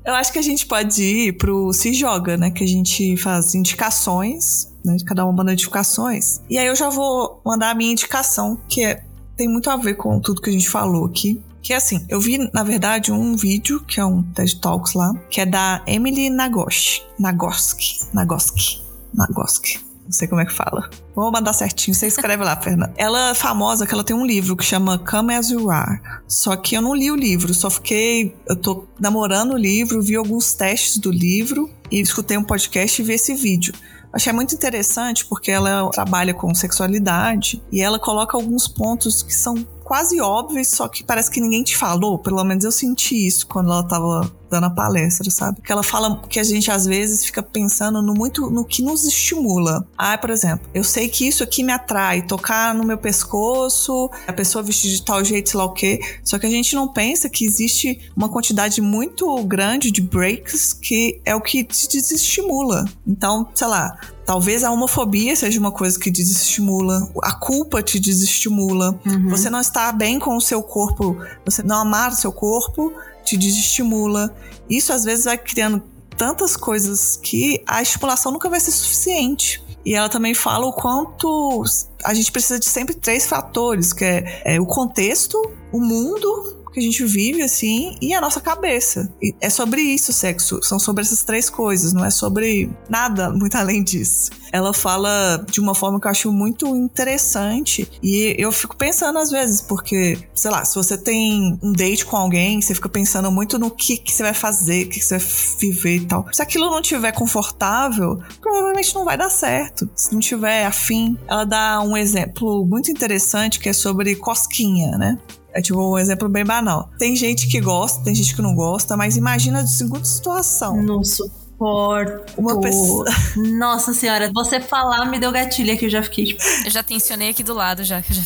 Eu 0.06 0.14
acho 0.14 0.32
que 0.32 0.38
a 0.38 0.42
gente 0.42 0.68
pode 0.68 1.02
ir 1.04 1.34
pro 1.34 1.74
Se 1.74 1.92
Joga, 1.92 2.38
né? 2.38 2.52
Que 2.52 2.64
a 2.64 2.68
gente 2.68 3.18
faz 3.18 3.56
indicações, 3.56 4.72
né? 4.84 4.96
Cada 5.04 5.26
uma 5.26 5.34
manda 5.34 5.52
indicações. 5.52 6.42
E 6.48 6.60
aí 6.60 6.68
eu 6.68 6.76
já 6.76 6.90
vou 6.90 7.42
mandar 7.44 7.72
a 7.72 7.76
minha 7.76 7.92
indicação, 7.92 8.56
que 8.70 8.86
é, 8.86 9.04
tem 9.36 9.50
muito 9.50 9.68
a 9.68 9.76
ver 9.76 9.96
com 9.96 10.20
tudo 10.20 10.42
que 10.42 10.50
a 10.52 10.54
gente 10.54 10.70
falou 10.70 11.06
aqui. 11.06 11.42
Que 11.66 11.74
é 11.74 11.78
assim, 11.78 12.06
eu 12.08 12.22
vi, 12.22 12.38
na 12.54 12.62
verdade, 12.64 13.12
um 13.12 13.36
vídeo, 13.36 13.80
que 13.80 14.00
é 14.00 14.06
um 14.06 14.22
TED 14.22 14.58
Talks 14.58 14.94
lá, 14.94 15.12
que 15.32 15.42
é 15.42 15.48
da 15.48 15.82
Emily 15.88 16.30
Nagoshi. 16.30 17.02
Nagoski. 17.18 18.02
Nagoski. 18.14 18.84
Nagoski. 19.12 19.80
Não 20.06 20.12
sei 20.12 20.28
como 20.28 20.42
é 20.42 20.46
que 20.46 20.54
fala. 20.54 20.88
Vou 21.16 21.32
mandar 21.32 21.54
certinho, 21.54 21.96
você 21.96 22.06
escreve 22.06 22.44
lá, 22.44 22.56
Fernanda. 22.62 22.94
Ela 22.96 23.32
é 23.32 23.34
famosa 23.34 23.88
que 23.88 23.96
ela 23.96 24.04
tem 24.04 24.16
um 24.16 24.28
livro 24.28 24.56
que 24.56 24.64
chama 24.64 25.00
Come 25.00 25.34
As 25.34 25.50
You 25.50 25.72
Are. 25.72 26.00
Só 26.28 26.56
que 26.56 26.76
eu 26.76 26.84
não 26.84 26.94
li 26.94 27.10
o 27.10 27.16
livro, 27.16 27.52
só 27.52 27.72
fiquei. 27.72 28.36
Eu 28.48 28.56
tô 28.56 28.86
namorando 29.00 29.54
o 29.54 29.58
livro, 29.58 30.04
vi 30.04 30.16
alguns 30.16 30.54
testes 30.54 31.00
do 31.00 31.10
livro 31.10 31.68
e 31.90 32.00
escutei 32.00 32.38
um 32.38 32.44
podcast 32.44 33.02
e 33.02 33.06
vi 33.06 33.14
esse 33.14 33.34
vídeo. 33.34 33.74
Achei 34.16 34.32
muito 34.32 34.56
interessante 34.56 35.26
porque 35.26 35.52
ela 35.52 35.90
trabalha 35.90 36.34
com 36.34 36.56
sexualidade 36.56 37.62
e 37.70 37.82
ela 37.82 38.00
coloca 38.00 38.38
alguns 38.38 38.66
pontos 38.66 39.22
que 39.22 39.34
são 39.34 39.68
quase 39.86 40.20
óbvios, 40.20 40.70
só 40.70 40.88
que 40.88 41.04
parece 41.04 41.30
que 41.30 41.40
ninguém 41.40 41.64
te 41.64 41.78
falou. 41.78 42.18
Pelo 42.18 42.44
menos 42.44 42.64
eu 42.64 42.72
senti 42.72 43.28
isso 43.28 43.46
quando 43.46 43.72
ela 43.72 43.84
tava 43.84 44.32
dando 44.50 44.66
a 44.66 44.70
palestra, 44.70 45.30
sabe? 45.30 45.62
Que 45.62 45.72
ela 45.72 45.84
fala 45.84 46.22
que 46.30 46.40
a 46.40 46.44
gente 46.44 46.72
às 46.72 46.86
vezes 46.86 47.26
fica 47.26 47.44
pensando 47.44 48.02
no 48.02 48.14
muito 48.14 48.50
no 48.50 48.66
que 48.66 48.82
nos 48.82 49.06
estimula. 49.06 49.86
Ah, 49.98 50.18
por 50.18 50.30
exemplo, 50.30 50.68
eu 50.74 50.84
sei 50.84 51.08
que 51.08 51.28
isso 51.28 51.44
aqui 51.44 51.64
me 51.64 51.72
atrai, 51.72 52.22
tocar 52.22 52.74
no 52.74 52.84
meu 52.84 52.98
pescoço, 52.98 54.10
a 54.28 54.34
pessoa 54.34 54.64
vestir 54.64 54.92
de 54.92 55.04
tal 55.04 55.24
jeito, 55.24 55.50
sei 55.50 55.58
lá 55.58 55.66
o 55.66 55.74
quê. 55.74 56.00
Só 56.24 56.40
que 56.40 56.46
a 56.46 56.50
gente 56.50 56.74
não 56.74 56.88
pensa 56.88 57.30
que 57.30 57.46
existe 57.46 58.10
uma 58.16 58.30
quantidade 58.30 58.82
muito 58.82 59.44
grande 59.44 59.92
de 59.92 60.02
breaks 60.02 60.74
que 60.74 61.22
é 61.26 61.36
o 61.36 61.42
que 61.42 61.64
te 61.64 61.88
desestimula. 61.90 62.86
Então, 63.06 63.48
sei 63.54 63.68
lá, 63.68 63.98
Talvez 64.26 64.64
a 64.64 64.72
homofobia 64.72 65.36
seja 65.36 65.60
uma 65.60 65.72
coisa 65.72 66.00
que 66.00 66.10
desestimula, 66.10 67.10
a 67.22 67.34
culpa 67.34 67.84
te 67.84 68.00
desestimula, 68.00 69.00
uhum. 69.06 69.30
você 69.30 69.50
não 69.50 69.62
estar 69.62 69.92
bem 69.92 70.18
com 70.18 70.36
o 70.36 70.42
seu 70.42 70.64
corpo, 70.64 71.18
você 71.46 71.62
não 71.62 71.78
amar 71.78 72.12
o 72.12 72.16
seu 72.16 72.32
corpo 72.32 72.92
te 73.24 73.38
desestimula. 73.38 74.36
Isso 74.68 74.92
às 74.92 75.04
vezes 75.04 75.26
vai 75.26 75.38
criando 75.38 75.84
tantas 76.18 76.58
coisas 76.58 77.20
que 77.22 77.62
a 77.68 77.82
estimulação 77.82 78.32
nunca 78.32 78.50
vai 78.50 78.60
ser 78.60 78.72
suficiente. 78.72 79.64
E 79.86 79.94
ela 79.94 80.10
também 80.10 80.34
fala 80.34 80.66
o 80.66 80.74
quanto 80.74 81.64
a 82.04 82.14
gente 82.14 82.32
precisa 82.32 82.60
de 82.60 82.66
sempre 82.66 82.96
três 82.96 83.28
fatores, 83.28 83.94
que 83.94 84.04
é, 84.04 84.42
é 84.44 84.60
o 84.60 84.66
contexto, 84.66 85.40
o 85.72 85.80
mundo 85.80 86.65
que 86.76 86.82
a 86.82 86.84
gente 86.84 87.06
vive, 87.06 87.42
assim, 87.42 87.98
e 88.02 88.14
a 88.14 88.20
nossa 88.20 88.42
cabeça. 88.42 89.10
E 89.22 89.34
é 89.40 89.50
sobre 89.50 89.82
isso 89.82 90.12
o 90.12 90.14
sexo. 90.14 90.60
São 90.62 90.78
sobre 90.78 91.04
essas 91.04 91.24
três 91.24 91.50
coisas, 91.50 91.94
não 91.94 92.04
é 92.04 92.12
sobre 92.12 92.70
nada 92.90 93.30
muito 93.32 93.56
além 93.58 93.82
disso. 93.82 94.30
Ela 94.52 94.74
fala 94.74 95.44
de 95.50 95.60
uma 95.60 95.74
forma 95.74 96.00
que 96.00 96.08
eu 96.08 96.12
acho 96.12 96.32
muito 96.32 96.68
interessante. 96.76 97.90
E 98.04 98.36
eu 98.38 98.52
fico 98.52 98.76
pensando 98.76 99.18
às 99.18 99.32
vezes, 99.32 99.62
porque, 99.62 100.18
sei 100.34 100.52
lá, 100.52 100.66
se 100.66 100.76
você 100.76 100.98
tem 100.98 101.58
um 101.64 101.72
date 101.72 102.06
com 102.06 102.18
alguém, 102.18 102.62
você 102.62 102.76
fica 102.76 102.90
pensando 102.90 103.32
muito 103.32 103.58
no 103.58 103.72
que, 103.72 103.98
que 103.98 104.12
você 104.12 104.24
vai 104.24 104.34
fazer, 104.34 104.86
o 104.86 104.90
que, 104.90 105.00
que 105.00 105.06
você 105.06 105.18
vai 105.18 105.28
viver 105.60 105.96
e 105.96 106.06
tal. 106.06 106.26
Se 106.32 106.42
aquilo 106.42 106.70
não 106.70 106.82
tiver 106.82 107.14
confortável, 107.14 108.20
provavelmente 108.42 108.94
não 108.94 109.06
vai 109.06 109.18
dar 109.18 109.30
certo. 109.30 109.90
Se 109.96 110.14
não 110.14 110.20
tiver 110.20 110.66
afim, 110.66 111.18
ela 111.28 111.46
dá 111.46 111.82
um 111.82 111.96
exemplo 111.96 112.66
muito 112.66 112.92
interessante 112.92 113.60
que 113.60 113.70
é 113.70 113.74
sobre 113.74 114.16
cosquinha, 114.16 114.98
né? 114.98 115.18
É 115.56 115.62
tipo 115.62 115.80
um 115.80 115.98
exemplo 115.98 116.28
bem 116.28 116.44
banal. 116.44 116.90
Tem 117.00 117.16
gente 117.16 117.48
que 117.48 117.62
gosta, 117.62 118.04
tem 118.04 118.14
gente 118.14 118.36
que 118.36 118.42
não 118.42 118.54
gosta, 118.54 118.98
mas 118.98 119.16
imagina 119.16 119.62
a 119.62 119.68
segunda 119.68 120.04
situação. 120.04 120.84
Nossa 120.84 121.45
suporto. 121.56 122.34
Uma 122.38 122.60
pessoa. 122.60 123.06
Nossa 123.58 123.94
senhora, 123.94 124.30
você 124.34 124.60
falar 124.60 125.06
me 125.06 125.18
deu 125.18 125.32
gatilho 125.32 125.78
que 125.78 125.86
eu 125.86 125.90
já 125.90 126.04
fiquei 126.04 126.26
tipo. 126.26 126.42
Eu 126.64 126.72
já 126.72 126.84
tensionei 126.84 127.30
aqui 127.30 127.44
do 127.44 127.54
lado 127.54 127.84
já. 127.84 127.98
Eu, 127.98 128.04
já... 128.10 128.22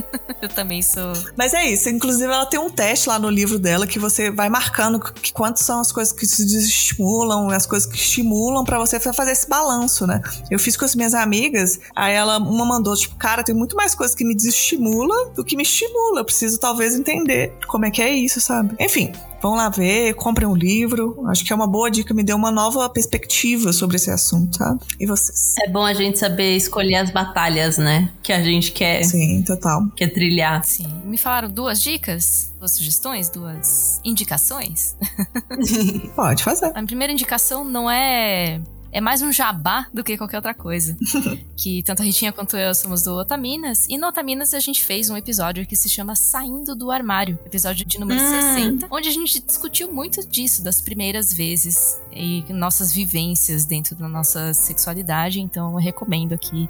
eu 0.42 0.48
também 0.48 0.80
sou. 0.80 1.12
Mas 1.36 1.52
é 1.52 1.66
isso. 1.66 1.88
Inclusive, 1.88 2.24
ela 2.24 2.46
tem 2.46 2.58
um 2.58 2.70
teste 2.70 3.08
lá 3.08 3.18
no 3.18 3.28
livro 3.28 3.58
dela 3.58 3.86
que 3.86 3.98
você 3.98 4.30
vai 4.30 4.48
marcando 4.48 5.00
que 5.00 5.32
quantas 5.32 5.64
são 5.64 5.80
as 5.80 5.92
coisas 5.92 6.12
que 6.12 6.26
te 6.26 6.42
desestimulam, 6.44 7.50
as 7.50 7.66
coisas 7.66 7.88
que 7.90 7.96
estimulam 7.96 8.64
para 8.64 8.78
você 8.78 8.98
fazer 9.00 9.32
esse 9.32 9.48
balanço, 9.48 10.06
né? 10.06 10.20
Eu 10.50 10.58
fiz 10.58 10.76
com 10.76 10.84
as 10.84 10.94
minhas 10.94 11.14
amigas, 11.14 11.80
aí 11.94 12.14
ela, 12.14 12.38
uma 12.38 12.64
mandou, 12.64 12.94
tipo, 12.94 13.16
cara, 13.16 13.42
tem 13.42 13.54
muito 13.54 13.76
mais 13.76 13.94
coisas 13.94 14.14
que 14.14 14.24
me 14.24 14.34
desestimula 14.34 15.30
do 15.34 15.44
que 15.44 15.56
me 15.56 15.62
estimula. 15.62 16.20
Eu 16.20 16.24
preciso 16.24 16.58
talvez 16.58 16.94
entender 16.94 17.52
como 17.66 17.84
é 17.84 17.90
que 17.90 18.02
é 18.02 18.10
isso, 18.10 18.40
sabe? 18.40 18.74
Enfim, 18.78 19.12
vão 19.40 19.54
lá 19.54 19.68
ver, 19.68 20.14
comprem 20.14 20.48
um 20.48 20.54
livro. 20.54 21.24
Acho 21.28 21.44
que 21.44 21.52
é 21.52 21.56
uma 21.56 21.66
boa 21.66 21.90
dica, 21.90 22.12
me 22.14 22.22
deu 22.22 22.36
uma 22.36 22.50
nova 22.50 22.88
perspectiva 22.88 23.72
sobre 23.72 23.96
esse 23.96 24.10
assunto, 24.10 24.56
sabe? 24.56 24.80
E 24.98 25.06
vocês? 25.06 25.54
É 25.62 25.68
bom 25.68 25.84
a 25.84 25.94
gente 25.94 26.18
saber 26.18 26.56
escolher 26.56 26.96
as 26.96 27.10
batalhas, 27.10 27.78
né? 27.78 28.10
Que 28.22 28.32
a 28.32 28.42
gente 28.42 28.72
quer. 28.72 29.04
Sim, 29.04 29.42
total. 29.42 29.86
Quer 29.96 30.08
trilhar. 30.08 30.64
Sim. 30.64 30.88
Me 31.04 31.18
falaram 31.18 31.50
duas 31.50 31.80
dicas, 31.80 32.52
duas 32.58 32.72
sugestões, 32.72 33.28
duas 33.28 34.00
indicações. 34.04 34.96
Pode 36.14 36.42
fazer. 36.42 36.72
A 36.74 36.82
primeira 36.82 37.12
indicação 37.12 37.64
não 37.64 37.90
é 37.90 38.60
é 38.90 39.00
mais 39.00 39.22
um 39.22 39.30
jabá 39.30 39.86
do 39.92 40.02
que 40.02 40.16
qualquer 40.16 40.36
outra 40.36 40.54
coisa. 40.54 40.96
que 41.56 41.82
tanto 41.82 42.02
a 42.02 42.04
Ritinha 42.04 42.32
quanto 42.32 42.56
eu 42.56 42.74
somos 42.74 43.02
do 43.02 43.14
Otaminas. 43.14 43.86
E 43.88 43.98
no 43.98 44.06
Otaminas 44.06 44.54
a 44.54 44.60
gente 44.60 44.82
fez 44.82 45.10
um 45.10 45.16
episódio 45.16 45.66
que 45.66 45.76
se 45.76 45.88
chama 45.88 46.14
Saindo 46.14 46.74
do 46.74 46.90
Armário. 46.90 47.38
Episódio 47.44 47.86
de 47.86 47.98
número 47.98 48.20
hum. 48.20 48.54
60. 48.54 48.88
Onde 48.90 49.08
a 49.08 49.12
gente 49.12 49.40
discutiu 49.40 49.92
muito 49.92 50.26
disso, 50.26 50.62
das 50.62 50.80
primeiras 50.80 51.32
vezes. 51.32 52.00
E 52.12 52.44
nossas 52.52 52.92
vivências 52.92 53.64
dentro 53.64 53.94
da 53.94 54.08
nossa 54.08 54.54
sexualidade. 54.54 55.40
Então 55.40 55.72
eu 55.72 55.78
recomendo 55.78 56.32
aqui 56.32 56.68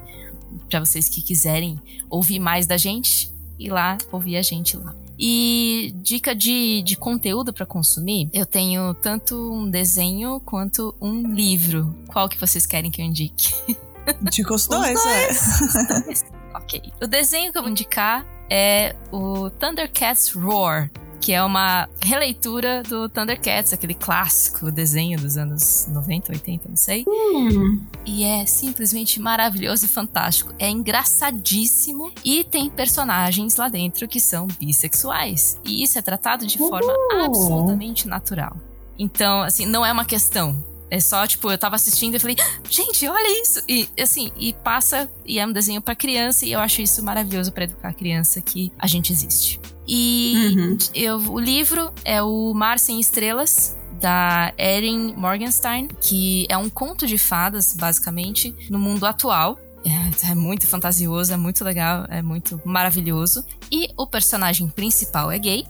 para 0.68 0.80
vocês 0.80 1.08
que 1.08 1.22
quiserem 1.22 1.80
ouvir 2.10 2.38
mais 2.38 2.66
da 2.66 2.76
gente. 2.76 3.32
Ir 3.58 3.70
lá 3.70 3.98
ouvir 4.12 4.36
a 4.36 4.42
gente 4.42 4.76
lá. 4.76 4.94
E 5.18 5.92
dica 5.96 6.34
de, 6.34 6.82
de 6.82 6.96
conteúdo 6.96 7.52
para 7.52 7.66
consumir, 7.66 8.30
eu 8.32 8.46
tenho 8.46 8.94
tanto 8.94 9.52
um 9.52 9.68
desenho 9.68 10.40
quanto 10.44 10.94
um 11.00 11.34
livro. 11.34 11.94
Qual 12.06 12.28
que 12.28 12.38
vocês 12.38 12.64
querem 12.64 12.90
que 12.90 13.02
eu 13.02 13.06
indique? 13.06 13.54
Indica 14.22 14.54
os 14.54 14.66
dois, 14.66 14.98
dois. 15.02 16.22
é. 16.22 16.56
ok. 16.56 16.82
O 17.02 17.06
desenho 17.06 17.52
que 17.52 17.58
eu 17.58 17.62
vou 17.62 17.70
indicar 17.70 18.24
é 18.48 18.96
o 19.12 19.50
Thundercats 19.50 20.32
Roar, 20.32 20.90
que 21.20 21.32
é 21.32 21.42
uma 21.42 21.88
releitura 22.02 22.82
do 22.82 23.08
Thundercats, 23.08 23.72
aquele 23.72 23.94
clássico 23.94 24.70
desenho 24.70 25.18
dos 25.18 25.36
anos 25.36 25.86
90, 25.88 26.32
80, 26.32 26.68
não 26.68 26.76
sei. 26.76 27.04
Hum. 27.06 27.80
E 28.04 28.24
é 28.24 28.46
simplesmente 28.46 29.20
maravilhoso 29.20 29.84
e 29.84 29.88
fantástico. 29.88 30.54
É 30.58 30.68
engraçadíssimo 30.68 32.12
e 32.24 32.44
tem 32.44 32.70
personagens 32.70 33.56
lá 33.56 33.68
dentro 33.68 34.06
que 34.06 34.20
são 34.20 34.46
bissexuais. 34.46 35.58
E 35.64 35.82
isso 35.82 35.98
é 35.98 36.02
tratado 36.02 36.46
de 36.46 36.58
forma 36.58 36.92
uh. 36.92 37.24
absolutamente 37.24 38.06
natural. 38.06 38.56
Então, 38.98 39.42
assim, 39.42 39.66
não 39.66 39.84
é 39.84 39.92
uma 39.92 40.04
questão. 40.04 40.64
É 40.90 41.00
só, 41.00 41.26
tipo, 41.26 41.50
eu 41.50 41.58
tava 41.58 41.76
assistindo 41.76 42.14
e 42.14 42.18
falei, 42.18 42.36
gente, 42.70 43.06
olha 43.06 43.42
isso! 43.42 43.62
E 43.68 43.88
assim, 44.00 44.32
e 44.38 44.52
passa, 44.54 45.08
e 45.24 45.38
é 45.38 45.46
um 45.46 45.52
desenho 45.52 45.82
para 45.82 45.94
criança, 45.94 46.46
e 46.46 46.52
eu 46.52 46.60
acho 46.60 46.80
isso 46.80 47.02
maravilhoso 47.02 47.52
para 47.52 47.64
educar 47.64 47.88
a 47.88 47.92
criança 47.92 48.40
que 48.40 48.72
a 48.78 48.86
gente 48.86 49.12
existe. 49.12 49.60
E 49.88 50.34
uhum. 50.36 50.78
eu, 50.94 51.16
o 51.32 51.40
livro 51.40 51.90
é 52.04 52.22
o 52.22 52.52
Mar 52.52 52.78
Sem 52.78 53.00
Estrelas, 53.00 53.76
da 54.00 54.52
Erin 54.56 55.14
Morgenstein, 55.16 55.88
que 56.00 56.46
é 56.48 56.56
um 56.56 56.70
conto 56.70 57.06
de 57.06 57.18
fadas, 57.18 57.74
basicamente, 57.74 58.54
no 58.70 58.78
mundo 58.78 59.04
atual. 59.04 59.58
É, 59.84 60.30
é, 60.30 60.34
muito 60.34 60.66
fantasioso, 60.66 61.32
é 61.32 61.36
muito 61.36 61.64
legal, 61.64 62.04
é 62.08 62.22
muito 62.22 62.60
maravilhoso. 62.64 63.44
E 63.70 63.88
o 63.96 64.06
personagem 64.06 64.68
principal 64.68 65.30
é 65.30 65.38
gay. 65.38 65.66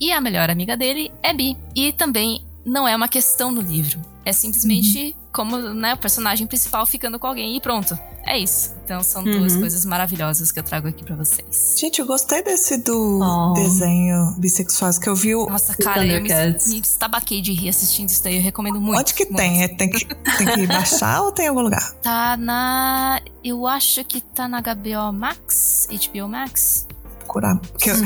E 0.00 0.12
a 0.12 0.20
melhor 0.20 0.48
amiga 0.50 0.76
dele 0.76 1.10
é 1.22 1.32
bi. 1.32 1.56
E 1.74 1.92
também 1.92 2.42
não 2.64 2.88
é 2.88 2.96
uma 2.96 3.08
questão 3.08 3.50
no 3.50 3.60
livro. 3.60 4.00
É 4.24 4.32
simplesmente 4.32 4.98
uhum. 4.98 5.19
Como 5.32 5.56
né, 5.58 5.94
o 5.94 5.98
personagem 5.98 6.46
principal 6.46 6.84
ficando 6.86 7.18
com 7.18 7.26
alguém 7.26 7.56
e 7.56 7.60
pronto. 7.60 7.98
É 8.24 8.38
isso. 8.38 8.74
Então 8.84 9.02
são 9.02 9.24
uhum. 9.24 9.38
duas 9.38 9.56
coisas 9.56 9.84
maravilhosas 9.84 10.52
que 10.52 10.58
eu 10.58 10.62
trago 10.62 10.88
aqui 10.88 11.04
para 11.04 11.16
vocês. 11.16 11.74
Gente, 11.78 12.00
eu 12.00 12.06
gostei 12.06 12.42
desse 12.42 12.76
do 12.78 13.20
oh. 13.20 13.54
desenho 13.54 14.34
bissexuais 14.38 14.98
que 14.98 15.08
eu 15.08 15.14
vi. 15.14 15.34
O... 15.34 15.46
Nossa, 15.46 15.74
cara, 15.74 16.06
eu 16.06 16.20
me, 16.20 16.28
me 16.28 16.80
estabaquei 16.80 17.40
de 17.40 17.52
rir 17.52 17.70
assistindo 17.70 18.08
isso 18.08 18.22
daí. 18.22 18.36
Eu 18.36 18.42
recomendo 18.42 18.80
muito. 18.80 19.00
Onde 19.00 19.14
que 19.14 19.24
muito. 19.24 19.36
tem? 19.36 19.62
É, 19.62 19.68
tem, 19.68 19.88
que, 19.88 20.04
tem 20.04 20.46
que 20.46 20.66
baixar 20.66 21.22
ou 21.22 21.32
tem 21.32 21.46
em 21.46 21.48
algum 21.48 21.62
lugar? 21.62 21.92
Tá 22.02 22.36
na. 22.36 23.20
Eu 23.42 23.66
acho 23.66 24.04
que 24.04 24.20
tá 24.20 24.46
na 24.46 24.60
HBO 24.60 25.12
Max, 25.12 25.88
HBO 25.90 26.28
Max 26.28 26.86
procurar. 27.30 27.58
Que 27.78 27.90
eu, 27.90 27.96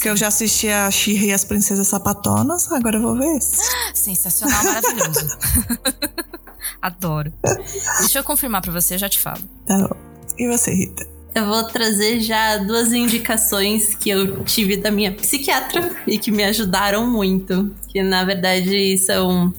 que 0.00 0.08
eu 0.08 0.16
já 0.16 0.28
assisti 0.28 0.68
a 0.68 0.90
Shira 0.90 1.26
e 1.26 1.32
as 1.32 1.44
Princesas 1.44 1.88
Sapatonas, 1.88 2.70
agora 2.70 2.96
eu 2.98 3.02
vou 3.02 3.16
ver 3.16 3.36
esse. 3.36 3.60
Sensacional, 3.92 4.62
maravilhoso. 4.64 5.36
Adoro. 6.84 7.32
Deixa 8.00 8.18
eu 8.18 8.22
confirmar 8.22 8.60
pra 8.60 8.70
você, 8.70 8.92
eu 8.92 8.98
já 8.98 9.08
te 9.08 9.18
falo. 9.18 9.40
Tá 9.66 9.78
bom. 9.78 9.96
E 10.38 10.46
você, 10.46 10.70
Rita? 10.70 11.08
Eu 11.34 11.46
vou 11.46 11.64
trazer 11.64 12.20
já 12.20 12.58
duas 12.58 12.92
indicações 12.92 13.94
que 13.94 14.10
eu 14.10 14.44
tive 14.44 14.76
da 14.76 14.90
minha 14.90 15.10
psiquiatra 15.10 15.96
e 16.06 16.18
que 16.18 16.30
me 16.30 16.44
ajudaram 16.44 17.10
muito. 17.10 17.74
Que 17.88 18.02
na 18.02 18.22
verdade 18.22 18.98
são. 18.98 19.50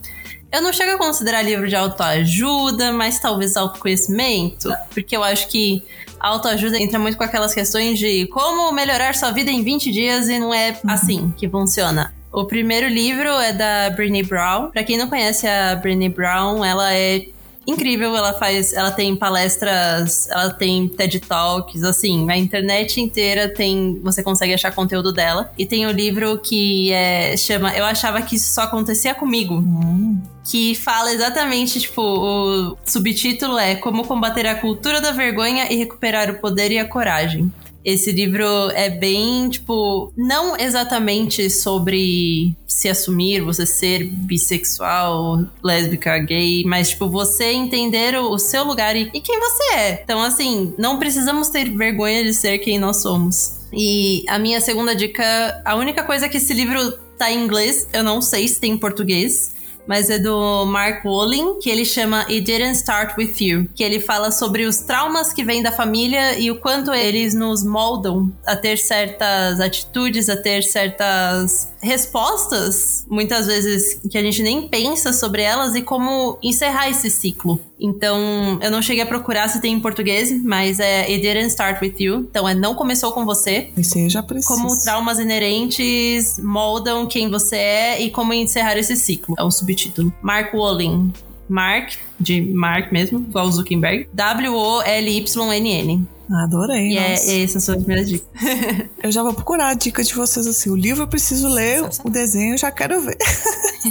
Eu 0.52 0.62
não 0.62 0.72
chego 0.72 0.92
a 0.92 0.98
considerar 1.00 1.42
livro 1.42 1.68
de 1.68 1.76
autoajuda, 1.76 2.94
mas 2.94 3.18
talvez 3.18 3.58
autoconhecimento, 3.58 4.72
porque 4.94 5.18
eu 5.18 5.24
acho 5.24 5.48
que 5.48 5.84
autoajuda 6.20 6.78
entra 6.78 7.00
muito 7.00 7.18
com 7.18 7.24
aquelas 7.24 7.56
questões 7.56 7.98
de 7.98 8.28
como 8.28 8.72
melhorar 8.72 9.16
sua 9.16 9.32
vida 9.32 9.50
em 9.50 9.64
20 9.64 9.92
dias 9.92 10.30
e 10.30 10.38
não 10.38 10.54
é 10.54 10.80
assim 10.86 11.34
que 11.36 11.50
funciona. 11.50 12.14
O 12.36 12.44
primeiro 12.44 12.90
livro 12.90 13.30
é 13.30 13.54
da 13.54 13.90
Brené 13.92 14.22
Brown. 14.22 14.70
Para 14.70 14.84
quem 14.84 14.98
não 14.98 15.08
conhece 15.08 15.48
a 15.48 15.74
Brené 15.78 16.10
Brown, 16.10 16.66
ela 16.66 16.94
é 16.94 17.28
incrível, 17.66 18.14
ela 18.14 18.34
faz, 18.34 18.74
ela 18.74 18.92
tem 18.92 19.16
palestras, 19.16 20.30
ela 20.30 20.50
tem 20.50 20.86
TED 20.90 21.22
Talks, 21.22 21.82
assim, 21.84 22.30
a 22.30 22.38
internet 22.38 23.00
inteira 23.00 23.48
tem, 23.48 24.02
você 24.04 24.22
consegue 24.22 24.54
achar 24.54 24.76
conteúdo 24.76 25.14
dela. 25.14 25.50
E 25.58 25.66
tem 25.66 25.86
o 25.86 25.90
um 25.90 25.94
livro 25.94 26.38
que 26.40 26.92
é, 26.92 27.38
chama 27.38 27.74
Eu 27.74 27.86
achava 27.86 28.22
que 28.22 28.36
isso 28.36 28.54
só 28.54 28.64
acontecia 28.64 29.16
comigo. 29.16 29.56
Hum. 29.56 30.22
Que 30.44 30.76
fala 30.76 31.14
exatamente, 31.14 31.80
tipo, 31.80 32.02
o 32.02 32.78
subtítulo 32.86 33.58
é 33.58 33.76
Como 33.76 34.06
combater 34.06 34.46
a 34.46 34.56
cultura 34.56 35.00
da 35.00 35.12
vergonha 35.12 35.72
e 35.72 35.78
recuperar 35.78 36.30
o 36.30 36.36
poder 36.36 36.70
e 36.70 36.80
a 36.80 36.86
coragem. 36.86 37.50
Esse 37.86 38.12
livro 38.12 38.44
é 38.72 38.90
bem, 38.90 39.48
tipo, 39.48 40.12
não 40.18 40.58
exatamente 40.58 41.52
sobre 41.52 42.56
se 42.68 42.90
assumir, 42.90 43.42
você 43.42 43.64
ser 43.66 44.06
bissexual, 44.06 45.46
lésbica, 45.64 46.18
gay, 46.18 46.64
mas, 46.66 46.90
tipo, 46.90 47.08
você 47.08 47.52
entender 47.52 48.18
o, 48.18 48.40
seu 48.40 48.64
lugar 48.64 48.96
e, 48.96 49.12
e 49.14 49.22
quem 49.22 49.40
você 49.40 49.64
é. 49.76 50.02
Então, 50.04 50.20
assim, 50.22 50.74
não 50.80 50.98
precisamos 50.98 51.50
ter 51.50 51.70
vergonha 51.70 52.24
de 52.24 52.34
ser 52.34 52.58
quem 52.58 52.80
nós 52.80 53.04
somos. 53.04 53.58
E 53.72 54.24
a 54.28 54.40
minha 54.40 54.60
segunda 54.60 54.96
dica, 54.96 55.62
a 55.64 55.76
única 55.76 56.04
coisa 56.04 56.28
que 56.28 56.38
esse 56.38 56.54
livro 56.54 56.92
tá 57.18 57.32
em 57.32 57.44
inglês, 57.44 57.88
eu 57.94 58.04
não 58.04 58.22
sei 58.22 58.48
se 58.48 58.60
tem 58.60 58.74
em 58.74 58.78
português 58.78 59.55
mas 59.88 60.10
é 60.10 60.20
do 60.20 60.66
Mark 60.66 61.04
Wolin, 61.04 61.60
que 61.60 61.70
ele 61.70 61.86
chama 61.86 62.22
It 62.22 62.42
Didn't 62.42 62.78
Start 62.78 63.18
With 63.18 63.36
You, 63.40 63.68
que 63.74 63.84
ele 63.84 64.00
fala 64.00 64.32
sobre 64.32 64.66
os 64.66 64.80
traumas 64.80 65.32
que 65.32 65.44
vêm 65.44 65.62
da 65.62 65.72
família 65.72 66.38
e 66.40 66.52
o 66.52 66.60
quanto 66.60 66.94
eles 66.94 67.34
nos 67.34 67.64
moldam 67.64 68.32
a 68.46 68.56
ter 68.56 68.78
certas 68.78 69.60
atitudes, 69.60 70.30
a 70.30 70.38
ter 70.38 70.64
certas 70.64 71.74
respostas, 71.86 73.06
muitas 73.10 73.46
vezes 73.46 74.00
que 74.10 74.18
a 74.18 74.22
gente 74.22 74.42
nem 74.42 74.68
pensa 74.68 75.14
sobre 75.14 75.42
elas 75.42 75.76
e 75.76 75.82
como 75.82 76.38
encerrar 76.42 76.90
esse 76.90 77.10
ciclo. 77.10 77.60
Então, 77.80 78.58
eu 78.62 78.72
não 78.72 78.82
cheguei 78.82 79.04
a 79.04 79.06
procurar 79.06 79.48
se 79.50 79.62
tem 79.62 79.74
em 79.74 79.80
português, 79.80 80.32
mas 80.44 80.80
é 80.80 81.02
It 81.02 81.22
Didn't 81.22 81.48
Start 81.48 81.82
With 81.82 81.96
You. 82.00 82.28
Então, 82.30 82.48
é 82.48 82.54
Não 82.54 82.74
Começou 82.74 83.12
Com 83.12 83.26
Você. 83.26 83.70
Esse 83.78 84.04
eu 84.04 84.10
já 84.10 84.24
preciso. 84.24 84.54
Como 84.54 84.82
traumas 84.82 85.20
inerentes 85.20 86.40
moldam 86.40 87.06
quem 87.06 87.30
você 87.30 87.58
é 87.58 88.02
e 88.02 88.10
como 88.10 88.34
encerrar 88.34 88.78
esse 88.78 88.96
ciclo. 88.96 89.36
É 89.38 89.44
o 89.44 89.52
subtítulo. 89.52 90.12
Mark 90.22 90.54
Wolin. 90.54 91.14
Mark, 91.48 91.94
de 92.20 92.42
Mark 92.42 92.92
mesmo, 92.92 93.20
igual 93.20 93.52
Zuckerberg. 93.52 94.08
W-O-L-Y-N-N. 94.14 96.08
Adorei. 96.30 96.94
E 96.94 96.98
é, 96.98 97.44
essas 97.44 97.64
são 97.64 97.76
as 97.76 97.84
primeiras 97.84 98.10
dicas. 98.10 98.28
eu 99.04 99.12
já 99.12 99.22
vou 99.22 99.34
procurar 99.34 99.70
a 99.70 99.74
dica 99.74 100.04
de 100.04 100.14
vocês 100.14 100.48
assim. 100.48 100.70
O 100.70 100.76
livro 100.76 101.04
eu 101.04 101.08
preciso 101.08 101.48
ler, 101.48 101.84
o 102.04 102.10
desenho 102.10 102.56
eu 102.56 102.58
já 102.58 102.72
quero 102.72 103.02
ver. 103.02 103.18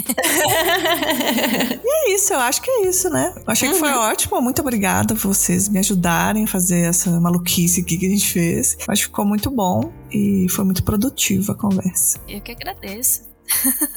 e 1.83 1.89
é 1.89 2.15
isso, 2.15 2.33
eu 2.33 2.39
acho 2.39 2.61
que 2.61 2.69
é 2.69 2.87
isso, 2.87 3.09
né? 3.09 3.33
Eu 3.35 3.43
achei 3.47 3.67
uhum. 3.67 3.73
que 3.73 3.79
foi 3.79 3.91
uhum. 3.91 3.99
ótimo. 3.99 4.41
Muito 4.41 4.61
obrigada 4.61 5.15
por 5.15 5.27
vocês 5.27 5.69
me 5.69 5.79
ajudarem 5.79 6.43
a 6.43 6.47
fazer 6.47 6.81
essa 6.81 7.09
maluquice 7.19 7.81
aqui 7.81 7.97
que 7.97 8.05
a 8.05 8.09
gente 8.09 8.27
fez. 8.27 8.77
Acho 8.87 9.03
que 9.03 9.07
ficou 9.07 9.25
muito 9.25 9.49
bom 9.49 9.91
e 10.11 10.47
foi 10.49 10.65
muito 10.65 10.83
produtiva 10.83 11.53
a 11.53 11.55
conversa. 11.55 12.19
Eu 12.27 12.41
que 12.41 12.51
agradeço. 12.51 13.23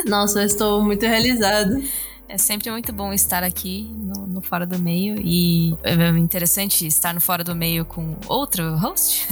Nossa, 0.06 0.40
eu 0.40 0.46
estou 0.46 0.82
muito 0.82 1.02
realizada. 1.04 1.80
É 2.28 2.36
sempre 2.36 2.70
muito 2.70 2.92
bom 2.92 3.12
estar 3.12 3.42
aqui 3.42 3.90
no, 3.96 4.26
no, 4.26 4.42
Fora 4.42 4.66
do 4.66 4.78
Meio 4.78 5.18
e 5.18 5.74
é 5.82 6.08
interessante 6.18 6.86
estar 6.86 7.14
no 7.14 7.20
Fora 7.20 7.42
do 7.42 7.54
Meio 7.54 7.84
com 7.84 8.16
outro 8.26 8.76
host. 8.76 9.26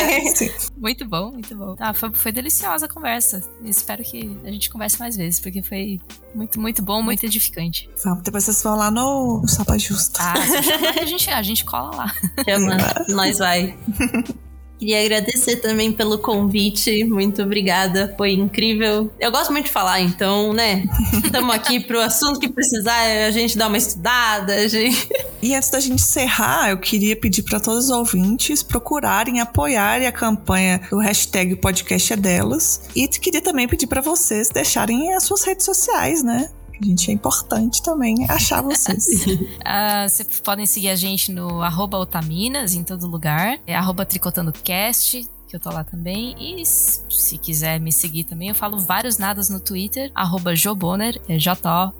muito 0.76 1.06
bom, 1.06 1.32
muito 1.32 1.54
bom. 1.54 1.76
Ah, 1.78 1.92
foi, 1.92 2.10
foi 2.14 2.32
deliciosa 2.32 2.86
a 2.86 2.88
conversa. 2.88 3.42
Espero 3.62 4.02
que 4.02 4.34
a 4.44 4.50
gente 4.50 4.70
converse 4.70 4.98
mais 4.98 5.14
vezes, 5.14 5.40
porque 5.40 5.62
foi 5.62 6.00
muito, 6.34 6.58
muito 6.58 6.82
bom, 6.82 7.02
muito 7.02 7.24
edificante. 7.24 7.90
Vamos, 8.02 8.22
depois 8.22 8.44
vocês 8.44 8.62
vão 8.62 8.76
lá 8.76 8.90
no, 8.90 9.42
no 9.42 9.48
Sapa 9.48 9.78
Justa. 9.78 10.22
Ah, 10.22 10.34
a 11.00 11.04
gente, 11.04 11.30
a 11.30 11.42
gente 11.42 11.64
cola 11.64 11.94
lá. 11.94 12.14
Chama, 12.44 12.76
nós 13.08 13.38
vai. 13.38 13.76
Queria 14.80 15.04
agradecer 15.04 15.56
também 15.56 15.92
pelo 15.92 16.16
convite. 16.16 17.04
Muito 17.04 17.42
obrigada. 17.42 18.14
Foi 18.16 18.32
incrível. 18.32 19.10
Eu 19.20 19.30
gosto 19.30 19.52
muito 19.52 19.66
de 19.66 19.70
falar, 19.70 20.00
então, 20.00 20.54
né? 20.54 20.84
Estamos 21.22 21.54
aqui 21.54 21.80
pro 21.80 22.00
assunto 22.00 22.40
que 22.40 22.48
precisar, 22.48 22.98
a 23.26 23.30
gente 23.30 23.58
dá 23.58 23.68
uma 23.68 23.76
estudada. 23.76 24.54
A 24.54 24.66
gente... 24.66 25.06
E 25.42 25.54
antes 25.54 25.68
da 25.68 25.80
gente 25.80 26.02
encerrar, 26.02 26.70
eu 26.70 26.78
queria 26.78 27.14
pedir 27.14 27.42
para 27.42 27.60
todos 27.60 27.84
os 27.84 27.90
ouvintes 27.90 28.62
procurarem 28.62 29.40
apoiarem 29.40 30.06
a 30.06 30.12
campanha 30.12 30.80
do 30.90 30.98
hashtag 30.98 31.56
podcast 31.56 32.14
é 32.14 32.16
delas. 32.16 32.80
E 32.96 33.06
queria 33.06 33.42
também 33.42 33.68
pedir 33.68 33.86
para 33.86 34.00
vocês 34.00 34.48
deixarem 34.48 35.12
as 35.12 35.24
suas 35.24 35.44
redes 35.44 35.66
sociais, 35.66 36.22
né? 36.22 36.48
Gente 36.82 37.10
é 37.10 37.14
importante 37.14 37.82
também 37.82 38.26
achar 38.28 38.62
vocês. 38.62 39.06
uh, 39.26 40.08
vocês 40.08 40.40
podem 40.40 40.66
seguir 40.66 40.88
a 40.88 40.96
gente 40.96 41.30
no 41.30 41.62
arroba 41.62 41.98
Otaminas 41.98 42.74
em 42.74 42.82
todo 42.82 43.06
lugar. 43.06 43.58
É 43.66 43.74
arroba 43.74 44.06
tricotandocast 44.06 45.28
que 45.50 45.56
eu 45.56 45.60
tô 45.60 45.68
lá 45.70 45.82
também. 45.82 46.34
E 46.38 46.64
se 46.64 47.36
quiser 47.36 47.80
me 47.80 47.92
seguir 47.92 48.24
também, 48.24 48.48
eu 48.50 48.54
falo 48.54 48.78
vários 48.78 49.18
nadas 49.18 49.48
no 49.48 49.58
Twitter, 49.58 50.12
arroba 50.14 50.54
Joboner, 50.54 51.20
é 51.28 51.36
J-O-B-O-H-N-E-R. 51.38 51.90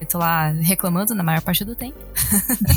Eu 0.00 0.06
tô 0.06 0.16
lá 0.18 0.48
reclamando 0.48 1.14
na 1.14 1.22
maior 1.22 1.42
parte 1.42 1.62
do 1.64 1.76
tempo. 1.76 1.98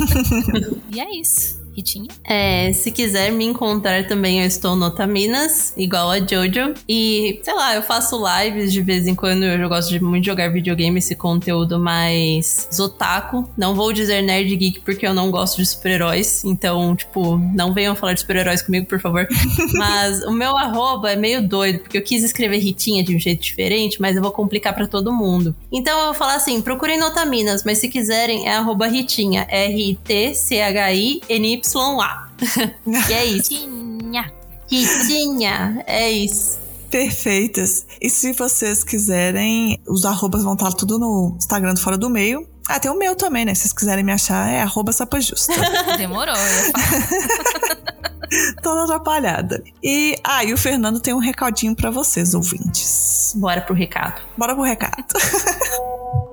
e 0.92 1.00
é 1.00 1.16
isso. 1.16 1.67
Ritinha? 1.78 2.08
É, 2.24 2.74
se 2.74 2.92
quiser 2.92 3.32
me 3.32 3.46
encontrar 3.46 4.08
também, 4.08 4.42
eu 4.42 4.48
estou 4.48 4.76
no 4.76 4.88
Otaminas, 4.88 5.74
igual 5.78 6.10
a 6.10 6.18
Jojo. 6.18 6.74
E, 6.90 7.40
sei 7.44 7.54
lá, 7.54 7.76
eu 7.76 7.84
faço 7.84 8.20
lives 8.20 8.74
de 8.74 8.82
vez 8.82 9.06
em 9.06 9.14
quando. 9.14 9.44
Eu 9.44 9.70
gosto 9.70 9.90
de 9.90 10.04
muito 10.04 10.26
jogar 10.26 10.52
videogame, 10.52 10.98
esse 10.98 11.16
conteúdo 11.16 11.80
mais 11.80 12.68
zotaku. 12.74 13.48
Não 13.56 13.76
vou 13.76 13.94
dizer 13.94 14.24
nerd 14.24 14.56
geek 14.56 14.80
porque 14.80 15.06
eu 15.06 15.14
não 15.14 15.30
gosto 15.30 15.58
de 15.58 15.68
super-heróis. 15.68 16.44
Então, 16.44 16.96
tipo, 16.96 17.38
não 17.54 17.72
venham 17.76 17.96
falar 17.96 18.14
de 18.14 18.22
super-heróis 18.22 18.64
comigo, 18.64 18.88
por 18.88 19.00
favor. 19.00 19.28
mas 19.78 20.24
o 20.24 20.32
meu 20.32 20.58
arroba 20.58 21.12
é 21.12 21.16
meio 21.16 21.48
doido, 21.48 21.82
porque 21.82 22.00
eu 22.00 22.02
quis 22.02 22.24
escrever 22.24 22.58
Ritinha 22.58 23.04
de 23.04 23.16
um 23.16 23.20
jeito 23.20 23.44
diferente, 23.44 24.02
mas 24.02 24.16
eu 24.16 24.22
vou 24.24 24.32
complicar 24.32 24.74
para 24.74 24.88
todo 24.88 25.14
mundo. 25.14 25.56
Então 25.72 25.96
eu 26.00 26.06
vou 26.06 26.16
falar 26.16 26.34
assim: 26.38 26.60
procurem 26.60 26.98
Notaminas, 26.98 27.64
mas 27.64 27.78
se 27.78 27.88
quiserem 27.88 28.48
é 28.48 28.56
arroba 28.56 28.88
Ritinha. 28.88 29.46
R-I-T-C-H-I-N-Y 29.48 30.48
YA. 31.76 32.28
e 33.10 33.14
é 33.14 33.26
isso. 33.26 33.54
Ritinha. 33.54 34.34
Ritinha, 34.70 35.84
é 35.88 36.12
isso. 36.12 36.60
Perfeitas. 36.90 37.86
E 38.02 38.10
se 38.10 38.34
vocês 38.34 38.84
quiserem, 38.84 39.82
os 39.88 40.06
arrobas 40.06 40.44
vão 40.44 40.54
estar 40.54 40.72
tudo 40.72 40.98
no 40.98 41.36
Instagram 41.38 41.74
do 41.74 41.80
Fora 41.82 41.98
do 41.98 42.10
Meio. 42.10 42.48
Ah, 42.68 42.80
tem 42.80 42.92
o 42.92 42.98
meu 42.98 43.16
também, 43.16 43.46
né? 43.46 43.54
Se 43.54 43.62
vocês 43.62 43.74
quiserem 43.74 44.04
me 44.04 44.12
achar, 44.12 44.50
é 44.50 44.62
arroba 44.62 44.92
sapajusta. 44.92 45.54
Demorou, 45.98 46.36
Toda 48.62 48.84
atrapalhada. 48.86 49.64
E, 49.82 50.18
ah, 50.24 50.44
e 50.44 50.54
o 50.54 50.58
Fernando 50.58 51.00
tem 51.00 51.14
um 51.14 51.20
recadinho 51.20 51.76
para 51.76 51.90
vocês, 51.90 52.34
ouvintes. 52.34 53.34
Bora 53.36 53.62
pro 53.62 53.74
recado. 53.74 54.22
Bora 54.38 54.54
pro 54.54 54.64
recado. 54.64 55.06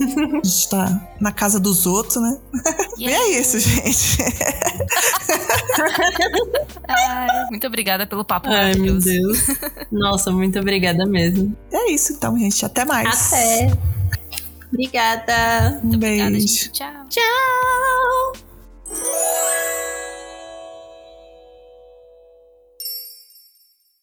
A 0.01 0.47
gente 0.47 0.69
tá 0.69 1.09
na 1.19 1.31
casa 1.31 1.59
dos 1.59 1.85
outros, 1.85 2.21
né? 2.21 2.37
E 2.97 3.07
é 3.07 3.39
isso, 3.39 3.59
gente. 3.59 4.17
Ai, 6.87 7.47
muito 7.49 7.67
obrigada 7.67 8.05
pelo 8.07 8.23
papo 8.23 8.49
Ai, 8.49 8.75
meu 8.75 8.97
Deus. 8.99 9.47
Nossa, 9.91 10.31
muito 10.31 10.59
obrigada 10.59 11.05
mesmo. 11.05 11.55
É 11.71 11.91
isso, 11.91 12.13
então, 12.13 12.37
gente. 12.37 12.65
Até 12.65 12.85
mais. 12.85 13.27
Até. 13.27 13.71
Obrigada. 14.71 15.79
Um 15.83 15.87
muito 15.87 15.99
beijo. 15.99 16.23
Obrigada, 16.23 16.39
gente. 16.39 16.71
Tchau. 16.71 17.05
Tchau. 17.09 18.33